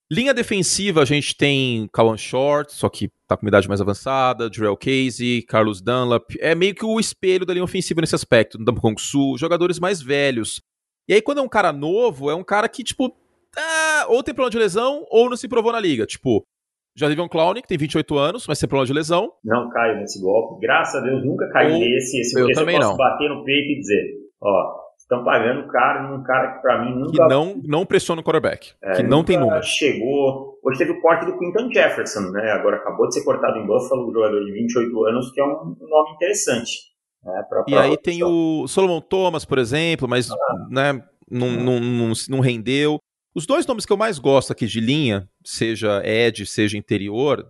Linha 0.08 0.32
defensiva, 0.32 1.02
a 1.02 1.04
gente 1.04 1.36
tem 1.36 1.88
Kawan 1.92 2.16
Short, 2.16 2.72
só 2.72 2.88
que 2.88 3.10
tá 3.26 3.36
com 3.36 3.44
uma 3.44 3.48
idade 3.48 3.66
mais 3.66 3.80
avançada, 3.80 4.48
Jarrell 4.52 4.76
Casey, 4.76 5.42
Carlos 5.42 5.80
Dunlap. 5.80 6.30
É 6.38 6.54
meio 6.54 6.76
que 6.76 6.84
o 6.84 7.00
espelho 7.00 7.44
da 7.44 7.52
linha 7.52 7.64
ofensiva 7.64 8.00
nesse 8.00 8.14
aspecto. 8.14 8.56
Kong 8.80 9.02
Su, 9.02 9.36
jogadores 9.36 9.80
mais 9.80 10.00
velhos. 10.00 10.62
E 11.08 11.14
aí, 11.14 11.20
quando 11.20 11.38
é 11.38 11.42
um 11.42 11.48
cara 11.48 11.72
novo, 11.72 12.30
é 12.30 12.34
um 12.36 12.44
cara 12.44 12.68
que, 12.68 12.84
tipo, 12.84 13.16
ah, 13.56 14.06
ou 14.08 14.22
tem 14.22 14.34
problema 14.34 14.50
de 14.50 14.58
lesão, 14.58 15.04
ou 15.10 15.30
não 15.30 15.36
se 15.36 15.48
provou 15.48 15.72
na 15.72 15.80
liga. 15.80 16.06
Tipo, 16.06 16.44
já 16.96 17.08
teve 17.08 17.20
um 17.20 17.28
Clown, 17.28 17.54
que 17.54 17.68
tem 17.68 17.76
28 17.76 18.18
anos, 18.18 18.46
mas 18.48 18.58
tem 18.58 18.68
problema 18.68 18.86
de 18.86 18.92
lesão. 18.92 19.30
Não 19.44 19.68
caio 19.68 19.98
nesse 19.98 20.20
golpe. 20.20 20.60
Graças 20.60 20.94
a 20.94 21.04
Deus, 21.04 21.24
nunca 21.24 21.48
caí 21.50 21.72
ou... 21.72 21.78
nesse. 21.78 22.20
Esse 22.20 22.40
eu 22.40 22.50
também 22.52 22.76
eu 22.76 22.80
posso 22.80 22.92
não. 22.92 22.96
bater 22.96 23.28
no 23.28 23.44
peito 23.44 23.72
e 23.72 23.80
dizer, 23.80 24.14
ó, 24.40 24.86
estão 24.98 25.22
pagando 25.22 25.68
caro 25.68 26.08
num 26.08 26.22
cara 26.22 26.54
que 26.54 26.62
para 26.62 26.84
mim 26.84 26.98
nunca... 26.98 27.12
Que 27.12 27.28
não, 27.28 27.60
não 27.64 27.84
pressiona 27.84 28.22
o 28.22 28.24
quarterback, 28.24 28.72
é, 28.82 28.92
que 28.94 29.02
não 29.02 29.22
tem 29.22 29.38
número. 29.38 29.62
chegou... 29.62 30.56
Hoje 30.64 30.78
teve 30.78 30.92
o 30.92 31.00
corte 31.00 31.24
do 31.26 31.38
Quinton 31.38 31.70
Jefferson, 31.70 32.30
né? 32.32 32.50
Agora 32.50 32.78
acabou 32.78 33.06
de 33.06 33.14
ser 33.14 33.24
cortado 33.24 33.56
em 33.58 33.66
Buffalo, 33.66 34.08
um 34.08 34.12
jogador 34.12 34.44
de 34.44 34.52
28 34.52 35.04
anos, 35.04 35.30
que 35.32 35.40
é 35.40 35.44
um 35.44 35.76
nome 35.78 36.14
interessante. 36.16 36.72
Né? 37.22 37.44
Pra, 37.48 37.62
pra 37.62 37.72
e 37.72 37.78
aí 37.78 37.96
tem 37.96 38.24
o 38.24 38.66
Solomon 38.66 39.00
Thomas, 39.00 39.44
por 39.44 39.58
exemplo, 39.58 40.08
mas 40.08 40.28
ah. 40.28 40.36
né, 40.68 41.04
não, 41.30 41.50
não, 41.50 41.78
não, 41.78 42.12
não 42.30 42.40
rendeu. 42.40 42.98
Os 43.36 43.46
dois 43.46 43.66
nomes 43.66 43.84
que 43.84 43.92
eu 43.92 43.98
mais 43.98 44.18
gosto 44.18 44.50
aqui 44.50 44.66
de 44.66 44.80
linha, 44.80 45.28
seja 45.44 46.02
Ed, 46.02 46.46
seja 46.46 46.78
interior, 46.78 47.46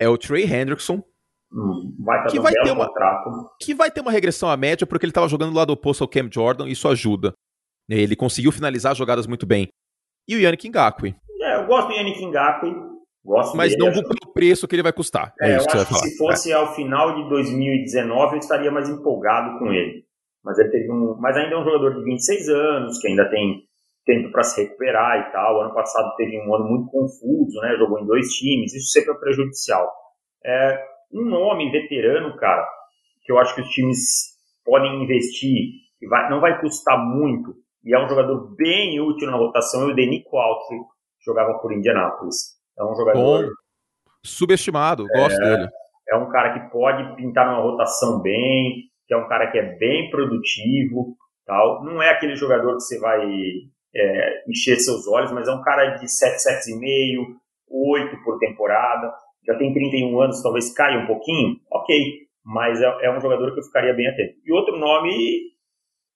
é 0.00 0.08
o 0.08 0.18
Trey 0.18 0.44
Hendrickson, 0.44 1.02
Hum, 1.54 1.94
vai 2.02 2.26
que 2.28 2.40
vai 2.40 2.52
ter 2.52 2.72
uma 2.72 2.86
contrato. 2.86 3.50
que 3.60 3.74
vai 3.74 3.90
ter 3.90 4.00
uma 4.00 4.10
regressão 4.10 4.48
à 4.48 4.56
média 4.56 4.86
porque 4.86 5.04
ele 5.04 5.10
estava 5.10 5.28
jogando 5.28 5.50
do 5.50 5.56
lado 5.56 5.70
oposto 5.70 6.02
ao 6.02 6.08
Cam 6.08 6.28
Jordan 6.32 6.66
e 6.66 6.72
isso 6.72 6.88
ajuda. 6.88 7.34
Ele 7.90 8.16
conseguiu 8.16 8.50
finalizar 8.50 8.96
jogadas 8.96 9.26
muito 9.26 9.44
bem. 9.44 9.68
E 10.26 10.34
o 10.34 10.40
Yannick 10.40 10.66
Ngakwe. 10.66 11.14
É, 11.42 11.56
eu 11.58 11.66
gosto 11.66 11.88
do 11.88 11.94
Yannick 11.94 12.24
Ngakwe. 12.24 12.74
Gosto 13.22 13.54
mas 13.56 13.72
dele, 13.72 13.82
não 13.82 13.90
acho... 13.90 14.02
pelo 14.02 14.32
preço 14.32 14.66
que 14.66 14.74
ele 14.74 14.82
vai 14.82 14.94
custar. 14.94 15.34
É, 15.40 15.52
é 15.52 15.56
isso 15.58 15.66
eu 15.66 15.70
que 15.72 15.76
acho 15.76 15.88
que 15.88 16.08
se 16.08 16.16
fosse 16.16 16.50
é. 16.50 16.54
ao 16.54 16.74
final 16.74 17.14
de 17.14 17.28
2019 17.28 18.32
eu 18.32 18.38
estaria 18.38 18.70
mais 18.70 18.88
empolgado 18.88 19.58
com 19.58 19.70
ele. 19.70 20.06
Mas 20.42 20.58
ele 20.58 20.70
teve 20.70 20.90
um, 20.90 21.16
mas 21.20 21.36
ainda 21.36 21.54
é 21.54 21.58
um 21.58 21.64
jogador 21.64 21.98
de 21.98 22.04
26 22.04 22.48
anos 22.48 22.98
que 22.98 23.08
ainda 23.08 23.28
tem 23.28 23.62
tempo 24.04 24.30
para 24.32 24.42
se 24.42 24.62
recuperar 24.62 25.28
e 25.28 25.32
tal. 25.32 25.60
Ano 25.60 25.74
passado 25.74 26.14
teve 26.16 26.38
um 26.38 26.54
ano 26.54 26.68
muito 26.68 26.90
confuso, 26.90 27.60
né? 27.60 27.76
Jogou 27.76 28.00
em 28.00 28.06
dois 28.06 28.28
times, 28.32 28.74
isso 28.74 28.90
sempre 28.90 29.12
é 29.12 29.18
prejudicial. 29.18 29.90
É, 30.44 30.84
um 31.12 31.24
nome 31.24 31.70
veterano, 31.70 32.36
cara, 32.36 32.66
que 33.24 33.32
eu 33.32 33.38
acho 33.38 33.54
que 33.54 33.60
os 33.60 33.68
times 33.68 34.32
podem 34.64 35.02
investir, 35.02 35.70
que 35.98 36.08
vai, 36.08 36.30
não 36.30 36.40
vai 36.40 36.60
custar 36.60 36.98
muito, 36.98 37.54
e 37.84 37.94
é 37.94 38.04
um 38.04 38.08
jogador 38.08 38.54
bem 38.56 39.00
útil 39.00 39.30
na 39.30 39.36
rotação, 39.36 39.88
é 39.88 39.92
o 39.92 39.94
Denico 39.94 40.36
Autry, 40.36 40.78
que 40.78 41.24
jogava 41.24 41.58
por 41.58 41.72
Indianapolis. 41.72 42.56
É 42.78 42.84
um 42.84 42.94
jogador... 42.94 43.44
Bom, 43.44 43.50
subestimado, 44.24 45.06
gosto 45.08 45.40
é, 45.40 45.56
dele. 45.56 45.68
É 46.08 46.16
um 46.16 46.28
cara 46.30 46.54
que 46.54 46.70
pode 46.70 47.16
pintar 47.16 47.46
numa 47.46 47.62
rotação 47.62 48.20
bem, 48.20 48.84
que 49.06 49.14
é 49.14 49.16
um 49.16 49.28
cara 49.28 49.50
que 49.50 49.58
é 49.58 49.76
bem 49.76 50.10
produtivo, 50.10 51.16
tal. 51.44 51.84
Não 51.84 52.02
é 52.02 52.10
aquele 52.10 52.36
jogador 52.36 52.74
que 52.74 52.82
você 52.82 52.98
vai 52.98 53.26
é, 53.94 54.44
encher 54.48 54.78
seus 54.78 55.06
olhos, 55.06 55.32
mas 55.32 55.48
é 55.48 55.52
um 55.52 55.62
cara 55.62 55.96
de 55.96 56.08
7 56.08 56.38
sets 56.38 56.68
e 56.68 56.78
meio, 56.78 57.36
8 57.68 58.22
por 58.24 58.38
temporada 58.38 59.12
já 59.46 59.56
tem 59.58 59.72
31 59.72 60.20
anos, 60.20 60.42
talvez 60.42 60.72
caia 60.72 61.00
um 61.00 61.06
pouquinho, 61.06 61.56
ok, 61.70 61.96
mas 62.44 62.80
é, 62.80 62.86
é 63.02 63.16
um 63.16 63.20
jogador 63.20 63.52
que 63.52 63.60
eu 63.60 63.64
ficaria 63.64 63.94
bem 63.94 64.08
atento. 64.08 64.34
E 64.44 64.52
outro 64.52 64.78
nome 64.78 65.12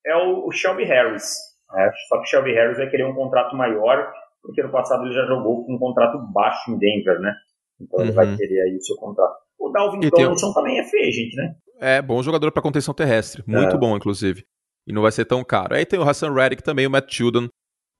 é 0.05 0.15
o, 0.15 0.47
o 0.47 0.51
Shelby 0.51 0.85
Harris. 0.85 1.35
Né? 1.73 1.91
Só 2.07 2.17
que 2.17 2.23
o 2.23 2.25
Shelby 2.25 2.53
Harris 2.53 2.77
vai 2.77 2.89
querer 2.89 3.05
um 3.05 3.15
contrato 3.15 3.55
maior, 3.55 4.11
porque 4.41 4.63
no 4.63 4.71
passado 4.71 5.05
ele 5.05 5.13
já 5.13 5.25
jogou 5.25 5.65
com 5.65 5.75
um 5.75 5.79
contrato 5.79 6.17
baixo 6.33 6.71
em 6.71 6.77
Denver, 6.77 7.19
né? 7.19 7.33
Então 7.79 7.99
uhum. 7.99 8.05
ele 8.05 8.13
vai 8.13 8.27
uhum. 8.27 8.37
querer 8.37 8.61
aí 8.61 8.77
o 8.77 8.81
seu 8.81 8.95
contrato. 8.95 9.35
O 9.59 9.69
Dalvin 9.69 10.05
e 10.05 10.09
Tomlinson 10.09 10.53
também 10.53 10.79
é 10.79 10.83
feio, 10.83 11.11
gente, 11.11 11.35
né? 11.35 11.55
É, 11.79 12.01
bom 12.01 12.21
jogador 12.23 12.51
para 12.51 12.61
contenção 12.61 12.93
terrestre. 12.93 13.43
Muito 13.45 13.75
é. 13.75 13.79
bom, 13.79 13.95
inclusive. 13.95 14.45
E 14.87 14.93
não 14.93 15.01
vai 15.01 15.11
ser 15.11 15.25
tão 15.25 15.43
caro. 15.43 15.75
Aí 15.75 15.85
tem 15.85 15.99
o 15.99 16.03
Hassan 16.07 16.33
Reddick 16.33 16.63
também, 16.63 16.87
o 16.87 16.89
Matt 16.89 17.13
Children, 17.13 17.49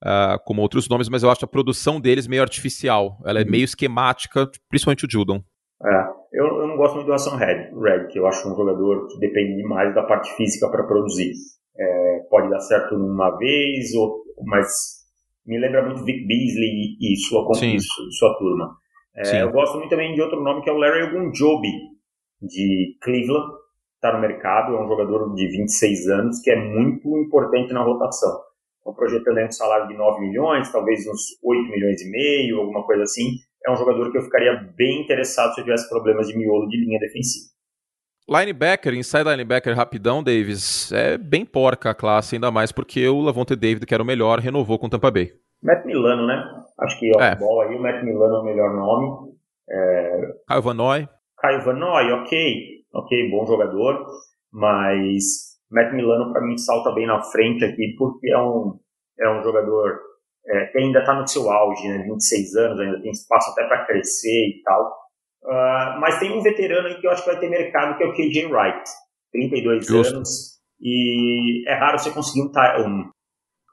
uh, 0.04 0.40
como 0.46 0.62
outros 0.62 0.88
nomes, 0.90 1.10
mas 1.10 1.24
eu 1.24 1.30
acho 1.30 1.46
a 1.46 1.48
produção 1.48 2.00
deles 2.00 2.28
meio 2.28 2.42
artificial. 2.42 3.18
Ela 3.26 3.40
é 3.42 3.44
uhum. 3.44 3.52
meio 3.52 3.64
esquemática, 3.64 4.50
principalmente 4.70 5.06
o 5.06 5.10
Judon. 5.10 5.42
É, 5.84 6.08
eu, 6.34 6.46
eu, 6.46 6.68
não 6.68 6.78
gosto 6.78 6.96
muito 6.96 7.08
do 7.08 7.14
Hassan 7.14 7.38
Red, 7.38 7.72
Red, 7.80 8.08
que 8.08 8.20
eu 8.20 8.26
acho 8.28 8.48
um 8.50 8.56
jogador 8.56 9.08
que 9.08 9.20
depende 9.20 9.56
demais 9.56 9.94
da 9.94 10.04
parte 10.04 10.34
física 10.36 10.70
para 10.70 10.84
produzir. 10.84 11.32
É, 11.80 12.20
pode 12.30 12.50
dar 12.50 12.60
certo 12.60 12.98
numa 12.98 13.38
vez, 13.38 13.94
ou, 13.94 14.24
mas 14.46 14.68
me 15.46 15.60
lembra 15.60 15.86
muito 15.86 16.04
Vic 16.04 16.26
Beasley 16.26 16.98
e, 17.00 17.16
sua, 17.18 17.48
e 17.64 17.80
sua 17.80 18.38
turma. 18.38 18.76
É, 19.16 19.44
eu 19.44 19.52
gosto 19.52 19.78
muito 19.78 19.90
também 19.90 20.14
de 20.14 20.22
outro 20.22 20.42
nome 20.44 20.62
que 20.62 20.70
é 20.70 20.74
o 20.74 20.78
Larry 20.78 21.04
Ogunjobi, 21.04 21.72
de 22.42 22.98
Cleveland, 23.02 23.52
está 23.96 24.14
no 24.14 24.22
mercado, 24.22 24.76
é 24.76 24.84
um 24.84 24.88
jogador 24.88 25.34
de 25.34 25.48
26 25.48 26.08
anos 26.10 26.40
que 26.42 26.52
é 26.52 26.56
muito 26.56 27.18
importante 27.18 27.74
na 27.74 27.84
rotação 27.84 28.47
estão 28.88 28.94
projetando 28.94 29.46
um 29.46 29.52
salário 29.52 29.88
de 29.88 29.98
9 29.98 30.22
milhões, 30.22 30.72
talvez 30.72 31.06
uns 31.08 31.38
8 31.44 31.70
milhões 31.70 32.02
e 32.02 32.10
meio, 32.10 32.62
alguma 32.62 32.84
coisa 32.84 33.04
assim. 33.04 33.38
É 33.66 33.72
um 33.72 33.76
jogador 33.76 34.12
que 34.12 34.18
eu 34.18 34.22
ficaria 34.22 34.54
bem 34.76 35.02
interessado 35.02 35.54
se 35.54 35.62
eu 35.62 35.66
tivesse 35.66 35.90
problemas 35.90 36.28
de 36.28 36.38
miolo 36.38 36.68
de 36.68 36.78
linha 36.78 37.00
defensiva. 37.00 37.48
Linebacker, 38.30 38.94
inside 38.94 39.24
linebacker 39.24 39.76
rapidão, 39.76 40.22
Davis, 40.22 40.92
é 40.92 41.18
bem 41.18 41.46
porca 41.46 41.92
a 41.92 41.96
classe, 41.96 42.36
ainda 42.36 42.52
mais 42.52 42.72
porque 42.72 43.08
o 43.08 43.22
Lavonte 43.22 43.56
David, 43.56 43.86
que 43.86 43.94
era 43.94 44.04
o 44.04 44.06
melhor, 44.06 44.40
renovou 44.40 44.78
com 44.78 44.88
o 44.88 44.90
Tampa 44.90 45.10
Bay. 45.10 45.32
Matt 45.64 45.86
Milano, 45.86 46.28
né? 46.28 46.44
Acho 46.80 47.00
que 47.00 47.10
é. 47.20 47.36
ball 47.36 47.62
aí, 47.62 47.76
o 47.76 47.82
Matt 47.82 48.04
Milano 48.04 48.36
é 48.36 48.40
o 48.40 48.44
melhor 48.44 48.74
nome. 48.74 49.34
É... 49.70 50.22
Caio 50.48 50.62
Vanoy. 50.62 51.08
Caio 51.38 51.64
Vanoy, 51.64 52.12
ok, 52.12 52.64
ok, 52.94 53.32
bom 53.32 53.46
jogador, 53.46 54.06
mas 54.52 55.47
Matt 55.72 55.94
Milano, 55.94 56.32
para 56.32 56.46
mim, 56.46 56.58
salta 56.58 56.92
bem 56.94 57.06
na 57.06 57.22
frente 57.22 57.66
aqui, 57.66 57.96
porque 57.98 58.32
é 58.32 58.38
um, 58.38 58.80
é 59.20 59.30
um 59.30 59.44
jogador 59.44 60.00
é, 60.46 60.66
que 60.68 60.78
ainda 60.78 61.00
está 61.00 61.14
no 61.14 61.28
seu 61.28 61.50
auge, 61.50 61.88
né? 61.88 62.04
26 62.04 62.56
anos, 62.56 62.80
ainda 62.80 63.02
tem 63.02 63.12
espaço 63.12 63.52
até 63.52 63.68
para 63.68 63.86
crescer 63.86 64.48
e 64.50 64.62
tal. 64.64 65.08
Uh, 65.44 66.00
mas 66.00 66.20
tem 66.20 66.38
um 66.38 66.42
veterano 66.42 66.88
aí 66.88 67.00
que 67.00 67.08
eu 67.08 67.12
acho 67.12 67.24
que 67.24 67.32
vai 67.32 67.40
ter 67.40 67.50
mercado, 67.50 67.98
que 67.98 68.04
é 68.04 68.08
o 68.08 68.14
KJ 68.14 68.46
Wright, 68.48 68.90
32 69.32 69.86
Justo. 69.86 70.16
anos, 70.16 70.58
e 70.82 71.68
é 71.68 71.74
raro 71.74 71.98
você 71.98 72.12
conseguir 72.12 72.42
um, 72.42 72.52
um, 72.86 73.12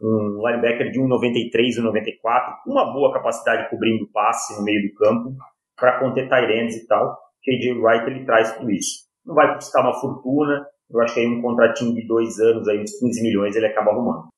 um 0.02 0.48
linebacker 0.48 0.90
de 0.90 1.00
1,93, 1.00 1.80
1,94, 1.80 2.62
com 2.64 2.70
uma 2.70 2.92
boa 2.92 3.12
capacidade 3.12 3.68
cobrindo 3.70 4.08
passe 4.12 4.56
no 4.56 4.64
meio 4.64 4.88
do 4.88 4.94
campo, 4.94 5.36
para 5.76 5.98
conter 5.98 6.28
ends 6.50 6.76
e 6.76 6.86
tal. 6.86 7.18
KJ 7.42 7.72
Wright 7.80 8.06
ele 8.06 8.24
traz 8.24 8.56
tudo 8.56 8.70
isso. 8.70 9.04
Não 9.24 9.34
vai 9.34 9.54
custar 9.54 9.82
uma 9.82 10.00
fortuna, 10.00 10.66
eu 10.90 11.00
acho 11.00 11.14
que 11.14 11.20
aí 11.20 11.26
um 11.26 11.42
contratinho 11.42 11.94
de 11.94 12.06
dois 12.06 12.38
anos, 12.38 12.68
aí 12.68 12.80
uns 12.80 12.98
15 12.98 13.22
milhões, 13.22 13.56
ele 13.56 13.66
acaba 13.66 13.90
arrumando. 13.90 14.28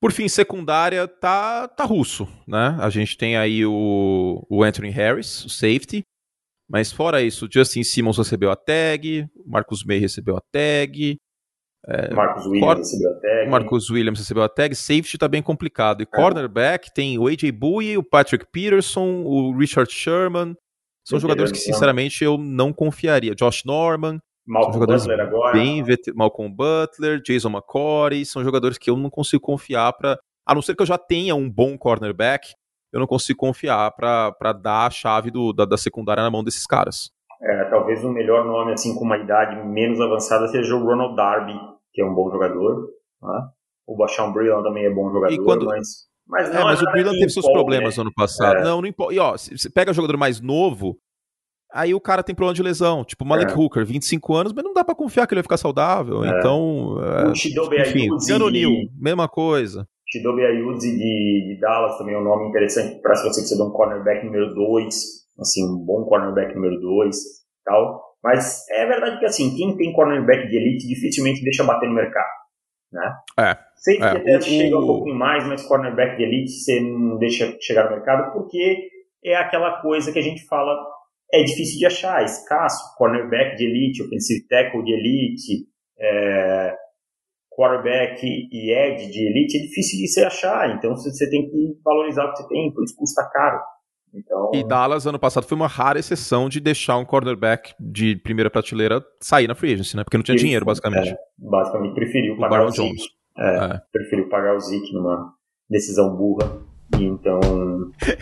Por 0.00 0.12
fim, 0.12 0.28
secundária 0.28 1.06
tá, 1.06 1.68
tá 1.68 1.84
russo, 1.84 2.26
né? 2.46 2.76
A 2.80 2.90
gente 2.90 3.16
tem 3.16 3.36
aí 3.36 3.64
o, 3.64 4.44
o 4.50 4.64
Anthony 4.64 4.90
Harris, 4.90 5.44
o 5.44 5.48
safety, 5.48 6.02
mas 6.68 6.90
fora 6.90 7.22
isso, 7.22 7.48
Justin 7.50 7.84
Simmons 7.84 8.18
recebeu 8.18 8.50
a 8.50 8.56
tag, 8.56 9.28
Marcus 9.46 9.84
May 9.84 9.98
recebeu 9.98 10.36
a 10.36 10.40
tag, 10.50 11.18
é, 11.86 12.14
Marcus 12.14 12.46
Williams 12.46 12.66
Cor 12.66 12.76
recebeu 12.76 13.10
a 13.10 13.14
tag. 13.20 13.50
Marcus 13.50 13.90
Williams 13.90 14.18
recebeu 14.20 14.42
a 14.42 14.48
tag. 14.48 14.74
Safety 14.74 15.18
tá 15.18 15.26
bem 15.26 15.42
complicado. 15.42 16.00
E 16.00 16.04
é. 16.04 16.06
cornerback 16.06 16.92
tem 16.94 17.18
o 17.18 17.26
AJ 17.26 17.50
Bowie, 17.50 17.98
o 17.98 18.04
Patrick 18.04 18.46
Peterson, 18.52 19.22
o 19.24 19.56
Richard 19.56 19.92
Sherman. 19.92 20.56
São 21.04 21.18
jogadores 21.18 21.50
que, 21.50 21.58
sinceramente, 21.58 22.22
eu 22.22 22.38
não 22.38 22.72
confiaria. 22.72 23.34
Josh 23.34 23.64
Norman. 23.64 24.20
Malcolm 24.46 24.86
Butler 24.86 25.20
agora. 25.20 25.52
Bem. 25.52 25.84
Malcolm 26.14 26.54
Butler, 26.54 27.20
Jason 27.20 27.50
McCory, 27.50 28.24
são 28.24 28.42
jogadores 28.42 28.78
que 28.78 28.90
eu 28.90 28.96
não 28.96 29.10
consigo 29.10 29.42
confiar 29.42 29.92
para. 29.92 30.18
A 30.46 30.54
não 30.54 30.62
ser 30.62 30.74
que 30.74 30.82
eu 30.82 30.86
já 30.86 30.98
tenha 30.98 31.34
um 31.34 31.48
bom 31.48 31.78
cornerback, 31.78 32.52
eu 32.92 33.00
não 33.00 33.06
consigo 33.06 33.38
confiar 33.38 33.90
para 33.92 34.52
dar 34.52 34.86
a 34.86 34.90
chave 34.90 35.30
do, 35.30 35.52
da, 35.52 35.64
da, 35.64 35.76
secundária 35.76 36.22
na 36.22 36.30
mão 36.30 36.42
desses 36.42 36.66
caras. 36.66 37.10
É, 37.40 37.64
talvez 37.70 38.04
o 38.04 38.10
melhor 38.10 38.44
nome, 38.44 38.72
assim, 38.72 38.94
com 38.94 39.04
uma 39.04 39.16
idade 39.16 39.56
menos 39.66 40.00
avançada, 40.00 40.48
seja 40.48 40.74
o 40.74 40.84
Ronald 40.84 41.16
Darby, 41.16 41.54
que 41.92 42.02
é 42.02 42.04
um 42.04 42.14
bom 42.14 42.30
jogador. 42.30 42.88
Né? 43.22 43.48
O 43.86 43.96
Bashan 43.96 44.32
Brillant 44.32 44.62
também 44.62 44.84
é 44.84 44.90
bom 44.90 45.10
jogador, 45.10 45.44
quando... 45.44 45.66
mas. 45.66 46.10
Mas, 46.24 46.54
é, 46.54 46.64
mas 46.64 46.80
o 46.80 46.84
Brillant 46.92 47.18
teve 47.18 47.30
seus 47.30 47.50
problemas 47.50 47.96
né? 47.96 48.02
no 48.02 48.08
ano 48.08 48.14
passado. 48.14 48.58
É. 48.58 48.62
Não, 48.62 48.80
não 48.80 48.88
importa. 48.88 49.12
E 49.12 49.18
ó, 49.18 49.32
você 49.32 49.68
pega 49.68 49.92
jogador 49.92 50.16
mais 50.16 50.40
novo, 50.40 50.96
Aí 51.72 51.94
o 51.94 52.00
cara 52.00 52.22
tem 52.22 52.34
problema 52.34 52.54
de 52.54 52.62
lesão, 52.62 53.04
tipo 53.04 53.24
Malik 53.24 53.52
é. 53.52 53.56
Hooker, 53.56 53.84
25 53.84 54.34
anos, 54.34 54.52
mas 54.52 54.64
não 54.64 54.74
dá 54.74 54.84
para 54.84 54.94
confiar 54.94 55.26
que 55.26 55.34
ele 55.34 55.40
vai 55.40 55.44
ficar 55.44 55.56
saudável. 55.56 56.24
É. 56.24 56.38
Então, 56.38 56.96
o 57.30 57.34
Chidobe 57.34 57.80
enfim, 57.80 58.08
Neal, 58.50 58.72
mesma 58.98 59.28
coisa. 59.28 59.86
Chidobe 60.12 60.44
Ayudzi 60.44 60.90
de, 60.90 61.54
de 61.54 61.58
Dallas 61.58 61.96
também 61.96 62.14
é 62.14 62.18
um 62.18 62.24
nome 62.24 62.48
interessante 62.48 63.00
para 63.00 63.14
se 63.14 63.24
você 63.24 63.40
quiser 63.40 63.56
dar 63.56 63.64
um 63.64 63.70
cornerback 63.70 64.26
número 64.26 64.54
2, 64.54 64.94
assim, 65.40 65.64
um 65.64 65.78
bom 65.78 66.04
cornerback 66.04 66.54
número 66.54 66.78
2 66.78 67.16
tal. 67.64 68.12
Mas 68.22 68.68
é 68.70 68.86
verdade 68.86 69.18
que 69.18 69.24
assim, 69.24 69.56
quem 69.56 69.74
tem 69.76 69.92
cornerback 69.92 70.48
de 70.48 70.56
elite 70.56 70.86
dificilmente 70.86 71.42
deixa 71.42 71.64
bater 71.64 71.88
no 71.88 71.94
mercado, 71.94 72.30
né? 72.92 73.14
É. 73.38 73.58
Sei 73.76 73.96
que 73.96 74.02
é, 74.04 74.10
até 74.10 74.36
o, 74.36 74.42
chega 74.42 74.78
um 74.78 74.86
pouquinho 74.86 75.16
mais, 75.16 75.46
mas 75.46 75.66
cornerback 75.66 76.16
de 76.16 76.22
elite 76.22 76.52
você 76.52 76.80
não 76.80 77.18
deixa 77.18 77.56
chegar 77.60 77.84
no 77.84 77.96
mercado 77.96 78.32
porque 78.32 78.90
é 79.24 79.34
aquela 79.34 79.80
coisa 79.80 80.12
que 80.12 80.18
a 80.18 80.22
gente 80.22 80.46
fala 80.46 80.76
é 81.32 81.42
difícil 81.42 81.78
de 81.78 81.86
achar, 81.86 82.22
é 82.22 82.24
escasso. 82.24 82.94
Cornerback 82.96 83.56
de 83.56 83.64
elite, 83.64 84.02
offensive 84.02 84.46
tackle 84.48 84.84
de 84.84 84.92
elite, 84.92 85.66
é, 85.98 86.74
quarterback 87.50 88.24
e 88.24 88.70
edge 88.70 89.10
de 89.10 89.26
elite 89.26 89.58
é 89.58 89.60
difícil 89.62 89.98
de 89.98 90.08
você 90.08 90.24
achar. 90.24 90.76
Então 90.76 90.94
você 90.94 91.30
tem 91.30 91.48
que 91.48 91.78
valorizar 91.84 92.24
o 92.24 92.32
que 92.32 92.38
você 92.38 92.48
tem, 92.48 92.72
por 92.72 92.84
isso 92.84 92.96
custa 92.96 93.28
caro. 93.32 93.60
Então... 94.14 94.50
E 94.54 94.62
Dallas, 94.62 95.06
ano 95.06 95.18
passado, 95.18 95.46
foi 95.46 95.56
uma 95.56 95.66
rara 95.66 95.98
exceção 95.98 96.48
de 96.48 96.60
deixar 96.60 96.98
um 96.98 97.04
cornerback 97.04 97.74
de 97.80 98.16
primeira 98.16 98.50
prateleira 98.50 99.02
sair 99.20 99.48
na 99.48 99.54
free 99.54 99.72
agency, 99.72 99.96
né? 99.96 100.04
Porque 100.04 100.18
não 100.18 100.24
tinha 100.24 100.36
dinheiro, 100.36 100.66
basicamente. 100.66 101.08
É, 101.08 101.16
basicamente, 101.38 101.94
preferiu 101.94 102.36
pagar 102.36 102.64
o, 102.64 102.66
o 102.66 102.70
Zeke. 102.70 103.02
É, 103.38 103.56
é. 103.64 103.80
Preferiu 103.90 104.28
pagar 104.28 104.54
o 104.54 104.60
Zeke 104.60 104.92
numa 104.92 105.32
decisão 105.70 106.14
burra. 106.14 106.60
Então. 106.98 107.40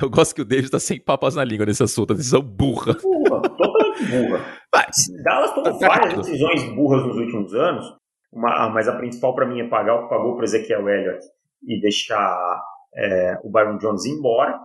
Eu 0.00 0.10
gosto 0.10 0.34
que 0.34 0.42
o 0.42 0.44
David 0.44 0.70
tá 0.70 0.80
sem 0.80 1.00
papas 1.00 1.34
na 1.34 1.44
língua 1.44 1.66
nesse 1.66 1.82
assunto, 1.82 2.14
decisão 2.14 2.42
burra. 2.42 2.94
Burra, 3.02 3.42
totalmente 3.42 4.04
burra. 4.10 4.44
Mas, 4.72 5.22
Dallas 5.22 5.54
tomou 5.54 5.78
tá 5.78 5.88
várias 5.88 6.14
decisões 6.14 6.62
burras 6.74 7.06
nos 7.06 7.16
últimos 7.16 7.54
anos, 7.54 7.86
uma, 8.32 8.70
mas 8.70 8.88
a 8.88 8.96
principal 8.96 9.34
para 9.34 9.46
mim 9.46 9.60
é 9.60 9.68
pagar 9.68 9.94
o 9.96 10.02
que 10.04 10.08
pagou 10.08 10.36
para 10.36 10.44
Ezequiel 10.44 10.88
Elliott 10.88 11.24
e 11.66 11.80
deixar 11.80 12.62
é, 12.94 13.38
o 13.42 13.50
Byron 13.50 13.78
Jones 13.78 14.06
embora 14.06 14.58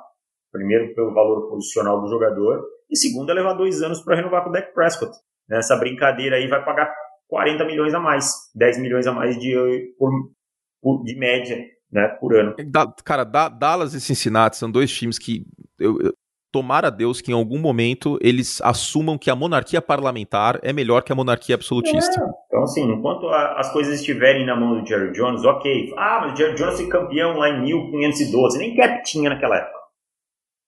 Primeiro, 0.55 0.95
pelo 0.95 1.13
valor 1.13 1.49
posicional 1.49 1.99
do 1.99 2.07
jogador. 2.07 2.63
E 2.89 2.97
segundo, 2.97 3.29
é 3.29 3.33
levar 3.33 3.55
dois 3.55 3.81
anos 3.81 4.01
para 4.01 4.15
renovar 4.15 4.41
com 4.41 4.49
o 4.49 4.53
Dak 4.53 4.73
Prescott. 4.73 5.11
Nessa 5.49 5.75
brincadeira 5.75 6.37
aí 6.37 6.47
vai 6.47 6.63
pagar 6.63 6.89
40 7.27 7.65
milhões 7.65 7.93
a 7.93 7.99
mais, 7.99 8.31
10 8.55 8.79
milhões 8.79 9.05
a 9.05 9.11
mais 9.11 9.37
de, 9.37 9.93
por, 9.99 11.03
de 11.03 11.19
média 11.19 11.57
né, 11.95 12.09
por 12.19 12.35
ano. 12.35 12.53
Da, 12.67 12.93
cara, 13.05 13.23
da, 13.23 13.47
Dallas 13.47 13.93
e 13.93 14.01
Cincinnati 14.01 14.57
são 14.57 14.69
dois 14.69 14.91
times 14.91 15.17
que 15.17 15.45
eu, 15.79 15.97
eu, 16.01 16.13
tomara 16.51 16.87
a 16.87 16.89
Deus 16.89 17.21
que 17.21 17.31
em 17.31 17.33
algum 17.33 17.57
momento 17.57 18.19
eles 18.21 18.61
assumam 18.61 19.17
que 19.17 19.29
a 19.29 19.35
monarquia 19.35 19.81
parlamentar 19.81 20.59
é 20.61 20.73
melhor 20.73 21.03
que 21.03 21.11
a 21.13 21.15
monarquia 21.15 21.55
absolutista. 21.55 22.21
É. 22.21 22.27
Então, 22.47 22.63
assim, 22.63 22.83
enquanto 22.91 23.29
a, 23.29 23.59
as 23.59 23.71
coisas 23.71 23.97
estiverem 23.99 24.45
na 24.45 24.57
mão 24.57 24.81
do 24.81 24.85
Jerry 24.85 25.13
Jones, 25.13 25.45
ok. 25.45 25.93
Ah, 25.97 26.19
mas 26.21 26.33
o 26.33 26.35
Jerry 26.35 26.55
Jones 26.55 26.75
foi 26.75 26.89
campeão 26.89 27.37
lá 27.37 27.49
em 27.49 27.61
1512, 27.61 28.57
nem 28.57 28.75
cap 28.75 29.01
tinha 29.05 29.29
naquela 29.29 29.55
época. 29.55 29.79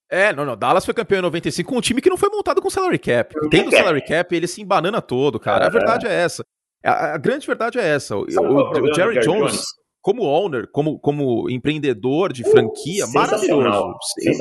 É, 0.10 0.32
não, 0.32 0.46
não. 0.46 0.56
Dallas 0.56 0.86
foi 0.86 0.94
campeão 0.94 1.20
em 1.20 1.24
95 1.24 1.70
com 1.70 1.78
um 1.78 1.82
time 1.82 2.02
que 2.02 2.10
não 2.10 2.16
foi 2.16 2.30
montado 2.30 2.62
com 2.62 2.70
salary 2.70 2.98
cap. 2.98 3.36
Tendo 3.52 3.70
salary 3.72 4.02
cap, 4.02 4.34
ele 4.34 4.48
se 4.48 4.62
embanana 4.62 5.02
todo, 5.02 5.38
cara. 5.38 5.66
A 5.66 5.70
verdade 5.70 6.08
é 6.08 6.14
essa. 6.14 6.46
A, 6.82 7.16
a 7.16 7.18
grande 7.18 7.46
verdade 7.46 7.78
é 7.78 7.86
essa. 7.86 8.16
O, 8.16 8.22
o, 8.22 8.24
o 8.24 8.94
Jerry 8.94 9.20
Jones, 9.20 9.26
Jones, 9.26 9.66
como 10.08 10.24
owner, 10.24 10.70
como, 10.72 10.98
como 10.98 11.50
empreendedor 11.50 12.32
de 12.32 12.42
uh, 12.42 12.50
franquia, 12.50 13.04
uh, 13.06 13.14
maravilhoso. 13.14 13.94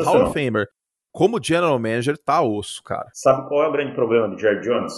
Hall 0.05 0.23
of 0.23 0.33
Famer. 0.33 0.69
Como 1.11 1.43
general 1.43 1.77
manager, 1.77 2.17
tá 2.17 2.41
osso, 2.41 2.81
cara. 2.85 3.09
Sabe 3.13 3.49
qual 3.49 3.65
é 3.65 3.69
o 3.69 3.73
grande 3.73 3.93
problema 3.93 4.29
do 4.29 4.39
Jerry 4.39 4.61
Jones? 4.61 4.93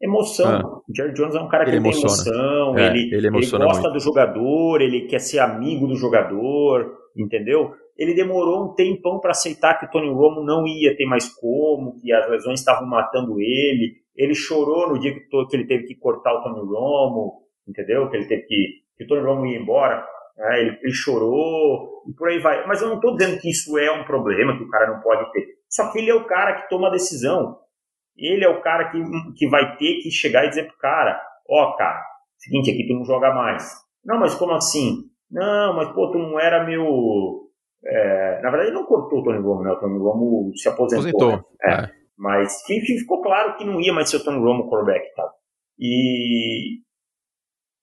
Emoção. 0.00 0.46
Ah. 0.48 0.80
O 0.88 0.94
Jerry 0.94 1.12
Jones 1.12 1.34
é 1.34 1.40
um 1.40 1.48
cara 1.48 1.64
que 1.64 1.72
ele 1.72 1.80
tem 1.80 1.90
emoção, 1.90 2.78
é, 2.78 2.86
ele, 2.86 3.16
ele, 3.16 3.26
ele 3.26 3.30
gosta 3.30 3.58
muito. 3.58 3.92
do 3.94 3.98
jogador, 3.98 4.80
ele 4.80 5.08
quer 5.08 5.18
ser 5.18 5.40
amigo 5.40 5.88
do 5.88 5.96
jogador, 5.96 6.92
entendeu? 7.16 7.72
ele 7.98 8.14
demorou 8.14 8.64
um 8.64 8.74
tempão 8.74 9.18
para 9.18 9.32
aceitar 9.32 9.78
que 9.78 9.86
o 9.86 9.90
Tony 9.90 10.08
Romo 10.08 10.44
não 10.44 10.66
ia 10.66 10.96
ter 10.96 11.04
mais 11.04 11.28
como, 11.34 12.00
que 12.00 12.12
as 12.12 12.28
lesões 12.30 12.60
estavam 12.60 12.88
matando 12.88 13.40
ele. 13.40 13.96
Ele 14.16 14.34
chorou 14.34 14.88
no 14.88 15.00
dia 15.00 15.12
que, 15.12 15.20
que 15.20 15.56
ele 15.56 15.66
teve 15.66 15.84
que 15.84 15.96
cortar 15.96 16.32
o 16.32 16.42
Tony 16.42 16.60
Romo, 16.60 17.42
entendeu? 17.68 18.08
Que 18.08 18.16
ele 18.16 18.26
teve 18.26 18.42
que, 18.42 18.68
que 18.96 19.04
o 19.04 19.06
Tony 19.08 19.22
Romo 19.22 19.46
ia 19.46 19.58
embora. 19.58 20.11
Né? 20.36 20.60
Ele, 20.60 20.78
ele, 20.82 20.92
chorou 20.92 22.04
e 22.08 22.12
por 22.14 22.28
aí 22.28 22.38
vai. 22.38 22.66
Mas 22.66 22.82
eu 22.82 22.88
não 22.88 22.96
estou 22.96 23.16
dizendo 23.16 23.40
que 23.40 23.50
isso 23.50 23.78
é 23.78 23.90
um 23.92 24.04
problema 24.04 24.56
que 24.56 24.64
o 24.64 24.68
cara 24.68 24.92
não 24.92 25.00
pode 25.00 25.30
ter. 25.32 25.46
Só 25.68 25.90
que 25.90 25.98
ele 25.98 26.10
é 26.10 26.14
o 26.14 26.26
cara 26.26 26.60
que 26.60 26.68
toma 26.68 26.88
a 26.88 26.92
decisão. 26.92 27.58
Ele 28.16 28.44
é 28.44 28.48
o 28.48 28.60
cara 28.60 28.90
que, 28.90 29.02
que 29.36 29.48
vai 29.48 29.76
ter 29.76 30.00
que 30.02 30.10
chegar 30.10 30.44
e 30.44 30.50
dizer 30.50 30.66
pro 30.66 30.76
cara, 30.78 31.18
ó, 31.48 31.70
oh, 31.70 31.76
cara, 31.76 32.02
seguinte, 32.36 32.70
aqui 32.70 32.86
tu 32.86 32.94
não 32.94 33.04
joga 33.04 33.32
mais. 33.32 33.72
Não, 34.04 34.18
mas 34.18 34.34
como 34.34 34.52
assim? 34.52 35.04
Não, 35.30 35.74
mas 35.74 35.90
pô, 35.94 36.10
tu 36.10 36.18
não 36.18 36.38
era 36.38 36.62
meu 36.62 37.42
é, 37.84 38.40
na 38.40 38.50
verdade, 38.50 38.70
ele 38.70 38.78
não 38.78 38.86
cortou 38.86 39.20
o 39.20 39.24
Tony 39.24 39.38
Romo, 39.38 39.62
né? 39.62 39.72
O 39.72 39.80
Tony 39.80 39.98
Romo 39.98 40.52
se 40.54 40.68
aposentou. 40.68 41.32
aposentou. 41.32 41.36
Né? 41.36 41.44
É. 41.64 41.72
É. 41.72 41.90
Mas 42.16 42.62
ficou 42.64 43.20
claro 43.20 43.56
que 43.56 43.64
não 43.64 43.80
ia 43.80 43.92
mais 43.92 44.08
ser 44.08 44.18
o 44.18 44.24
Tony 44.24 44.38
Romo 44.38 44.68
quarterback 44.68 45.04
e 45.04 45.14
tal. 45.14 45.30
E. 45.78 46.80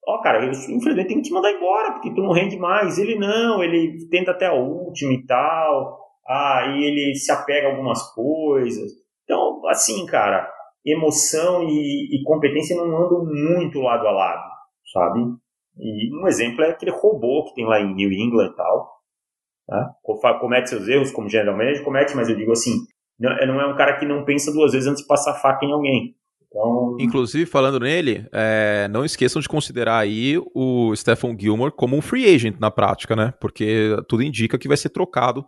Ó, 0.09 0.21
cara, 0.21 0.43
eu, 0.43 0.51
infelizmente 0.51 1.07
tem 1.07 1.17
que 1.17 1.29
te 1.29 1.33
mandar 1.33 1.51
embora, 1.51 1.91
porque 1.93 2.13
tu 2.13 2.21
não 2.21 2.31
rende 2.31 2.57
mais. 2.57 2.97
Ele 2.97 3.15
não, 3.17 3.63
ele 3.63 4.07
tenta 4.09 4.31
até 4.31 4.47
a 4.47 4.53
última 4.53 5.13
e 5.13 5.25
tal. 5.25 5.99
Aí 6.27 6.83
ele 6.83 7.15
se 7.15 7.31
apega 7.31 7.67
a 7.67 7.71
algumas 7.71 8.13
coisas. 8.13 8.91
Então, 9.23 9.61
assim, 9.67 10.05
cara, 10.05 10.51
emoção 10.85 11.63
e, 11.63 12.15
e 12.15 12.23
competência 12.23 12.75
não 12.75 12.85
andam 12.85 13.25
muito 13.25 13.79
lado 13.79 14.07
a 14.07 14.11
lado, 14.11 14.49
sabe? 14.91 15.19
E 15.77 16.13
um 16.21 16.27
exemplo 16.27 16.63
é 16.63 16.71
aquele 16.71 16.91
robô 16.91 17.45
que 17.45 17.55
tem 17.55 17.65
lá 17.65 17.79
em 17.79 17.93
New 17.93 18.11
England 18.11 18.51
e 18.51 18.55
tal 18.55 18.99
Tá? 19.69 19.93
Comete 20.39 20.69
seus 20.69 20.87
erros 20.87 21.11
como 21.11 21.29
general 21.29 21.55
manager, 21.55 21.83
comete, 21.83 22.15
mas 22.15 22.27
eu 22.27 22.35
digo 22.35 22.51
assim, 22.51 22.71
não, 23.19 23.29
não 23.45 23.61
é 23.61 23.67
um 23.67 23.75
cara 23.75 23.99
que 23.99 24.05
não 24.05 24.25
pensa 24.25 24.51
duas 24.51 24.73
vezes 24.73 24.87
antes 24.87 25.03
de 25.03 25.07
passar 25.07 25.35
faca 25.35 25.63
em 25.63 25.71
alguém. 25.71 26.15
Então... 26.49 26.97
Inclusive, 26.99 27.45
falando 27.45 27.79
nele, 27.79 28.27
é, 28.31 28.87
não 28.89 29.05
esqueçam 29.05 29.41
de 29.41 29.47
considerar 29.47 29.99
aí 29.99 30.35
o 30.53 30.95
Stephen 30.95 31.37
Gilmore 31.39 31.71
como 31.71 31.95
um 31.95 32.01
free 32.01 32.33
agent 32.33 32.57
na 32.59 32.71
prática, 32.71 33.15
né? 33.15 33.33
Porque 33.39 33.95
tudo 34.07 34.23
indica 34.23 34.57
que 34.57 34.67
vai 34.67 34.77
ser 34.77 34.89
trocado 34.89 35.45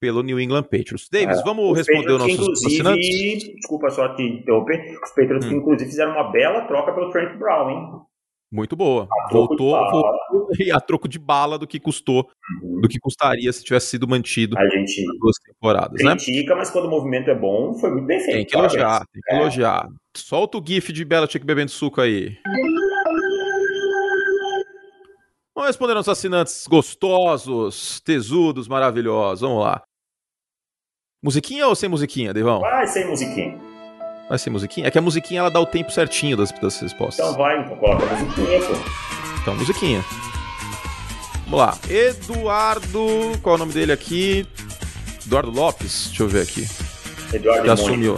pelo 0.00 0.22
New 0.22 0.40
England 0.40 0.62
Patriots. 0.62 1.08
Davis, 1.10 1.40
é, 1.40 1.42
vamos 1.42 1.76
responder 1.76 2.12
os 2.12 2.18
nossos 2.18 2.64
assinantes? 2.64 3.44
Desculpa 3.56 3.90
só 3.90 4.14
te 4.14 4.22
interromper. 4.22 4.98
Os 5.02 5.10
Patriots 5.10 5.46
hum. 5.46 5.56
inclusive 5.56 5.90
fizeram 5.90 6.12
uma 6.12 6.30
bela 6.30 6.62
troca 6.62 6.92
pelo 6.92 7.10
Trent 7.10 7.36
Brown, 7.36 7.70
hein? 7.70 8.00
Muito 8.52 8.74
boa. 8.74 9.06
Voltou, 9.30 9.70
voltou 9.70 10.48
e 10.58 10.72
a 10.72 10.80
troco 10.80 11.08
de 11.08 11.20
bala 11.20 11.56
do 11.56 11.68
que 11.68 11.78
custou, 11.78 12.28
uhum. 12.60 12.80
do 12.80 12.88
que 12.88 12.98
custaria 12.98 13.52
se 13.52 13.62
tivesse 13.62 13.86
sido 13.86 14.08
mantido 14.08 14.58
a 14.58 14.68
gente 14.68 15.04
duas 15.20 15.36
temporadas, 15.36 16.02
né? 16.02 16.16
critica, 16.16 16.54
né? 16.54 16.58
mas 16.58 16.70
quando 16.70 16.86
o 16.86 16.90
movimento 16.90 17.30
é 17.30 17.34
bom, 17.34 17.74
foi 17.74 17.92
muito 17.92 18.06
bem 18.06 18.18
feito. 18.18 18.34
Tem 18.34 18.46
que 18.46 18.56
elogiar, 18.56 19.06
tem 19.12 19.22
que 19.22 19.34
é. 19.34 19.40
elogiar. 19.40 19.88
Solta 20.16 20.58
o 20.58 20.64
gif 20.64 20.92
de 20.92 21.04
Belichick 21.04 21.44
bebendo 21.44 21.70
suco 21.70 22.00
aí. 22.00 22.36
Vamos 25.54 25.68
responder 25.68 25.96
aos 25.96 26.08
assinantes 26.08 26.66
gostosos, 26.66 28.00
tesudos, 28.00 28.66
maravilhosos. 28.66 29.42
Vamos 29.42 29.62
lá. 29.62 29.82
Musiquinha 31.22 31.66
ou 31.68 31.74
sem 31.74 31.88
musiquinha, 31.88 32.32
Devão? 32.32 32.60
Vai 32.60 32.86
sem 32.86 33.06
musiquinha. 33.06 33.58
Vai 34.28 34.38
ser 34.38 34.50
musiquinha? 34.50 34.86
É 34.86 34.90
que 34.90 34.98
a 34.98 35.02
musiquinha 35.02 35.40
ela 35.40 35.50
dá 35.50 35.60
o 35.60 35.66
tempo 35.66 35.90
certinho 35.90 36.36
das, 36.36 36.52
das 36.52 36.80
respostas. 36.80 37.26
Então 37.26 37.36
vai, 37.36 37.60
então 37.60 37.76
coloca 37.76 38.04
a 38.06 38.16
musiquinha, 38.16 38.60
pô. 38.60 38.72
Então, 39.42 39.56
musiquinha. 39.56 40.04
Vamos 41.44 41.58
lá. 41.58 41.78
Eduardo. 41.88 43.38
Qual 43.42 43.54
é 43.54 43.56
o 43.56 43.58
nome 43.58 43.72
dele 43.72 43.92
aqui? 43.92 44.46
Eduardo 45.26 45.50
Lopes? 45.50 46.06
Deixa 46.08 46.22
eu 46.22 46.28
ver 46.28 46.42
aqui. 46.42 46.66
Eduardo 47.34 47.66
Já 47.66 47.72
assumiu. 47.72 48.16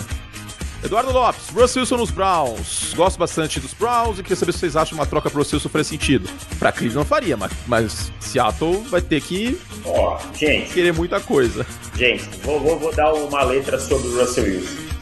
Eduardo 0.84 1.12
Lopes, 1.12 1.48
Russell 1.48 1.82
Wilson 1.82 1.96
nos 1.96 2.10
Browns. 2.10 2.92
Gosto 2.94 3.18
bastante 3.18 3.60
dos 3.60 3.72
Browns 3.72 4.18
e 4.18 4.22
queria 4.22 4.36
saber 4.36 4.52
se 4.52 4.58
vocês 4.58 4.76
acham 4.76 4.98
uma 4.98 5.06
troca 5.06 5.30
pro 5.30 5.38
Russell 5.40 5.58
Wilson 5.58 5.68
faria 5.68 5.84
sentido. 5.84 6.28
Pra 6.58 6.72
Cleveland 6.72 6.96
não 6.96 7.04
faria, 7.04 7.36
mas, 7.36 7.52
mas 7.66 8.12
Seattle 8.20 8.82
vai 8.90 9.00
ter 9.00 9.20
que 9.20 9.58
Ó, 9.84 10.18
gente, 10.34 10.72
querer 10.72 10.92
muita 10.92 11.20
coisa. 11.20 11.64
Gente, 11.96 12.28
vou, 12.42 12.58
vou, 12.60 12.78
vou 12.78 12.94
dar 12.94 13.12
uma 13.12 13.44
letra 13.44 13.78
sobre 13.78 14.08
o 14.08 14.20
Russell 14.20 14.44
Wilson 14.44 14.92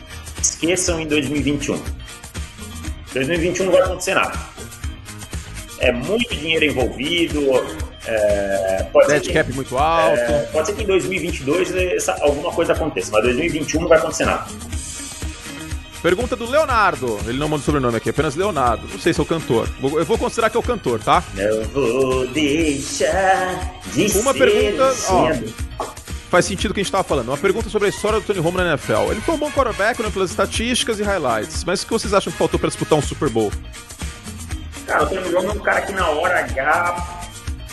esqueçam 0.41 1.01
em 1.01 1.07
2021. 1.07 1.81
2021 3.13 3.65
não 3.65 3.73
vai 3.73 3.83
acontecer 3.83 4.15
nada. 4.15 4.39
É 5.79 5.93
muito 5.93 6.35
dinheiro 6.35 6.65
envolvido. 6.65 7.41
É, 8.07 8.87
pode 8.93 9.09
Dead 9.09 9.25
ser 9.25 9.33
cap 9.33 9.53
muito 9.53 9.77
alto. 9.77 10.19
É, 10.19 10.49
pode 10.53 10.69
ser 10.69 10.75
que 10.75 10.83
em 10.83 10.87
2022 10.87 11.75
essa, 11.75 12.13
alguma 12.23 12.53
coisa 12.53 12.73
aconteça, 12.73 13.11
mas 13.13 13.23
2021 13.25 13.81
não 13.81 13.89
vai 13.89 13.99
acontecer 13.99 14.25
nada. 14.25 14.47
Pergunta 16.03 16.35
do 16.35 16.49
Leonardo. 16.49 17.19
Ele 17.27 17.39
não 17.39 17.49
manda 17.49 17.63
o 17.63 17.65
sobrenome 17.65 17.97
aqui, 17.97 18.09
apenas 18.11 18.35
Leonardo. 18.35 18.89
Não 18.91 18.99
sei 18.99 19.13
se 19.13 19.21
é 19.21 19.23
o 19.23 19.27
cantor. 19.27 19.69
Eu 19.83 20.05
vou 20.05 20.17
considerar 20.17 20.49
que 20.49 20.57
é 20.57 20.61
o 20.61 20.63
cantor, 20.63 20.99
tá? 21.01 21.23
Não 21.35 21.65
vou 21.65 22.27
deixar 22.29 23.75
de 23.93 24.19
Uma 24.19 24.33
pergunta. 24.33 24.95
Ó, 25.11 25.31
faz 26.31 26.47
sentido 26.47 26.71
o 26.71 26.75
que 26.75 26.81
a 26.81 26.83
gente 26.83 26.93
tava 26.93 27.05
falando. 27.05 27.29
Uma 27.29 27.37
pergunta 27.37 27.69
sobre 27.69 27.87
a 27.87 27.91
história 27.91 28.19
do 28.19 28.25
Tony 28.25 28.39
Romo 28.39 28.57
na 28.57 28.71
NFL. 28.71 29.11
Ele 29.11 29.21
foi 29.21 29.35
um 29.35 29.39
bom 29.39 29.51
quarterback 29.51 30.03
né, 30.03 30.09
pelas 30.11 30.31
estatísticas 30.31 30.99
e 31.01 31.03
highlights, 31.03 31.65
mas 31.65 31.83
o 31.83 31.87
que 31.87 31.93
vocês 31.93 32.15
acham 32.15 32.33
que 32.33 32.39
faltou 32.39 32.59
para 32.59 32.69
disputar 32.69 32.99
um 32.99 33.03
Super 33.03 33.29
Bowl? 33.29 33.53
Cara, 34.87 35.05
o 35.05 35.07
Tony 35.07 35.35
Romo 35.35 35.51
é 35.51 35.53
um 35.53 35.59
cara 35.59 35.83
que 35.83 35.93
na 35.93 36.09
hora 36.09 36.41
H. 36.41 37.21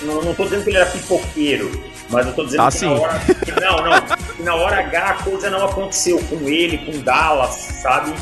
Não, 0.04 0.22
não 0.22 0.34
tô 0.34 0.44
dizendo 0.44 0.64
que 0.64 0.70
ele 0.70 0.78
era 0.78 0.86
pipoqueiro, 0.86 1.72
mas 2.10 2.26
eu 2.28 2.34
tô 2.34 2.46
dizendo 2.46 2.62
Ah, 2.64 2.72
que 2.72 2.78
sim. 2.78 2.86
na 2.86 2.94
hora. 3.02 3.20
que 3.20 3.52
não, 3.60 3.78
não. 3.84 4.46
na 4.46 4.56
hora 4.56 4.80
H 4.80 5.10
a 5.10 5.14
coisa 5.24 5.50
não 5.50 5.66
aconteceu 5.66 6.20
com 6.24 6.48
ele, 6.48 6.78
com 6.80 7.00
Dallas, 7.02 7.56
sabe? 7.82 8.14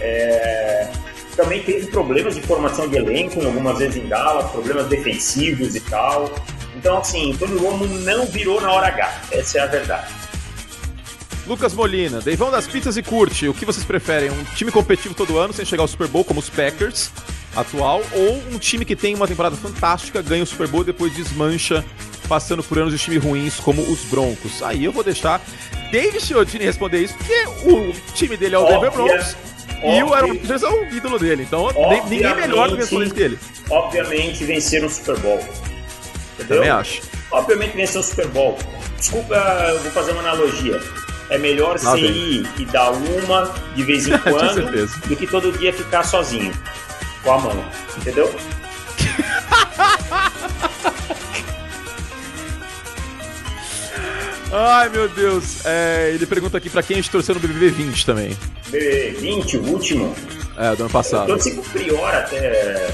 É, 0.00 0.88
Também 1.36 1.62
teve 1.62 1.86
problemas 1.88 2.34
de 2.36 2.42
formação 2.42 2.88
de 2.88 2.96
elenco, 2.96 3.44
algumas 3.44 3.78
vezes 3.78 3.96
em 4.02 4.06
Dallas, 4.08 4.50
problemas 4.50 4.86
defensivos 4.86 5.74
e 5.74 5.80
tal. 5.80 6.32
Então, 6.76 6.98
assim, 6.98 7.32
o 7.32 7.38
Tony 7.38 7.58
Romo 7.58 7.86
não 7.86 8.26
virou 8.26 8.60
na 8.60 8.70
hora 8.72 8.88
H. 8.88 9.12
Essa 9.32 9.58
é 9.58 9.60
a 9.62 9.66
verdade. 9.66 10.12
Lucas 11.46 11.74
Molina, 11.74 12.20
Deivão 12.20 12.50
das 12.50 12.66
pizzas 12.66 12.96
e 12.96 13.02
curte. 13.02 13.48
O 13.48 13.54
que 13.54 13.64
vocês 13.66 13.84
preferem? 13.84 14.30
Um 14.30 14.44
time 14.54 14.70
competitivo 14.70 15.14
todo 15.14 15.36
ano 15.38 15.52
sem 15.52 15.64
chegar 15.64 15.82
ao 15.82 15.88
Super 15.88 16.08
Bowl, 16.08 16.24
como 16.24 16.40
os 16.40 16.48
Packers, 16.48 17.10
atual, 17.54 18.00
ou 18.12 18.42
um 18.52 18.58
time 18.58 18.84
que 18.84 18.96
tem 18.96 19.14
uma 19.14 19.28
temporada 19.28 19.54
fantástica, 19.56 20.22
ganha 20.22 20.42
o 20.42 20.46
Super 20.46 20.68
Bowl 20.68 20.82
e 20.82 20.86
depois 20.86 21.12
desmancha, 21.14 21.84
passando 22.28 22.62
por 22.62 22.78
anos 22.78 22.92
de 22.92 22.98
time 22.98 23.18
ruins, 23.18 23.60
como 23.60 23.82
os 23.82 24.04
Broncos? 24.04 24.62
Aí 24.62 24.84
eu 24.84 24.92
vou 24.92 25.04
deixar 25.04 25.40
David 25.90 26.20
Chiodini 26.20 26.64
responder 26.64 27.00
isso, 27.00 27.14
porque 27.14 27.44
o 27.68 27.92
time 28.14 28.36
dele 28.36 28.54
é 28.54 28.58
o 28.58 28.66
Denver 28.66 28.90
Broncos 28.90 29.36
e 29.82 30.02
o 30.02 30.14
Aaron 30.14 30.28
Rodgers 30.28 30.62
é 30.62 30.68
o 30.68 30.84
ídolo 30.94 31.18
dele. 31.18 31.42
Então 31.42 31.68
ninguém 32.08 32.34
melhor 32.34 32.68
do 32.68 32.76
que 32.76 32.82
responder 32.82 33.04
isso 33.04 33.14
que 33.14 33.22
ele. 33.22 33.38
Obviamente 33.70 34.44
vencer 34.44 34.84
um 34.84 34.88
Super 34.88 35.18
Bowl. 35.18 35.40
Entendeu? 36.34 36.56
Também 36.56 36.70
acho. 36.70 37.02
Obviamente 37.30 37.76
vencer 37.76 38.00
um 38.00 38.04
Super 38.04 38.28
Bowl. 38.28 38.58
Desculpa, 38.98 39.34
eu 39.68 39.80
vou 39.80 39.92
fazer 39.92 40.12
uma 40.12 40.20
analogia. 40.20 40.80
É 41.30 41.38
melhor 41.38 41.78
você 41.78 42.00
ir 42.00 42.46
e 42.58 42.64
dar 42.66 42.90
uma 42.90 43.54
de 43.74 43.82
vez 43.82 44.06
em 44.06 44.16
quando 44.18 44.86
do 45.08 45.16
que 45.16 45.26
todo 45.26 45.56
dia 45.58 45.72
ficar 45.72 46.02
sozinho 46.02 46.52
com 47.22 47.32
a 47.32 47.38
mão. 47.38 47.64
Entendeu? 47.96 48.34
Ai, 54.56 54.88
meu 54.88 55.08
Deus. 55.08 55.64
É, 55.66 56.10
ele 56.14 56.26
pergunta 56.26 56.56
aqui 56.58 56.70
pra 56.70 56.82
quem 56.82 56.94
a 56.94 57.00
gente 57.00 57.10
torceu 57.10 57.34
no 57.34 57.40
BBB 57.40 57.70
20 57.70 58.06
também. 58.06 58.36
B20, 58.70 59.54
o 59.60 59.72
último. 59.72 60.14
É, 60.56 60.68
do 60.76 60.82
ano 60.82 60.84
Eu 60.84 60.90
passado. 60.90 61.26
torci 61.26 61.50
pro 61.52 61.62
Prior 61.64 62.14
até. 62.14 62.86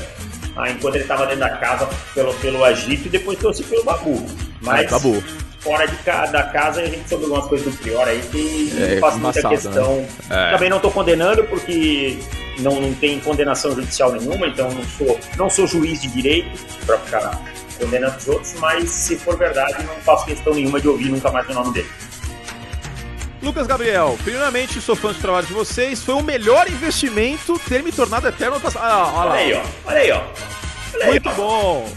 Ah, 0.57 0.71
enquanto 0.71 0.95
ele 0.97 1.05
tava 1.05 1.25
dentro 1.27 1.41
da 1.41 1.51
casa 1.51 1.89
pelo, 2.15 2.33
pelo 2.35 2.65
Agito 2.65 3.07
e 3.07 3.11
depois 3.11 3.39
torci 3.39 3.63
pelo 3.65 3.85
Babu. 3.85 4.27
Mas 4.63 4.87
É, 4.87 4.89
Babu. 4.89 5.23
fora 5.61 5.87
de 5.87 5.97
ca- 5.99 6.27
da 6.27 6.43
casa 6.45 6.81
a 6.81 6.87
gente 6.87 7.09
soube 7.09 7.25
algumas 7.25 7.47
coisas 7.47 7.73
do 7.73 7.79
Prior 7.79 8.09
aí 8.09 8.21
que 8.33 8.73
É, 8.79 8.95
não 8.95 9.01
faz 9.01 9.15
muita 9.17 9.39
embaçado, 9.41 9.55
questão. 9.55 10.07
É. 10.31 10.51
Também 10.53 10.71
não 10.71 10.79
estou 10.79 10.91
condenando 10.91 11.45
porque 11.45 12.19
não, 12.59 12.81
não 12.81 12.95
tem 12.95 13.21
condenação 13.21 13.75
judicial 13.75 14.13
nenhuma, 14.13 14.47
então 14.49 14.71
não 14.73 14.83
sou, 14.85 15.21
não 15.37 15.51
sou 15.51 15.67
juiz 15.67 16.01
de 16.03 16.09
direito 16.09 16.49
para 16.85 16.99
ficar 16.99 17.43
condenando 17.81 18.17
os 18.17 18.29
outros, 18.29 18.55
mas 18.61 18.89
se 18.91 19.17
for 19.17 19.37
verdade, 19.37 19.83
não 19.85 19.95
faço 19.97 20.27
questão 20.27 20.55
nenhuma 20.55 20.81
de 20.81 20.89
ouvir 20.89 21.09
nunca 21.09 21.31
mais 21.31 21.49
o 21.49 21.55
nome 21.55 21.73
dele. 21.73 21.89
Lucas 23.43 23.67
Gabriel, 23.67 24.19
primeiramente, 24.23 24.81
sou 24.81 24.95
fã 24.95 25.13
do 25.13 25.19
trabalho 25.19 25.47
de 25.47 25.55
vocês. 25.55 26.03
Foi 26.03 26.15
o 26.15 26.23
melhor 26.23 26.69
investimento 26.69 27.59
ter 27.67 27.83
me 27.83 27.91
tornado 27.91 28.29
eterno 28.29 28.61
passado. 28.61 28.85
Ah, 28.85 29.13
olha 29.15 29.31
Olha 29.31 29.41
aí, 29.41 29.53
ó. 29.55 29.63
Olha 29.87 29.99
aí, 29.99 30.13
ó. 30.13 30.23
Olha 30.95 31.05
aí, 31.05 31.11
Muito 31.11 31.29
ó. 31.31 31.33
bom. 31.33 31.93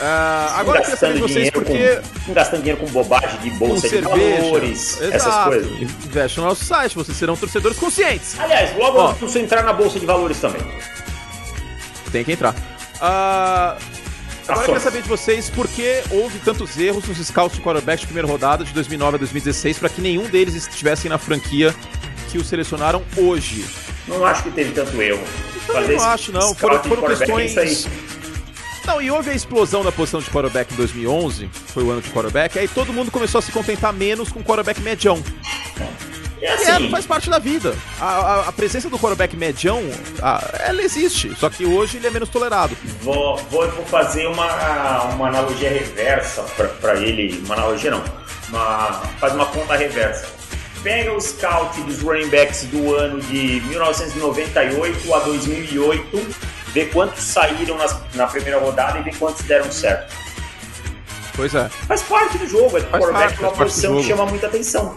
Ah, 0.00 0.56
agora 0.58 0.78
eu 0.78 0.82
queria 0.82 0.96
saber 0.96 1.14
de 1.14 1.20
vocês 1.20 1.50
porque. 1.50 2.00
com, 2.26 2.32
gastando 2.34 2.60
dinheiro 2.60 2.80
com 2.80 2.86
bobagem 2.90 3.38
de 3.40 3.50
bolsa 3.50 3.88
de 3.88 4.00
valores, 4.00 5.00
essas 5.00 5.14
Exato. 5.14 5.48
coisas. 5.50 5.72
Investe 5.80 6.38
no 6.38 6.46
nosso 6.46 6.64
site, 6.64 6.94
vocês 6.94 7.16
serão 7.16 7.36
torcedores 7.36 7.78
conscientes. 7.78 8.38
Aliás, 8.38 8.76
logo 8.76 8.98
eu 8.98 9.14
preciso 9.14 9.38
entrar 9.38 9.62
na 9.62 9.72
bolsa 9.72 9.98
de 9.98 10.04
valores 10.04 10.38
também. 10.38 10.60
Tem 12.12 12.24
que 12.24 12.32
entrar. 12.32 12.54
Ah, 13.00 13.76
agora 14.48 14.66
eu 14.68 14.74
Ações. 14.74 14.82
saber 14.82 15.02
de 15.02 15.08
vocês 15.08 15.50
por 15.50 15.66
que 15.68 16.02
houve 16.10 16.38
tantos 16.38 16.78
erros 16.78 17.06
nos 17.06 17.18
scouts 17.26 17.56
de 17.56 17.62
quarterback 17.62 18.00
de 18.00 18.06
primeira 18.06 18.28
rodada 18.28 18.64
de 18.64 18.72
2009 18.72 19.16
a 19.16 19.18
2016 19.18 19.78
para 19.78 19.88
que 19.88 20.00
nenhum 20.00 20.24
deles 20.28 20.54
estivessem 20.54 21.08
na 21.08 21.18
franquia 21.18 21.74
que 22.30 22.38
o 22.38 22.44
selecionaram 22.44 23.02
hoje. 23.16 23.64
Não 24.06 24.24
acho 24.24 24.44
que 24.44 24.50
teve 24.50 24.72
tanto 24.72 25.00
erro. 25.02 25.22
Não 25.68 26.04
acho, 26.04 26.32
não. 26.32 26.54
Foram- 26.54 26.82
foram 26.84 27.04
é 27.10 27.16
questões- 27.16 27.56
aí. 27.58 27.76
Não, 28.86 29.02
e 29.02 29.10
houve 29.10 29.30
a 29.30 29.34
explosão 29.34 29.82
da 29.82 29.90
posição 29.90 30.20
de 30.20 30.30
quarterback 30.30 30.72
em 30.72 30.76
2011, 30.76 31.50
foi 31.52 31.82
o 31.82 31.90
ano 31.90 32.00
de 32.00 32.08
quarterback, 32.10 32.56
aí 32.56 32.68
todo 32.68 32.92
mundo 32.92 33.10
começou 33.10 33.40
a 33.40 33.42
se 33.42 33.50
contentar 33.50 33.92
menos 33.92 34.28
com 34.30 34.40
quarterback 34.44 34.80
medião. 34.80 35.20
É 36.40 36.52
assim, 36.52 36.86
é, 36.86 36.90
faz 36.90 37.06
parte 37.06 37.30
da 37.30 37.38
vida. 37.38 37.74
A, 38.00 38.04
a- 38.06 38.48
a 38.48 38.52
presença 38.52 38.90
do 38.90 38.98
quarterback 38.98 39.34
medião, 39.36 39.82
a- 40.22 40.42
ela 40.60 40.82
existe, 40.82 41.34
só 41.36 41.48
que 41.48 41.64
hoje 41.64 41.96
ele 41.96 42.06
é 42.06 42.10
menos 42.10 42.28
tolerado. 42.28 42.76
vou, 43.00 43.36
vou, 43.50 43.68
vou 43.70 43.84
fazer 43.86 44.26
uma, 44.26 45.02
uma 45.14 45.28
analogia 45.28 45.70
reversa 45.70 46.42
para 46.80 46.94
ele. 46.96 47.42
Uma 47.46 47.54
analogia 47.54 47.90
não. 47.90 48.04
Uma, 48.48 49.02
faz 49.18 49.34
uma 49.34 49.46
conta 49.46 49.76
reversa. 49.76 50.26
Pega 50.82 51.12
o 51.12 51.20
scout 51.20 51.80
dos 51.80 52.00
running 52.00 52.28
backs 52.28 52.64
do 52.64 52.94
ano 52.94 53.20
de 53.22 53.60
1998 53.66 55.14
a 55.14 55.18
2008, 55.20 56.36
vê 56.68 56.84
quantos 56.86 57.24
saíram 57.24 57.76
nas- 57.76 57.96
na 58.14 58.26
primeira 58.26 58.60
rodada 58.60 58.98
e 58.98 59.02
vê 59.02 59.10
quantos 59.18 59.42
deram 59.46 59.72
certo. 59.72 60.14
Pois 61.34 61.54
é. 61.54 61.68
Faz 61.88 62.02
parte 62.02 62.38
do 62.38 62.46
jogo, 62.46 62.76
é 62.78 62.80
Faz 62.82 62.90
quarterback 63.04 63.28
parte, 63.30 63.44
é 63.44 63.46
uma 63.48 63.52
posição 63.52 63.96
que 63.96 64.02
chama 64.04 64.26
muita 64.26 64.46
atenção. 64.46 64.96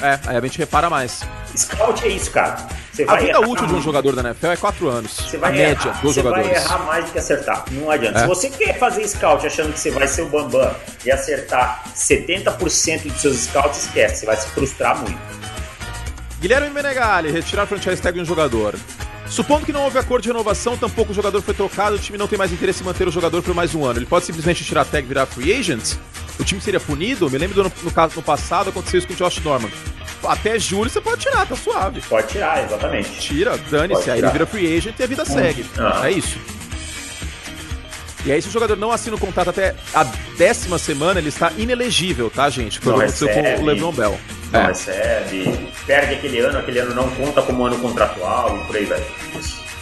É, 0.00 0.18
aí 0.26 0.36
a 0.36 0.40
gente 0.40 0.58
repara 0.58 0.90
mais. 0.90 1.22
Scout 1.56 2.04
é 2.04 2.08
isso, 2.08 2.30
cara. 2.30 2.56
Você 2.92 3.04
A 3.08 3.16
vida 3.16 3.40
útil 3.40 3.66
de 3.66 3.74
um 3.74 3.82
jogador 3.82 4.14
da 4.14 4.22
NFL 4.22 4.46
é 4.48 4.56
4 4.56 4.88
anos. 4.88 5.12
Você 5.16 5.36
a 5.36 5.40
vai 5.40 5.52
média 5.52 5.88
errar, 5.88 6.00
dos 6.00 6.14
você 6.14 6.22
jogadores. 6.22 6.46
vai 6.46 6.56
errar 6.56 6.78
mais 6.86 7.04
do 7.04 7.12
que 7.12 7.18
acertar. 7.18 7.64
Não 7.72 7.90
adianta. 7.90 8.18
É. 8.18 8.22
Se 8.22 8.26
você 8.28 8.50
quer 8.50 8.78
fazer 8.78 9.06
scout 9.08 9.46
achando 9.46 9.72
que 9.72 9.78
você 9.80 9.90
vai 9.90 10.06
ser 10.06 10.22
o 10.22 10.28
Bambam 10.28 10.74
e 11.04 11.10
acertar 11.10 11.84
70% 11.94 13.02
dos 13.10 13.20
seus 13.20 13.36
scouts, 13.38 13.84
esquece. 13.84 14.20
Você 14.20 14.26
vai 14.26 14.36
se 14.36 14.46
frustrar 14.48 14.96
muito. 14.98 15.18
Guilherme 16.40 16.70
Menegali, 16.70 17.30
retirar 17.30 17.66
franchise 17.66 18.02
tag 18.02 18.14
de 18.14 18.20
um 18.22 18.24
jogador. 18.24 18.74
Supondo 19.28 19.64
que 19.64 19.72
não 19.72 19.82
houve 19.82 19.98
acordo 19.98 20.22
de 20.22 20.28
renovação, 20.28 20.76
tampouco 20.76 21.12
o 21.12 21.14
jogador 21.14 21.40
foi 21.42 21.54
trocado, 21.54 21.96
o 21.96 21.98
time 21.98 22.18
não 22.18 22.28
tem 22.28 22.38
mais 22.38 22.52
interesse 22.52 22.82
em 22.82 22.86
manter 22.86 23.08
o 23.08 23.10
jogador 23.10 23.42
por 23.42 23.54
mais 23.54 23.74
um 23.74 23.84
ano. 23.84 23.98
Ele 23.98 24.06
pode 24.06 24.24
simplesmente 24.24 24.64
tirar 24.64 24.82
a 24.82 24.84
tag 24.84 25.04
e 25.04 25.08
virar 25.08 25.26
free 25.26 25.52
agent? 25.52 25.96
O 26.38 26.44
time 26.44 26.60
seria 26.60 26.80
punido? 26.80 27.30
Me 27.30 27.38
lembro 27.38 27.54
do 27.54 27.60
ano, 27.62 27.72
no, 27.82 27.90
caso, 27.90 28.16
no 28.16 28.22
passado 28.22 28.70
aconteceu 28.70 28.98
isso 28.98 29.06
com 29.06 29.14
o 29.14 29.16
Josh 29.16 29.40
Norman. 29.40 29.70
Até 30.24 30.58
julho 30.58 30.90
você 30.90 31.00
pode 31.00 31.22
tirar, 31.22 31.46
tá 31.46 31.56
suave. 31.56 32.00
Pode 32.02 32.28
tirar, 32.28 32.64
exatamente. 32.64 33.20
Tira, 33.20 33.56
dane-se, 33.70 34.10
aí 34.10 34.18
ele 34.18 34.30
vira 34.30 34.46
free 34.46 34.76
agent 34.76 34.98
e 34.98 35.02
a 35.02 35.06
vida 35.06 35.24
segue. 35.24 35.64
Ah. 35.78 36.08
É 36.08 36.12
isso. 36.12 36.38
E 38.26 38.32
aí, 38.32 38.40
se 38.40 38.48
o 38.48 38.50
jogador 38.50 38.76
não 38.76 38.90
assina 38.90 39.16
o 39.16 39.18
contrato 39.20 39.50
até 39.50 39.74
a 39.92 40.02
décima 40.38 40.78
semana, 40.78 41.20
ele 41.20 41.28
está 41.28 41.52
inelegível, 41.58 42.30
tá, 42.30 42.48
gente? 42.48 42.78
Foi 42.80 42.92
o 42.92 42.96
que 42.96 43.02
aconteceu 43.02 43.28
com 43.28 43.62
o 43.62 43.64
LeBron 43.66 43.92
Bell. 43.92 44.18
Não 44.50 44.60
É. 44.60 44.66
recebe, 44.68 45.68
perde 45.86 46.14
aquele 46.14 46.38
ano, 46.40 46.58
aquele 46.58 46.78
ano 46.78 46.94
não 46.94 47.08
conta 47.10 47.42
como 47.42 47.64
ano 47.66 47.78
contratual 47.78 48.56
e 48.56 48.66
por 48.66 48.76
aí 48.76 48.84
vai. 48.86 49.02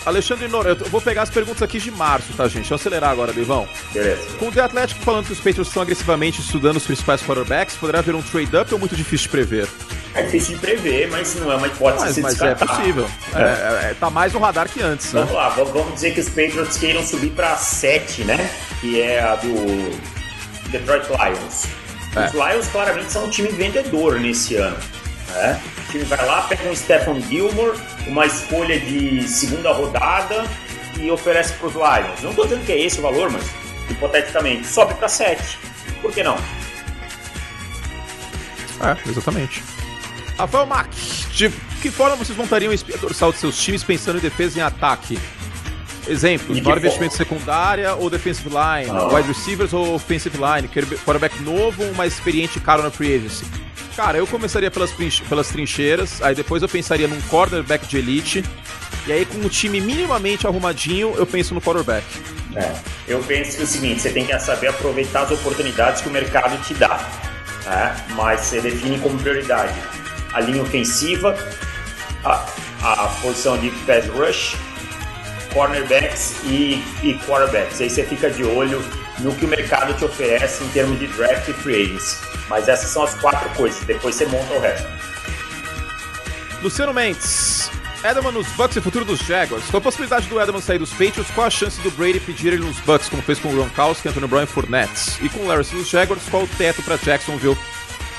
Alexandre 0.05 0.49
Nora, 0.49 0.71
eu 0.71 0.77
vou 0.91 1.01
pegar 1.01 1.23
as 1.23 1.31
perguntas 1.31 1.63
aqui 1.63 1.79
de 1.79 1.91
março, 1.93 2.33
tá, 2.37 2.45
gente? 2.49 2.57
Deixa 2.63 2.75
eu 2.75 2.77
acelerar 2.77 3.11
agora, 3.11 3.33
Bivão. 3.33 3.69
Beleza. 3.93 4.21
Com 4.39 4.49
o 4.49 4.53
The 4.53 4.61
Atlético 4.63 5.01
falando 5.03 5.27
que 5.27 5.33
os 5.33 5.39
Patriots 5.39 5.69
estão 5.69 5.83
agressivamente 5.83 6.41
estudando 6.41 6.79
os 6.79 6.85
principais 6.85 7.23
quarterbacks, 7.23 7.77
poderá 7.77 8.01
haver 8.01 8.15
um 8.17 8.23
trade-up 8.23 8.73
ou 8.75 8.81
muito 8.81 8.97
difícil 8.97 9.27
de 9.27 9.29
prever? 9.29 9.69
É 10.15 10.23
difícil 10.23 10.55
de 10.57 10.61
prever, 10.61 11.09
mas 11.11 11.35
não 11.37 11.51
é 11.51 11.57
uma 11.57 11.67
hipótese 11.67 12.05
Mas, 12.05 12.15
se 12.15 12.21
mas 12.21 12.41
é 12.43 12.49
descartar. 12.55 12.77
possível. 12.77 13.11
É, 13.35 13.91
é, 13.91 13.97
tá 13.99 14.11
mais 14.11 14.33
no 14.35 14.41
radar 14.41 14.69
que 14.69 14.83
antes, 14.83 15.13
né? 15.13 15.21
Vamos 15.21 15.35
lá, 15.35 15.49
v- 15.51 15.65
vamos 15.65 15.95
dizer 15.95 16.13
que 16.13 16.21
os 16.21 16.29
Patriots 16.29 16.77
queiram 16.77 17.03
subir 17.03 17.31
para 17.31 17.57
7, 17.57 18.25
né? 18.25 18.51
Que 18.81 19.01
é 19.01 19.23
a 19.23 19.37
do 19.37 19.99
Detroit 20.69 21.07
Lions. 21.09 21.65
É. 22.15 22.27
Os 22.27 22.33
Lions 22.35 22.69
claramente 22.69 23.11
são 23.11 23.25
um 23.25 23.31
time 23.31 23.49
vendedor 23.49 24.21
nesse 24.21 24.57
ano. 24.57 24.77
Né? 25.31 25.59
O 25.89 25.93
time 25.93 26.05
vai 26.05 26.27
lá, 26.27 26.43
pega 26.43 26.69
um 26.69 26.77
Stephen 26.77 27.19
Gilmore, 27.23 27.79
uma 28.07 28.27
escolha 28.27 28.79
de 28.79 29.27
segunda 29.27 29.73
rodada 29.73 30.45
e 30.99 31.11
oferece 31.11 31.55
para 31.55 31.69
os 31.69 31.75
Lions. 31.75 32.21
Não 32.23 32.31
estou 32.31 32.45
dizendo 32.45 32.67
que 32.67 32.73
é 32.73 32.81
esse 32.85 32.99
o 32.99 33.03
valor, 33.03 33.31
mas 33.31 33.45
hipoteticamente 33.89 34.67
sobe 34.67 34.93
para 34.93 35.09
7. 35.09 35.59
Por 36.03 36.13
que 36.13 36.23
não? 36.23 36.37
É, 38.81 39.09
exatamente. 39.09 39.63
Rafael 40.43 40.67
Mack, 40.67 40.91
de 41.33 41.51
que 41.81 41.89
forma 41.91 42.17
vocês 42.17 42.37
montariam 42.37 42.71
o 42.71 42.75
espinha 42.75 42.99
dorsal 42.99 43.33
de 43.33 43.39
seus 43.39 43.57
times 43.57 43.85
pensando 43.85 44.19
em 44.19 44.21
defesa 44.21 44.59
e 44.59 44.61
em 44.61 44.65
ataque? 44.65 45.17
Exemplos, 46.09 46.59
que 46.59 46.65
maior 46.65 46.79
investimento 46.79 47.15
secundária 47.15 47.95
ou 47.95 48.11
defensive 48.11 48.49
line, 48.49 48.91
Ah. 48.91 49.07
wide 49.15 49.29
receivers 49.29 49.73
ou 49.73 49.95
offensive 49.95 50.37
line, 50.37 50.69
quarterback 51.05 51.41
novo 51.43 51.85
ou 51.85 51.95
mais 51.95 52.13
experiente 52.15 52.59
e 52.59 52.61
caro 52.61 52.83
na 52.83 52.91
free 52.91 53.15
agency? 53.15 53.45
Cara, 53.95 54.19
eu 54.19 54.27
começaria 54.27 54.69
pelas, 54.69 54.91
pelas 55.29 55.49
trincheiras, 55.49 56.21
aí 56.23 56.35
depois 56.35 56.61
eu 56.61 56.69
pensaria 56.69 57.07
num 57.07 57.21
quarterback 57.23 57.87
de 57.87 57.99
elite, 57.99 58.45
e 59.07 59.13
aí 59.13 59.25
com 59.25 59.39
o 59.47 59.49
time 59.49 59.81
minimamente 59.81 60.45
arrumadinho, 60.45 61.15
eu 61.17 61.25
penso 61.27 61.55
no 61.55 61.61
quarterback. 61.61 62.05
É, 62.57 62.73
eu 63.07 63.21
penso 63.23 63.55
que 63.57 63.61
é 63.61 63.65
o 63.65 63.69
seguinte, 63.69 64.03
você 64.03 64.11
tem 64.11 64.27
que 64.27 64.37
saber 64.41 64.69
aproveitar 64.69 65.23
as 65.23 65.31
oportunidades 65.31 66.01
que 66.03 66.09
o 66.09 66.13
mercado 66.13 66.61
te 66.65 66.75
dá. 66.75 66.99
é, 67.65 67.95
mas 68.17 68.41
você 68.41 68.61
define 68.61 68.99
como 68.99 69.17
prioridade 69.21 69.73
a 70.33 70.41
linha 70.41 70.63
ofensiva, 70.63 71.37
a, 72.25 72.47
a 72.83 73.09
posição 73.21 73.59
de 73.59 73.71
pass 73.87 74.07
rush, 74.09 74.57
cornerbacks 75.53 76.37
e, 76.45 76.83
e 77.03 77.19
quarterbacks. 77.27 77.81
Aí 77.81 77.91
você 77.91 78.05
fica 78.05 78.31
de 78.31 78.45
olho 78.45 78.83
no 79.21 79.35
que 79.35 79.45
o 79.45 79.49
mercado 79.49 79.95
te 79.95 80.05
oferece 80.05 80.65
em 80.65 80.69
termos 80.69 80.99
de 80.99 81.07
draft 81.09 81.49
e 81.49 81.53
free 81.53 81.83
agents. 81.83 82.21
Mas 82.49 82.69
essas 82.69 82.91
são 82.91 83.03
as 83.05 83.15
quatro 83.15 83.49
coisas, 83.51 83.81
depois 83.85 84.15
você 84.15 84.27
monta 84.27 84.53
o 84.55 84.61
resto. 84.61 84.89
Luciano 86.63 86.93
Mendes, 86.93 87.71
Edelman 88.05 88.33
nos 88.33 88.49
Bucks 88.49 88.77
e 88.77 88.81
futuro 88.81 89.05
dos 89.05 89.21
Jaguars. 89.21 89.65
Com 89.67 89.77
a 89.77 89.81
possibilidade 89.81 90.29
do 90.29 90.41
Edelman 90.41 90.61
sair 90.61 90.79
dos 90.79 90.91
Patriots, 90.91 91.31
qual 91.35 91.47
a 91.47 91.51
chance 91.51 91.81
do 91.81 91.91
Brady 91.93 92.21
pedir 92.21 92.49
ele 92.55 92.65
nos 92.65 92.79
Bucks, 92.81 93.09
como 93.09 93.23
fez 93.23 93.39
com 93.39 93.49
o 93.49 93.53
Gronkowski, 93.53 94.09
Antonio 94.09 94.29
Brown 94.29 94.43
e 94.43 94.47
Fournette? 94.47 95.25
E 95.25 95.29
com 95.29 95.41
o 95.41 95.47
Larry 95.47 95.67
nos 95.73 95.89
Jaguars, 95.89 96.23
qual 96.31 96.43
o 96.43 96.49
teto 96.49 96.83
para 96.83 96.97
Jacksonville 96.97 97.57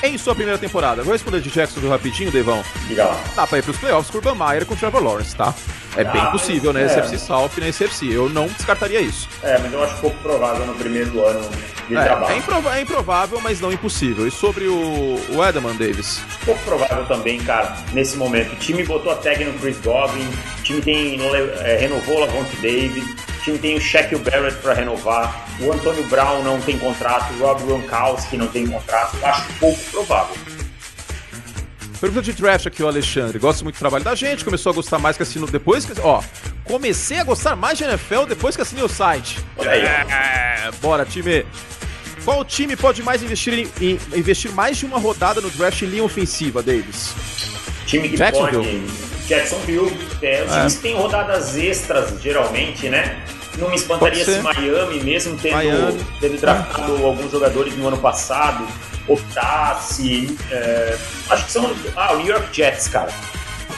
em 0.04 0.18
sua 0.18 0.36
primeira 0.36 0.60
temporada. 0.60 1.02
Vou 1.02 1.14
responder 1.14 1.40
de 1.40 1.50
Jacksonville 1.50 1.92
rapidinho, 1.92 2.32
Devão. 2.32 2.64
Diga 2.88 3.06
lá. 3.06 3.24
Dá 3.36 3.48
pra 3.48 3.58
ir 3.58 3.64
pros 3.64 3.78
playoffs 3.78 4.12
com 4.12 4.18
Urban 4.18 4.36
Meyer 4.36 4.66
com 4.66 4.74
o 4.74 4.78
Trevor 4.78 5.02
Lawrence, 5.02 5.36
tá? 5.36 5.54
É 5.96 6.02
ah, 6.02 6.12
bem 6.12 6.26
possível, 6.32 6.74
né? 6.74 6.84
É. 6.84 6.86
SFC 6.88 7.18
South 7.18 7.52
na 7.58 7.68
SFC. 7.68 8.08
Eu 8.12 8.28
não 8.28 8.48
descartaria 8.48 9.00
isso. 9.00 9.30
É, 9.42 9.58
mas 9.60 9.72
eu 9.72 9.84
acho 9.84 9.96
pouco 9.98 10.18
provável 10.18 10.66
no 10.66 10.74
primeiro 10.74 11.26
ano 11.26 11.50
de 11.88 11.96
é, 11.96 12.04
trabalho. 12.04 12.34
É, 12.34 12.80
é, 12.80 12.82
improvável, 12.82 13.40
mas 13.42 13.62
não 13.62 13.72
impossível. 13.72 14.28
E 14.28 14.32
sobre 14.32 14.68
o, 14.68 15.20
o 15.30 15.44
Edelman 15.44 15.76
Davis? 15.76 16.22
Pouco 16.46 16.62
provável 16.64 17.06
também, 17.06 17.40
cara, 17.40 17.78
nesse 17.94 18.18
momento. 18.18 18.54
O 18.54 18.56
time 18.56 18.84
botou 18.84 19.12
a 19.12 19.16
tag 19.16 19.44
no 19.46 19.54
Chris 19.60 19.78
Godwin, 19.80 20.28
o 20.60 20.64
time 20.64 20.82
tem, 20.82 21.20
é, 21.62 21.78
renovou 21.78 22.18
o 22.18 22.20
Lavonte 22.22 22.56
David, 22.58 23.06
time 23.44 23.60
tem 23.60 23.76
o 23.76 23.82
Shaquille 23.82 24.22
Barrett 24.22 24.58
para 24.58 24.74
renovar, 24.74 25.46
o 25.60 25.72
Antônio 25.72 26.04
Brown 26.08 26.44
não 26.44 26.60
tem 26.62 26.78
contrato, 26.80 27.34
o 27.34 27.40
Rob 27.40 27.64
Gronkowski 27.64 28.38
não 28.38 28.48
tem 28.48 28.66
contrato. 28.66 29.18
Acho 29.24 29.54
pouco 29.60 29.80
provável. 29.92 30.36
Pergunta 32.00 32.22
de 32.22 32.34
draft 32.34 32.66
aqui, 32.68 32.84
o 32.84 32.88
Alexandre. 32.88 33.40
Gosta 33.40 33.64
muito 33.64 33.76
do 33.76 33.80
trabalho 33.80 34.04
da 34.04 34.14
gente, 34.14 34.44
começou 34.44 34.72
a 34.72 34.76
gostar 34.76 35.00
mais 35.00 35.16
que 35.16 35.24
assino 35.24 35.48
depois 35.48 35.86
que. 35.86 35.94
Ó, 36.02 36.22
comecei 36.66 37.20
a 37.20 37.24
gostar 37.24 37.56
mais 37.56 37.78
de 37.78 37.86
NFL 37.86 38.26
depois 38.28 38.56
que 38.56 38.62
assinei 38.62 38.84
o 38.84 38.90
site. 38.90 39.40
Olha 39.58 39.72
aí. 39.72 39.82
É, 39.84 40.72
bora, 40.82 41.06
time. 41.06 41.46
Qual 42.26 42.44
time 42.44 42.76
pode 42.76 43.04
mais 43.04 43.22
investir 43.22 43.54
em, 43.54 43.70
em, 43.82 44.00
investir 44.16 44.52
mais 44.52 44.78
de 44.78 44.86
uma 44.86 44.98
rodada 44.98 45.42
no 45.42 45.50
draft 45.50 45.82
em 45.82 45.86
linha 45.86 46.04
ofensiva, 46.04 46.62
Davis? 46.62 47.14
Time 47.86 48.10
que 48.10 48.18
Jacksonville. 48.18 48.82
pode. 48.82 49.13
Jacksonville. 49.28 49.92
É, 50.22 50.44
os 50.44 50.52
é. 50.52 50.58
times 50.58 50.76
têm 50.76 50.96
rodadas 50.96 51.58
extras, 51.58 52.22
geralmente, 52.22 52.90
né? 52.90 53.24
Não 53.58 53.70
me 53.70 53.76
espantaria 53.76 54.26
se 54.26 54.40
Miami, 54.40 55.04
mesmo 55.04 55.38
tendo, 55.38 55.54
Miami. 55.54 56.06
tendo 56.20 56.40
draftado 56.40 56.98
é. 56.98 57.06
alguns 57.06 57.32
jogadores 57.32 57.76
no 57.78 57.88
ano 57.88 57.98
passado, 57.98 58.68
Otassi, 59.08 60.36
é, 60.50 60.98
acho 61.30 61.46
que 61.46 61.52
são. 61.52 61.76
Ah, 61.96 62.14
o 62.14 62.18
New 62.18 62.28
York 62.28 62.48
Jets, 62.52 62.88
cara. 62.88 63.12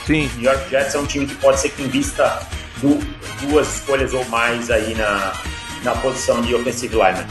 Sim. 0.06 0.30
O 0.34 0.38
New 0.38 0.50
York 0.50 0.70
Jets 0.70 0.94
é 0.94 0.98
um 0.98 1.06
time 1.06 1.26
que 1.26 1.34
pode 1.34 1.60
ser 1.60 1.70
que 1.70 1.82
invista 1.82 2.46
du 2.80 2.98
duas 3.42 3.76
escolhas 3.76 4.14
ou 4.14 4.24
mais 4.26 4.70
aí 4.70 4.94
na, 4.94 5.32
na 5.82 5.94
posição 5.96 6.40
de 6.40 6.54
offensive 6.54 6.94
lineman. 6.94 7.26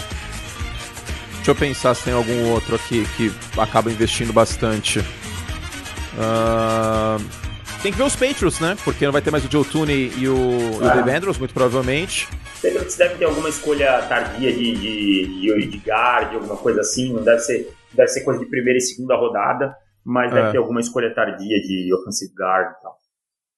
Deixa 1.35 1.51
eu 1.51 1.55
pensar 1.55 1.93
se 1.95 2.03
tem 2.03 2.13
algum 2.13 2.49
outro 2.49 2.75
aqui 2.75 3.07
que 3.15 3.31
acaba 3.57 3.91
investindo 3.91 4.33
bastante. 4.33 4.99
Uh, 6.17 7.23
tem 7.85 7.91
que 7.91 7.99
ver 7.99 8.05
os 8.05 8.15
Patriots, 8.15 8.59
né? 8.59 8.75
Porque 8.83 9.05
não 9.05 9.11
vai 9.13 9.21
ter 9.21 9.29
mais 9.29 9.45
o 9.45 9.51
Joe 9.51 9.63
Tooney 9.63 10.11
e 10.17 10.27
o, 10.27 10.35
ah. 10.81 10.87
o 10.87 10.95
Dave 10.95 11.11
Andrews, 11.11 11.37
muito 11.37 11.53
provavelmente. 11.53 12.27
Patriots 12.55 12.97
deve 12.97 13.15
ter 13.19 13.25
alguma 13.25 13.47
escolha 13.47 14.01
tardia 14.09 14.51
de, 14.51 14.73
de, 14.73 15.39
de, 15.39 15.67
de 15.67 15.77
guard, 15.87 16.33
alguma 16.33 16.57
coisa 16.57 16.81
assim. 16.81 17.13
Não 17.13 17.23
deve 17.23 17.39
ser 17.41 17.69
deve 17.93 18.07
ser 18.07 18.23
coisa 18.23 18.39
de 18.39 18.47
primeira 18.47 18.77
e 18.77 18.81
segunda 18.81 19.15
rodada, 19.15 19.75
mas 20.03 20.31
é. 20.31 20.35
deve 20.35 20.53
ter 20.53 20.57
alguma 20.57 20.79
escolha 20.79 21.13
tardia 21.13 21.61
de 21.61 21.93
offensive 21.93 22.33
guard 22.33 22.71
e 22.71 22.81
tal. 22.81 22.95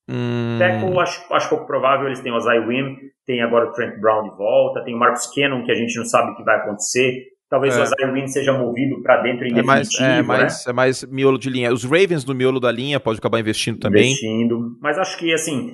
Hum... 0.09 0.57
Tackle, 0.59 0.99
acho, 0.99 1.33
acho 1.33 1.49
pouco 1.49 1.65
provável, 1.65 2.07
eles 2.07 2.19
têm 2.19 2.33
o 2.33 2.39
Zay 2.41 2.59
Wim, 2.59 2.97
tem 3.25 3.41
agora 3.41 3.69
o 3.69 3.71
Trent 3.71 3.97
Brown 3.97 4.23
de 4.29 4.35
volta, 4.35 4.83
tem 4.83 4.93
o 4.93 4.99
Marcus 4.99 5.27
Cannon, 5.33 5.63
que 5.63 5.71
a 5.71 5.75
gente 5.75 5.97
não 5.97 6.05
sabe 6.05 6.31
o 6.31 6.35
que 6.35 6.43
vai 6.43 6.57
acontecer. 6.57 7.27
Talvez 7.49 7.77
é. 7.77 7.81
o 7.81 7.85
Zay 7.85 8.11
Win 8.11 8.27
seja 8.27 8.53
movido 8.53 9.01
para 9.01 9.21
dentro 9.21 9.45
em 9.45 9.57
é 9.57 9.63
mais, 9.63 9.89
é, 9.99 10.21
mais, 10.21 10.65
né? 10.65 10.71
é 10.71 10.73
mais 10.73 11.03
miolo 11.05 11.37
de 11.37 11.49
linha. 11.49 11.71
Os 11.71 11.83
Ravens 11.83 12.23
do 12.23 12.35
miolo 12.35 12.59
da 12.59 12.71
linha 12.71 12.99
pode 12.99 13.19
acabar 13.19 13.39
investindo 13.39 13.79
também. 13.79 14.11
Investindo, 14.11 14.77
mas 14.81 14.97
acho 14.97 15.17
que 15.17 15.33
assim 15.33 15.71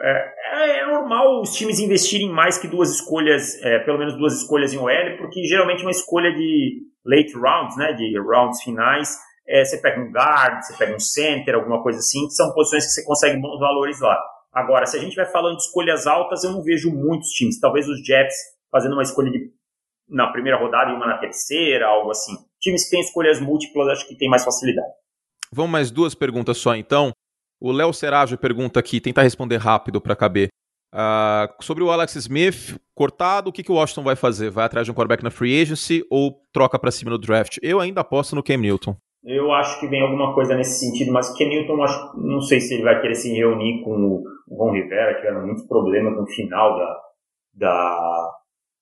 é, 0.00 0.32
é, 0.52 0.78
é 0.80 0.86
normal 0.86 1.40
os 1.40 1.54
times 1.54 1.78
investirem 1.80 2.30
mais 2.30 2.58
que 2.58 2.68
duas 2.68 2.90
escolhas, 2.90 3.60
é, 3.62 3.78
pelo 3.80 3.98
menos 3.98 4.16
duas 4.16 4.40
escolhas 4.40 4.72
em 4.72 4.78
OL, 4.78 5.16
porque 5.18 5.42
geralmente 5.44 5.82
uma 5.82 5.90
escolha 5.90 6.32
de 6.32 6.82
late 7.04 7.32
rounds, 7.34 7.76
né, 7.76 7.92
de 7.92 8.18
rounds 8.18 8.62
finais, 8.62 9.16
é, 9.48 9.64
você 9.64 9.78
pega 9.78 10.00
um 10.00 10.10
guard, 10.10 10.62
você 10.62 10.76
pega 10.76 10.94
um 10.94 11.00
center, 11.00 11.54
alguma 11.54 11.82
coisa 11.82 11.98
assim, 11.98 12.26
que 12.26 12.34
são 12.34 12.52
posições 12.52 12.84
que 12.84 12.90
você 12.90 13.04
consegue 13.04 13.40
bons 13.40 13.58
valores 13.58 14.00
lá. 14.00 14.18
Agora, 14.52 14.86
se 14.86 14.96
a 14.96 15.00
gente 15.00 15.14
vai 15.14 15.26
falando 15.26 15.56
de 15.56 15.62
escolhas 15.62 16.06
altas, 16.06 16.42
eu 16.42 16.50
não 16.50 16.62
vejo 16.62 16.90
muitos 16.90 17.28
times. 17.30 17.60
Talvez 17.60 17.86
os 17.88 17.98
Jets 18.04 18.34
fazendo 18.70 18.94
uma 18.94 19.02
escolha 19.02 19.30
de, 19.30 19.50
na 20.08 20.28
primeira 20.28 20.58
rodada 20.58 20.90
e 20.90 20.94
uma 20.94 21.06
na 21.06 21.18
terceira, 21.18 21.86
algo 21.86 22.10
assim. 22.10 22.32
Times 22.60 22.84
que 22.84 22.90
têm 22.90 23.00
escolhas 23.00 23.40
múltiplas, 23.40 23.88
acho 23.88 24.08
que 24.08 24.16
tem 24.16 24.28
mais 24.28 24.44
facilidade. 24.44 24.92
Vamos 25.52 25.70
mais 25.70 25.90
duas 25.90 26.14
perguntas 26.14 26.58
só, 26.58 26.74
então. 26.74 27.12
O 27.60 27.72
Léo 27.72 27.92
Seraggio 27.92 28.36
pergunta 28.36 28.78
aqui, 28.78 29.00
tentar 29.00 29.22
responder 29.22 29.56
rápido 29.56 30.00
para 30.00 30.14
caber. 30.14 30.48
Uh, 30.94 31.62
sobre 31.62 31.82
o 31.82 31.90
Alex 31.90 32.14
Smith, 32.16 32.78
cortado, 32.94 33.50
o 33.50 33.52
que, 33.52 33.62
que 33.62 33.72
o 33.72 33.74
Washington 33.74 34.02
vai 34.02 34.16
fazer? 34.16 34.50
Vai 34.50 34.64
atrás 34.64 34.86
de 34.86 34.90
um 34.90 34.94
quarterback 34.94 35.22
na 35.22 35.30
free 35.30 35.60
agency 35.60 36.04
ou 36.10 36.40
troca 36.52 36.78
para 36.78 36.90
cima 36.90 37.10
no 37.10 37.18
draft? 37.18 37.58
Eu 37.62 37.80
ainda 37.80 38.00
aposto 38.00 38.34
no 38.34 38.42
Cam 38.42 38.58
Newton. 38.58 38.96
Eu 39.24 39.52
acho 39.52 39.80
que 39.80 39.88
vem 39.88 40.00
alguma 40.00 40.34
coisa 40.34 40.54
nesse 40.54 40.78
sentido, 40.78 41.12
mas 41.12 41.36
Cam 41.36 41.48
Newton, 41.48 41.82
acho, 41.82 42.16
não 42.16 42.40
sei 42.40 42.60
se 42.60 42.74
ele 42.74 42.84
vai 42.84 43.00
querer 43.00 43.14
se 43.14 43.32
reunir 43.34 43.82
com 43.82 44.22
o 44.48 44.56
Ron 44.56 44.72
Rivera, 44.72 45.16
tiveram 45.16 45.44
muitos 45.44 45.66
problemas 45.66 46.14
no 46.14 46.26
final 46.26 46.78
da, 46.78 47.00
da 47.54 48.30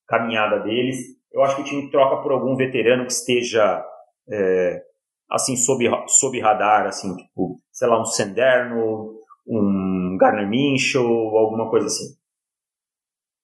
caminhada 0.06 0.58
deles. 0.60 0.98
Eu 1.34 1.42
acho 1.42 1.56
que 1.56 1.62
o 1.62 1.64
time 1.64 1.90
troca 1.90 2.22
por 2.22 2.30
algum 2.30 2.54
veterano 2.54 3.04
que 3.04 3.12
esteja 3.12 3.84
é, 4.30 4.80
assim 5.28 5.56
sob, 5.56 5.84
sob 6.06 6.40
radar, 6.40 6.86
assim, 6.86 7.14
tipo, 7.16 7.60
sei 7.72 7.88
lá, 7.88 8.00
um 8.00 8.04
Senderno, 8.04 9.18
um 9.44 10.16
Garner 10.16 10.48
Minshew, 10.48 11.04
alguma 11.04 11.68
coisa 11.68 11.88
assim. 11.88 12.14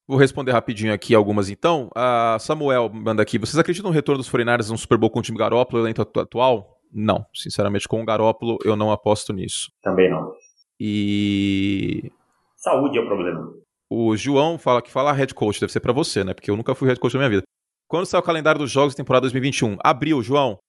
Vou 0.06 0.16
responder 0.16 0.52
rapidinho 0.52 0.94
aqui 0.94 1.14
algumas 1.14 1.50
então. 1.50 1.90
A 1.94 2.36
Samuel 2.38 2.88
manda 2.92 3.22
aqui: 3.22 3.38
vocês 3.38 3.58
acreditam 3.58 3.90
no 3.90 3.94
retorno 3.94 4.18
dos 4.18 4.30
49 4.30 4.70
no 4.70 4.78
Super 4.78 4.96
Bowl 4.96 5.10
com 5.10 5.18
o 5.18 5.22
time 5.22 5.38
Garópolo 5.38 5.82
elenco 5.82 6.02
atual? 6.02 6.78
Não. 6.92 7.24
Sinceramente, 7.34 7.88
com 7.88 8.00
o 8.00 8.04
Garópolo 8.04 8.58
eu 8.64 8.76
não 8.76 8.90
aposto 8.90 9.32
nisso. 9.32 9.70
Também 9.82 10.10
não. 10.10 10.32
E. 10.78 12.10
Saúde 12.56 12.98
é 12.98 13.00
o 13.00 13.06
problema. 13.06 13.52
O 13.88 14.16
João 14.16 14.58
fala 14.58 14.80
que 14.80 14.90
fala 14.90 15.12
head 15.12 15.34
coach, 15.34 15.60
deve 15.60 15.72
ser 15.72 15.80
para 15.80 15.92
você, 15.92 16.22
né? 16.22 16.34
Porque 16.34 16.50
eu 16.50 16.56
nunca 16.56 16.74
fui 16.74 16.88
head 16.88 17.00
coach 17.00 17.14
na 17.14 17.20
minha 17.20 17.30
vida. 17.30 17.42
Quando 17.90 18.06
sai 18.06 18.20
o 18.20 18.22
calendário 18.22 18.60
dos 18.60 18.70
jogos 18.70 18.94
da 18.94 18.98
temporada 18.98 19.22
2021? 19.22 19.76
Abril, 19.82 20.22
João. 20.22 20.60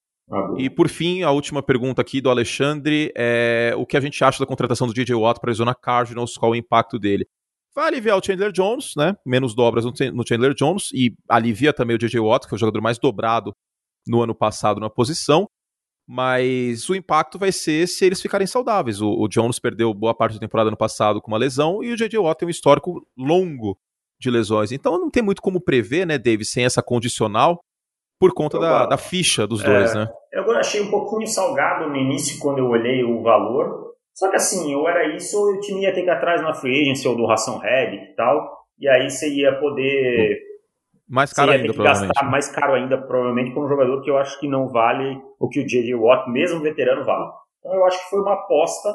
E 0.58 0.68
por 0.68 0.88
fim, 0.88 1.22
a 1.22 1.30
última 1.30 1.62
pergunta 1.62 2.02
aqui 2.02 2.20
do 2.20 2.28
Alexandre 2.28 3.12
é 3.16 3.72
o 3.76 3.86
que 3.86 3.96
a 3.96 4.00
gente 4.00 4.24
acha 4.24 4.40
da 4.40 4.46
contratação 4.46 4.88
do 4.88 4.92
DJ 4.92 5.14
Watt 5.14 5.38
para 5.38 5.48
a 5.48 5.52
Arizona 5.52 5.72
Cardinals, 5.72 6.36
qual 6.36 6.50
o 6.50 6.56
impacto 6.56 6.98
dele? 6.98 7.24
Vai 7.76 7.86
aliviar 7.86 8.18
o 8.18 8.24
Chandler 8.24 8.50
Jones, 8.50 8.94
né? 8.96 9.14
Menos 9.24 9.54
dobras 9.54 9.84
no 9.84 10.26
Chandler 10.26 10.52
Jones 10.52 10.90
e 10.92 11.14
alivia 11.28 11.72
também 11.72 11.94
o 11.94 11.98
DJ 11.98 12.18
Watt, 12.18 12.48
que 12.48 12.54
é 12.54 12.56
o 12.56 12.58
jogador 12.58 12.80
mais 12.80 12.98
dobrado 12.98 13.54
no 14.04 14.20
ano 14.20 14.34
passado 14.34 14.80
na 14.80 14.90
posição. 14.90 15.46
Mas 16.08 16.90
o 16.90 16.94
impacto 16.96 17.38
vai 17.38 17.52
ser 17.52 17.86
se 17.86 18.04
eles 18.04 18.20
ficarem 18.20 18.48
saudáveis. 18.48 19.00
O, 19.00 19.08
o 19.08 19.28
Jones 19.28 19.60
perdeu 19.60 19.94
boa 19.94 20.12
parte 20.12 20.34
da 20.34 20.40
temporada 20.40 20.72
no 20.72 20.76
passado 20.76 21.22
com 21.22 21.30
uma 21.30 21.38
lesão 21.38 21.84
e 21.84 21.92
o 21.92 21.96
JJ 21.96 22.18
Watt 22.18 22.40
tem 22.40 22.48
um 22.48 22.50
histórico 22.50 23.06
longo 23.16 23.78
de 24.22 24.30
lesões. 24.30 24.72
Então 24.72 24.98
não 24.98 25.10
tem 25.10 25.22
muito 25.22 25.42
como 25.42 25.60
prever, 25.60 26.06
né, 26.06 26.16
David, 26.16 26.46
sem 26.46 26.64
essa 26.64 26.82
condicional 26.82 27.60
por 28.18 28.32
conta 28.32 28.58
da, 28.58 28.86
da, 28.86 28.96
ficha 28.96 29.48
dos 29.48 29.64
dois, 29.64 29.92
é, 29.96 29.98
né? 29.98 30.08
Eu 30.32 30.48
achei 30.52 30.80
um 30.80 30.90
pouquinho 30.90 31.26
salgado 31.26 31.88
no 31.88 31.96
início 31.96 32.38
quando 32.38 32.58
eu 32.58 32.68
olhei 32.68 33.02
o 33.02 33.20
valor. 33.20 33.94
Só 34.14 34.30
que 34.30 34.36
assim, 34.36 34.72
ou 34.76 34.88
era 34.88 35.16
isso 35.16 35.36
ou 35.36 35.56
o 35.56 35.60
time 35.60 35.82
ia 35.82 35.92
ter 35.92 36.02
que 36.02 36.06
ir 36.06 36.10
atrás 36.10 36.40
na 36.40 36.54
free 36.54 36.82
agency 36.82 37.08
ou 37.08 37.16
do 37.16 37.26
Ração 37.26 37.58
Red 37.58 37.94
e 37.94 38.14
tal. 38.14 38.62
E 38.78 38.88
aí 38.88 39.10
você 39.10 39.28
ia 39.28 39.58
poder. 39.58 40.38
Mais 41.08 41.32
caro 41.32 41.50
ainda, 41.50 41.72
provavelmente. 41.74 42.14
gastar 42.14 42.30
mais 42.30 42.48
caro 42.48 42.74
ainda, 42.74 42.96
provavelmente, 42.96 43.52
com 43.52 43.64
um 43.64 43.68
jogador 43.68 44.00
que 44.02 44.10
eu 44.10 44.16
acho 44.16 44.38
que 44.38 44.46
não 44.46 44.68
vale 44.68 45.20
o 45.40 45.48
que 45.48 45.60
o 45.60 45.66
J.J. 45.66 45.94
Watt, 45.96 46.30
mesmo 46.30 46.60
veterano, 46.60 47.04
vale. 47.04 47.28
Então 47.58 47.74
eu 47.74 47.84
acho 47.84 47.98
que 47.98 48.10
foi 48.10 48.20
uma 48.20 48.34
aposta 48.34 48.88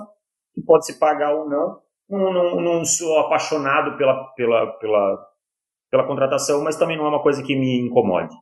que 0.53 0.61
pode 0.61 0.85
se 0.85 0.97
pagar 0.97 1.35
ou 1.35 1.49
não. 1.49 1.79
Não, 2.09 2.33
não, 2.33 2.61
não 2.61 2.85
sou 2.85 3.19
apaixonado 3.19 3.97
pela, 3.97 4.25
pela, 4.33 4.67
pela, 4.79 5.27
pela 5.91 6.07
contratação, 6.07 6.63
mas 6.63 6.77
também 6.77 6.97
não 6.97 7.05
é 7.05 7.09
uma 7.09 7.21
coisa 7.21 7.43
que 7.43 7.55
me 7.55 7.79
incomode. 7.81 8.33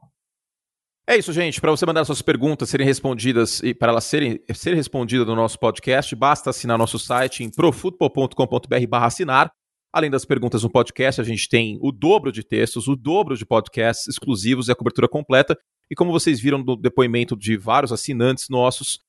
É 1.07 1.15
isso, 1.15 1.31
gente. 1.31 1.61
Para 1.61 1.69
você 1.69 1.85
mandar 1.85 2.03
suas 2.03 2.21
perguntas 2.21 2.67
serem 2.67 2.85
respondidas 2.85 3.61
e 3.61 3.75
para 3.75 3.91
elas 3.91 4.05
serem, 4.05 4.39
serem 4.53 4.75
respondidas 4.77 5.27
no 5.27 5.35
nosso 5.35 5.59
podcast, 5.59 6.15
basta 6.15 6.49
assinar 6.49 6.79
nosso 6.79 6.97
site 6.97 7.43
em 7.43 7.51
profutbol.com.br 7.51 8.95
assinar. 9.01 9.51
Além 9.93 10.09
das 10.09 10.25
perguntas 10.25 10.63
no 10.63 10.69
podcast, 10.69 11.21
a 11.21 11.23
gente 11.23 11.47
tem 11.47 11.77
o 11.79 11.91
dobro 11.91 12.31
de 12.31 12.43
textos, 12.43 12.87
o 12.87 12.95
dobro 12.95 13.37
de 13.37 13.45
podcasts 13.45 14.07
exclusivos 14.07 14.67
e 14.67 14.71
a 14.71 14.75
cobertura 14.75 15.07
completa. 15.07 15.55
E 15.89 15.95
como 15.95 16.11
vocês 16.11 16.39
viram 16.39 16.57
no 16.57 16.75
depoimento 16.75 17.37
de 17.37 17.55
vários 17.55 17.93
assinantes 17.93 18.49
nossos, 18.49 18.99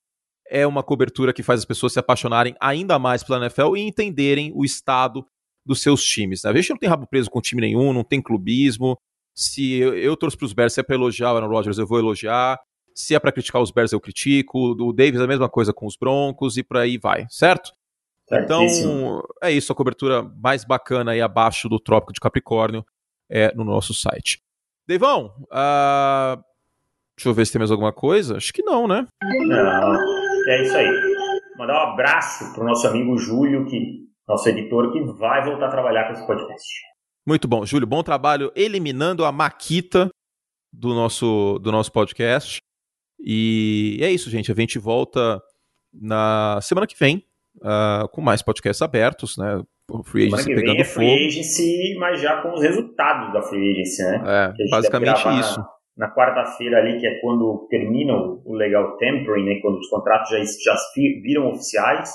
é 0.51 0.66
uma 0.66 0.82
cobertura 0.82 1.32
que 1.32 1.42
faz 1.42 1.61
as 1.61 1.64
pessoas 1.64 1.92
se 1.92 1.99
apaixonarem 1.99 2.55
ainda 2.61 2.99
mais 2.99 3.22
pela 3.22 3.38
NFL 3.44 3.76
e 3.76 3.80
entenderem 3.80 4.53
o 4.55 4.64
estado 4.64 5.26
dos 5.64 5.82
seus 5.82 6.03
times. 6.03 6.42
Né? 6.42 6.51
A 6.51 6.55
gente 6.55 6.70
não 6.70 6.76
tem 6.76 6.88
rabo 6.88 7.07
preso 7.07 7.30
com 7.30 7.40
time 7.40 7.61
nenhum, 7.61 7.92
não 7.92 8.05
tem 8.05 8.22
clubismo. 8.22 8.97
Se 9.34 9.74
eu, 9.74 9.97
eu 9.97 10.16
torço 10.16 10.38
para 10.38 10.47
os 10.47 10.53
Bears, 10.53 10.72
se 10.72 10.80
é 10.80 10.82
para 10.82 10.94
elogiar 10.94 11.32
o 11.32 11.36
Aaron 11.36 11.49
Rodgers, 11.49 11.78
eu 11.78 11.86
vou 11.86 11.99
elogiar. 11.99 12.59
Se 12.94 13.14
é 13.14 13.18
para 13.18 13.32
criticar 13.32 13.61
os 13.61 13.70
Bears, 13.70 13.92
eu 13.92 14.01
critico. 14.01 14.70
O 14.80 14.92
Davis 14.92 15.20
a 15.20 15.26
mesma 15.26 15.49
coisa 15.49 15.72
com 15.72 15.86
os 15.86 15.97
Broncos 15.97 16.57
e 16.57 16.62
por 16.62 16.78
aí 16.78 16.97
vai, 16.97 17.26
certo? 17.28 17.72
Então, 18.32 19.22
é 19.42 19.53
isso, 19.53 19.72
a 19.72 19.76
cobertura 19.76 20.22
mais 20.22 20.64
bacana 20.64 21.12
aí 21.12 21.20
abaixo 21.20 21.68
do 21.68 21.78
Trópico 21.78 22.12
de 22.12 22.20
Capricórnio 22.20 22.84
é 23.30 23.55
no 23.55 23.62
nosso 23.64 23.94
site. 23.94 24.42
Devão, 24.86 25.32
uh, 25.42 26.42
deixa 27.16 27.28
eu 27.28 27.34
ver 27.34 27.47
se 27.47 27.53
tem 27.53 27.59
mais 27.59 27.70
alguma 27.70 27.92
coisa. 27.92 28.36
Acho 28.36 28.53
que 28.53 28.62
não, 28.62 28.88
né? 28.88 29.07
Não, 29.22 30.25
é 30.47 30.62
isso 30.62 30.76
aí. 30.76 30.88
Mandar 31.59 31.74
um 31.74 31.92
abraço 31.92 32.53
pro 32.55 32.64
nosso 32.64 32.86
amigo 32.86 33.16
Júlio, 33.16 33.66
que 33.66 34.07
nosso 34.28 34.49
editor, 34.49 34.92
que 34.92 35.01
vai 35.18 35.44
voltar 35.44 35.66
a 35.66 35.70
trabalhar 35.70 36.07
com 36.07 36.12
esse 36.12 36.26
podcast. 36.26 36.64
Muito 37.26 37.49
bom, 37.49 37.64
Júlio. 37.64 37.86
Bom 37.86 38.03
trabalho 38.03 38.53
eliminando 38.55 39.24
a 39.24 39.32
Maquita 39.32 40.09
do 40.72 40.94
nosso, 40.94 41.59
do 41.61 41.72
nosso 41.72 41.90
podcast. 41.90 42.59
E 43.18 43.99
é 44.01 44.11
isso, 44.11 44.30
gente. 44.30 44.53
A 44.53 44.55
gente 44.55 44.78
volta 44.78 45.40
na 45.92 46.61
semana 46.62 46.86
que 46.86 46.99
vem 46.99 47.24
uh, 47.57 48.09
com 48.09 48.20
mais 48.20 48.42
podcasts 48.42 48.82
abertos, 48.82 49.36
né? 49.36 49.62
O 49.88 50.03
Free 50.03 50.26
Agency 50.26 50.55
pegando 50.55 50.80
é 50.80 50.84
Free 50.84 51.09
fogo. 51.09 51.26
Agency, 51.26 51.97
mas 51.99 52.20
já 52.20 52.42
com 52.42 52.53
os 52.53 52.61
resultados 52.61 53.32
da 53.32 53.40
Free 53.42 53.72
Agency, 53.72 54.03
né? 54.03 54.53
É, 54.59 54.70
basicamente 54.70 55.28
isso. 55.40 55.64
Na, 55.97 56.12
quarta-feira 56.14 56.78
ali, 56.78 56.99
que 57.01 57.07
é 57.07 57.20
quando 57.20 57.66
termina 57.70 58.14
o 58.14 58.55
legal 58.55 58.97
tempering, 58.99 59.44
né? 59.44 59.61
Quando 59.62 59.78
os 59.78 59.88
contratos 59.88 60.30
já, 60.30 60.38
já 60.38 60.76
viram 61.22 61.51
oficiais. 61.51 62.11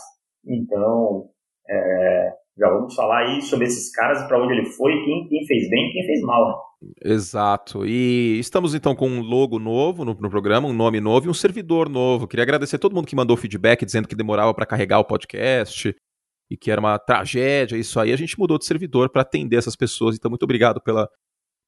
Então, 0.45 1.29
é, 1.69 2.33
já 2.57 2.69
vamos 2.69 2.93
falar 2.93 3.19
aí 3.25 3.41
sobre 3.41 3.65
esses 3.65 3.91
caras, 3.91 4.23
para 4.27 4.41
onde 4.41 4.53
ele 4.53 4.65
foi, 4.65 4.91
quem, 5.03 5.27
quem 5.27 5.45
fez 5.47 5.69
bem 5.69 5.89
e 5.89 5.93
quem 5.93 6.05
fez 6.05 6.21
mal. 6.21 6.47
Né? 6.47 6.53
Exato. 7.03 7.85
E 7.85 8.39
estamos 8.39 8.73
então 8.73 8.95
com 8.95 9.07
um 9.07 9.21
logo 9.21 9.59
novo 9.59 10.03
no, 10.03 10.13
no, 10.13 10.29
programa, 10.29 10.67
um 10.67 10.73
nome 10.73 10.99
novo 10.99 11.27
e 11.27 11.29
um 11.29 11.33
servidor 11.33 11.87
novo. 11.87 12.27
Queria 12.27 12.43
agradecer 12.43 12.75
a 12.75 12.79
todo 12.79 12.95
mundo 12.95 13.07
que 13.07 13.15
mandou 13.15 13.37
feedback 13.37 13.85
dizendo 13.85 14.07
que 14.07 14.15
demorava 14.15 14.53
para 14.53 14.65
carregar 14.65 14.99
o 14.99 15.05
podcast 15.05 15.95
e 16.49 16.57
que 16.57 16.71
era 16.71 16.81
uma 16.81 16.99
tragédia 16.99 17.77
isso 17.77 17.99
aí. 17.99 18.11
A 18.11 18.17
gente 18.17 18.37
mudou 18.37 18.57
de 18.57 18.65
servidor 18.65 19.09
para 19.09 19.21
atender 19.21 19.57
essas 19.57 19.75
pessoas. 19.75 20.15
Então, 20.15 20.29
muito 20.29 20.43
obrigado 20.43 20.81
pela, 20.81 21.07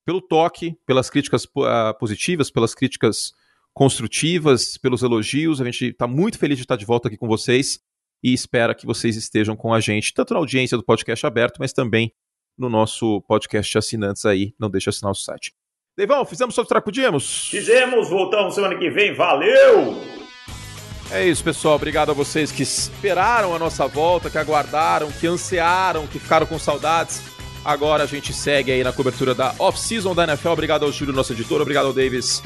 pelo 0.06 0.22
toque, 0.22 0.76
pelas 0.86 1.10
críticas 1.10 1.46
uh, 1.46 1.98
positivas, 2.00 2.52
pelas 2.52 2.74
críticas 2.76 3.34
construtivas, 3.74 4.78
pelos 4.78 5.02
elogios. 5.04 5.62
A 5.62 5.66
gente 5.66 5.88
está 5.88 6.08
muito 6.08 6.38
feliz 6.38 6.58
de 6.58 6.64
estar 6.64 6.76
de 6.76 6.86
volta 6.86 7.08
aqui 7.08 7.18
com 7.18 7.28
vocês 7.28 7.80
e 8.24 8.34
espera 8.34 8.76
que 8.76 8.86
vocês 8.86 9.16
estejam 9.16 9.56
com 9.56 9.74
a 9.74 9.80
gente, 9.80 10.14
tanto 10.14 10.34
na 10.34 10.40
audiência 10.40 10.78
do 10.78 10.84
podcast 10.84 11.26
aberto, 11.26 11.58
mas 11.60 11.74
também 11.74 12.14
no 12.58 12.70
nosso 12.70 13.22
podcast 13.28 13.72
de 13.72 13.78
assinantes 13.78 14.26
aí. 14.26 14.54
Não 14.60 14.70
deixe 14.70 14.86
de 14.86 14.90
assinar 14.90 15.12
o 15.12 15.16
site. 15.16 15.54
Deivão, 15.98 16.26
fizemos 16.26 16.58
o 16.58 16.66
que 16.66 16.82
podíamos? 16.82 17.50
Fizemos, 17.50 18.10
voltamos 18.10 18.56
semana 18.56 18.78
que 18.78 18.90
vem. 18.90 19.14
Valeu! 19.14 19.96
É 21.12 21.28
isso, 21.28 21.44
pessoal. 21.44 21.76
Obrigado 21.76 22.10
a 22.10 22.14
vocês 22.14 22.52
que 22.52 22.64
esperaram 22.64 23.54
a 23.54 23.60
nossa 23.60 23.88
volta, 23.88 24.30
que 24.30 24.38
aguardaram, 24.38 25.12
que 25.12 25.28
ansiaram, 25.28 26.08
que 26.08 26.18
ficaram 26.18 26.48
com 26.48 26.58
saudades. 26.58 27.22
Agora 27.64 28.04
a 28.04 28.08
gente 28.08 28.34
segue 28.34 28.72
aí 28.72 28.84
na 28.84 28.92
cobertura 28.92 29.34
da 29.34 29.56
off-season 29.58 30.14
da 30.14 30.24
NFL. 30.26 30.50
Obrigado 30.50 30.84
ao 30.86 30.92
Júlio, 30.92 31.14
nosso 31.14 31.34
editor. 31.34 31.62
Obrigado 31.62 31.86
ao 31.86 31.94
Davis, 31.94 32.44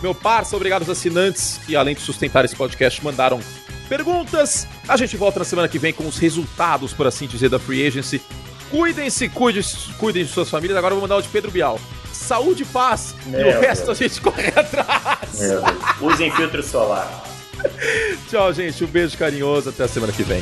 meu 0.00 0.14
parça. 0.14 0.54
Obrigado 0.56 0.82
aos 0.82 0.90
assinantes 0.90 1.60
que, 1.66 1.74
além 1.74 1.94
de 1.94 2.00
sustentar 2.00 2.44
esse 2.44 2.54
podcast, 2.54 3.02
mandaram 3.04 3.40
perguntas. 3.88 4.66
A 4.88 4.96
gente 4.96 5.16
volta 5.16 5.40
na 5.40 5.44
semana 5.44 5.68
que 5.68 5.78
vem 5.78 5.92
com 5.92 6.06
os 6.06 6.18
resultados, 6.18 6.92
por 6.92 7.06
assim 7.06 7.26
dizer, 7.26 7.48
da 7.48 7.58
Free 7.58 7.86
Agency. 7.86 8.22
Cuidem-se, 8.70 9.28
cuidem, 9.28 9.62
cuidem 9.98 10.24
de 10.24 10.30
suas 10.30 10.48
famílias. 10.48 10.78
Agora 10.78 10.92
eu 10.92 11.00
vou 11.00 11.08
mandar 11.08 11.16
o 11.16 11.22
de 11.22 11.28
Pedro 11.28 11.50
Bial. 11.50 11.78
Saúde 12.12 12.62
e 12.62 12.66
paz. 12.66 13.16
Meu 13.26 13.40
e 13.40 13.56
o 13.56 13.60
resto 13.60 13.86
Deus. 13.86 14.00
a 14.00 14.02
gente 14.02 14.20
corre 14.20 14.48
atrás. 14.48 15.40
Usem 16.00 16.30
filtro 16.30 16.62
solar. 16.62 17.24
Tchau, 18.30 18.52
gente. 18.52 18.84
Um 18.84 18.86
beijo 18.86 19.18
carinhoso. 19.18 19.70
Até 19.70 19.82
a 19.84 19.88
semana 19.88 20.12
que 20.12 20.22
vem. 20.22 20.40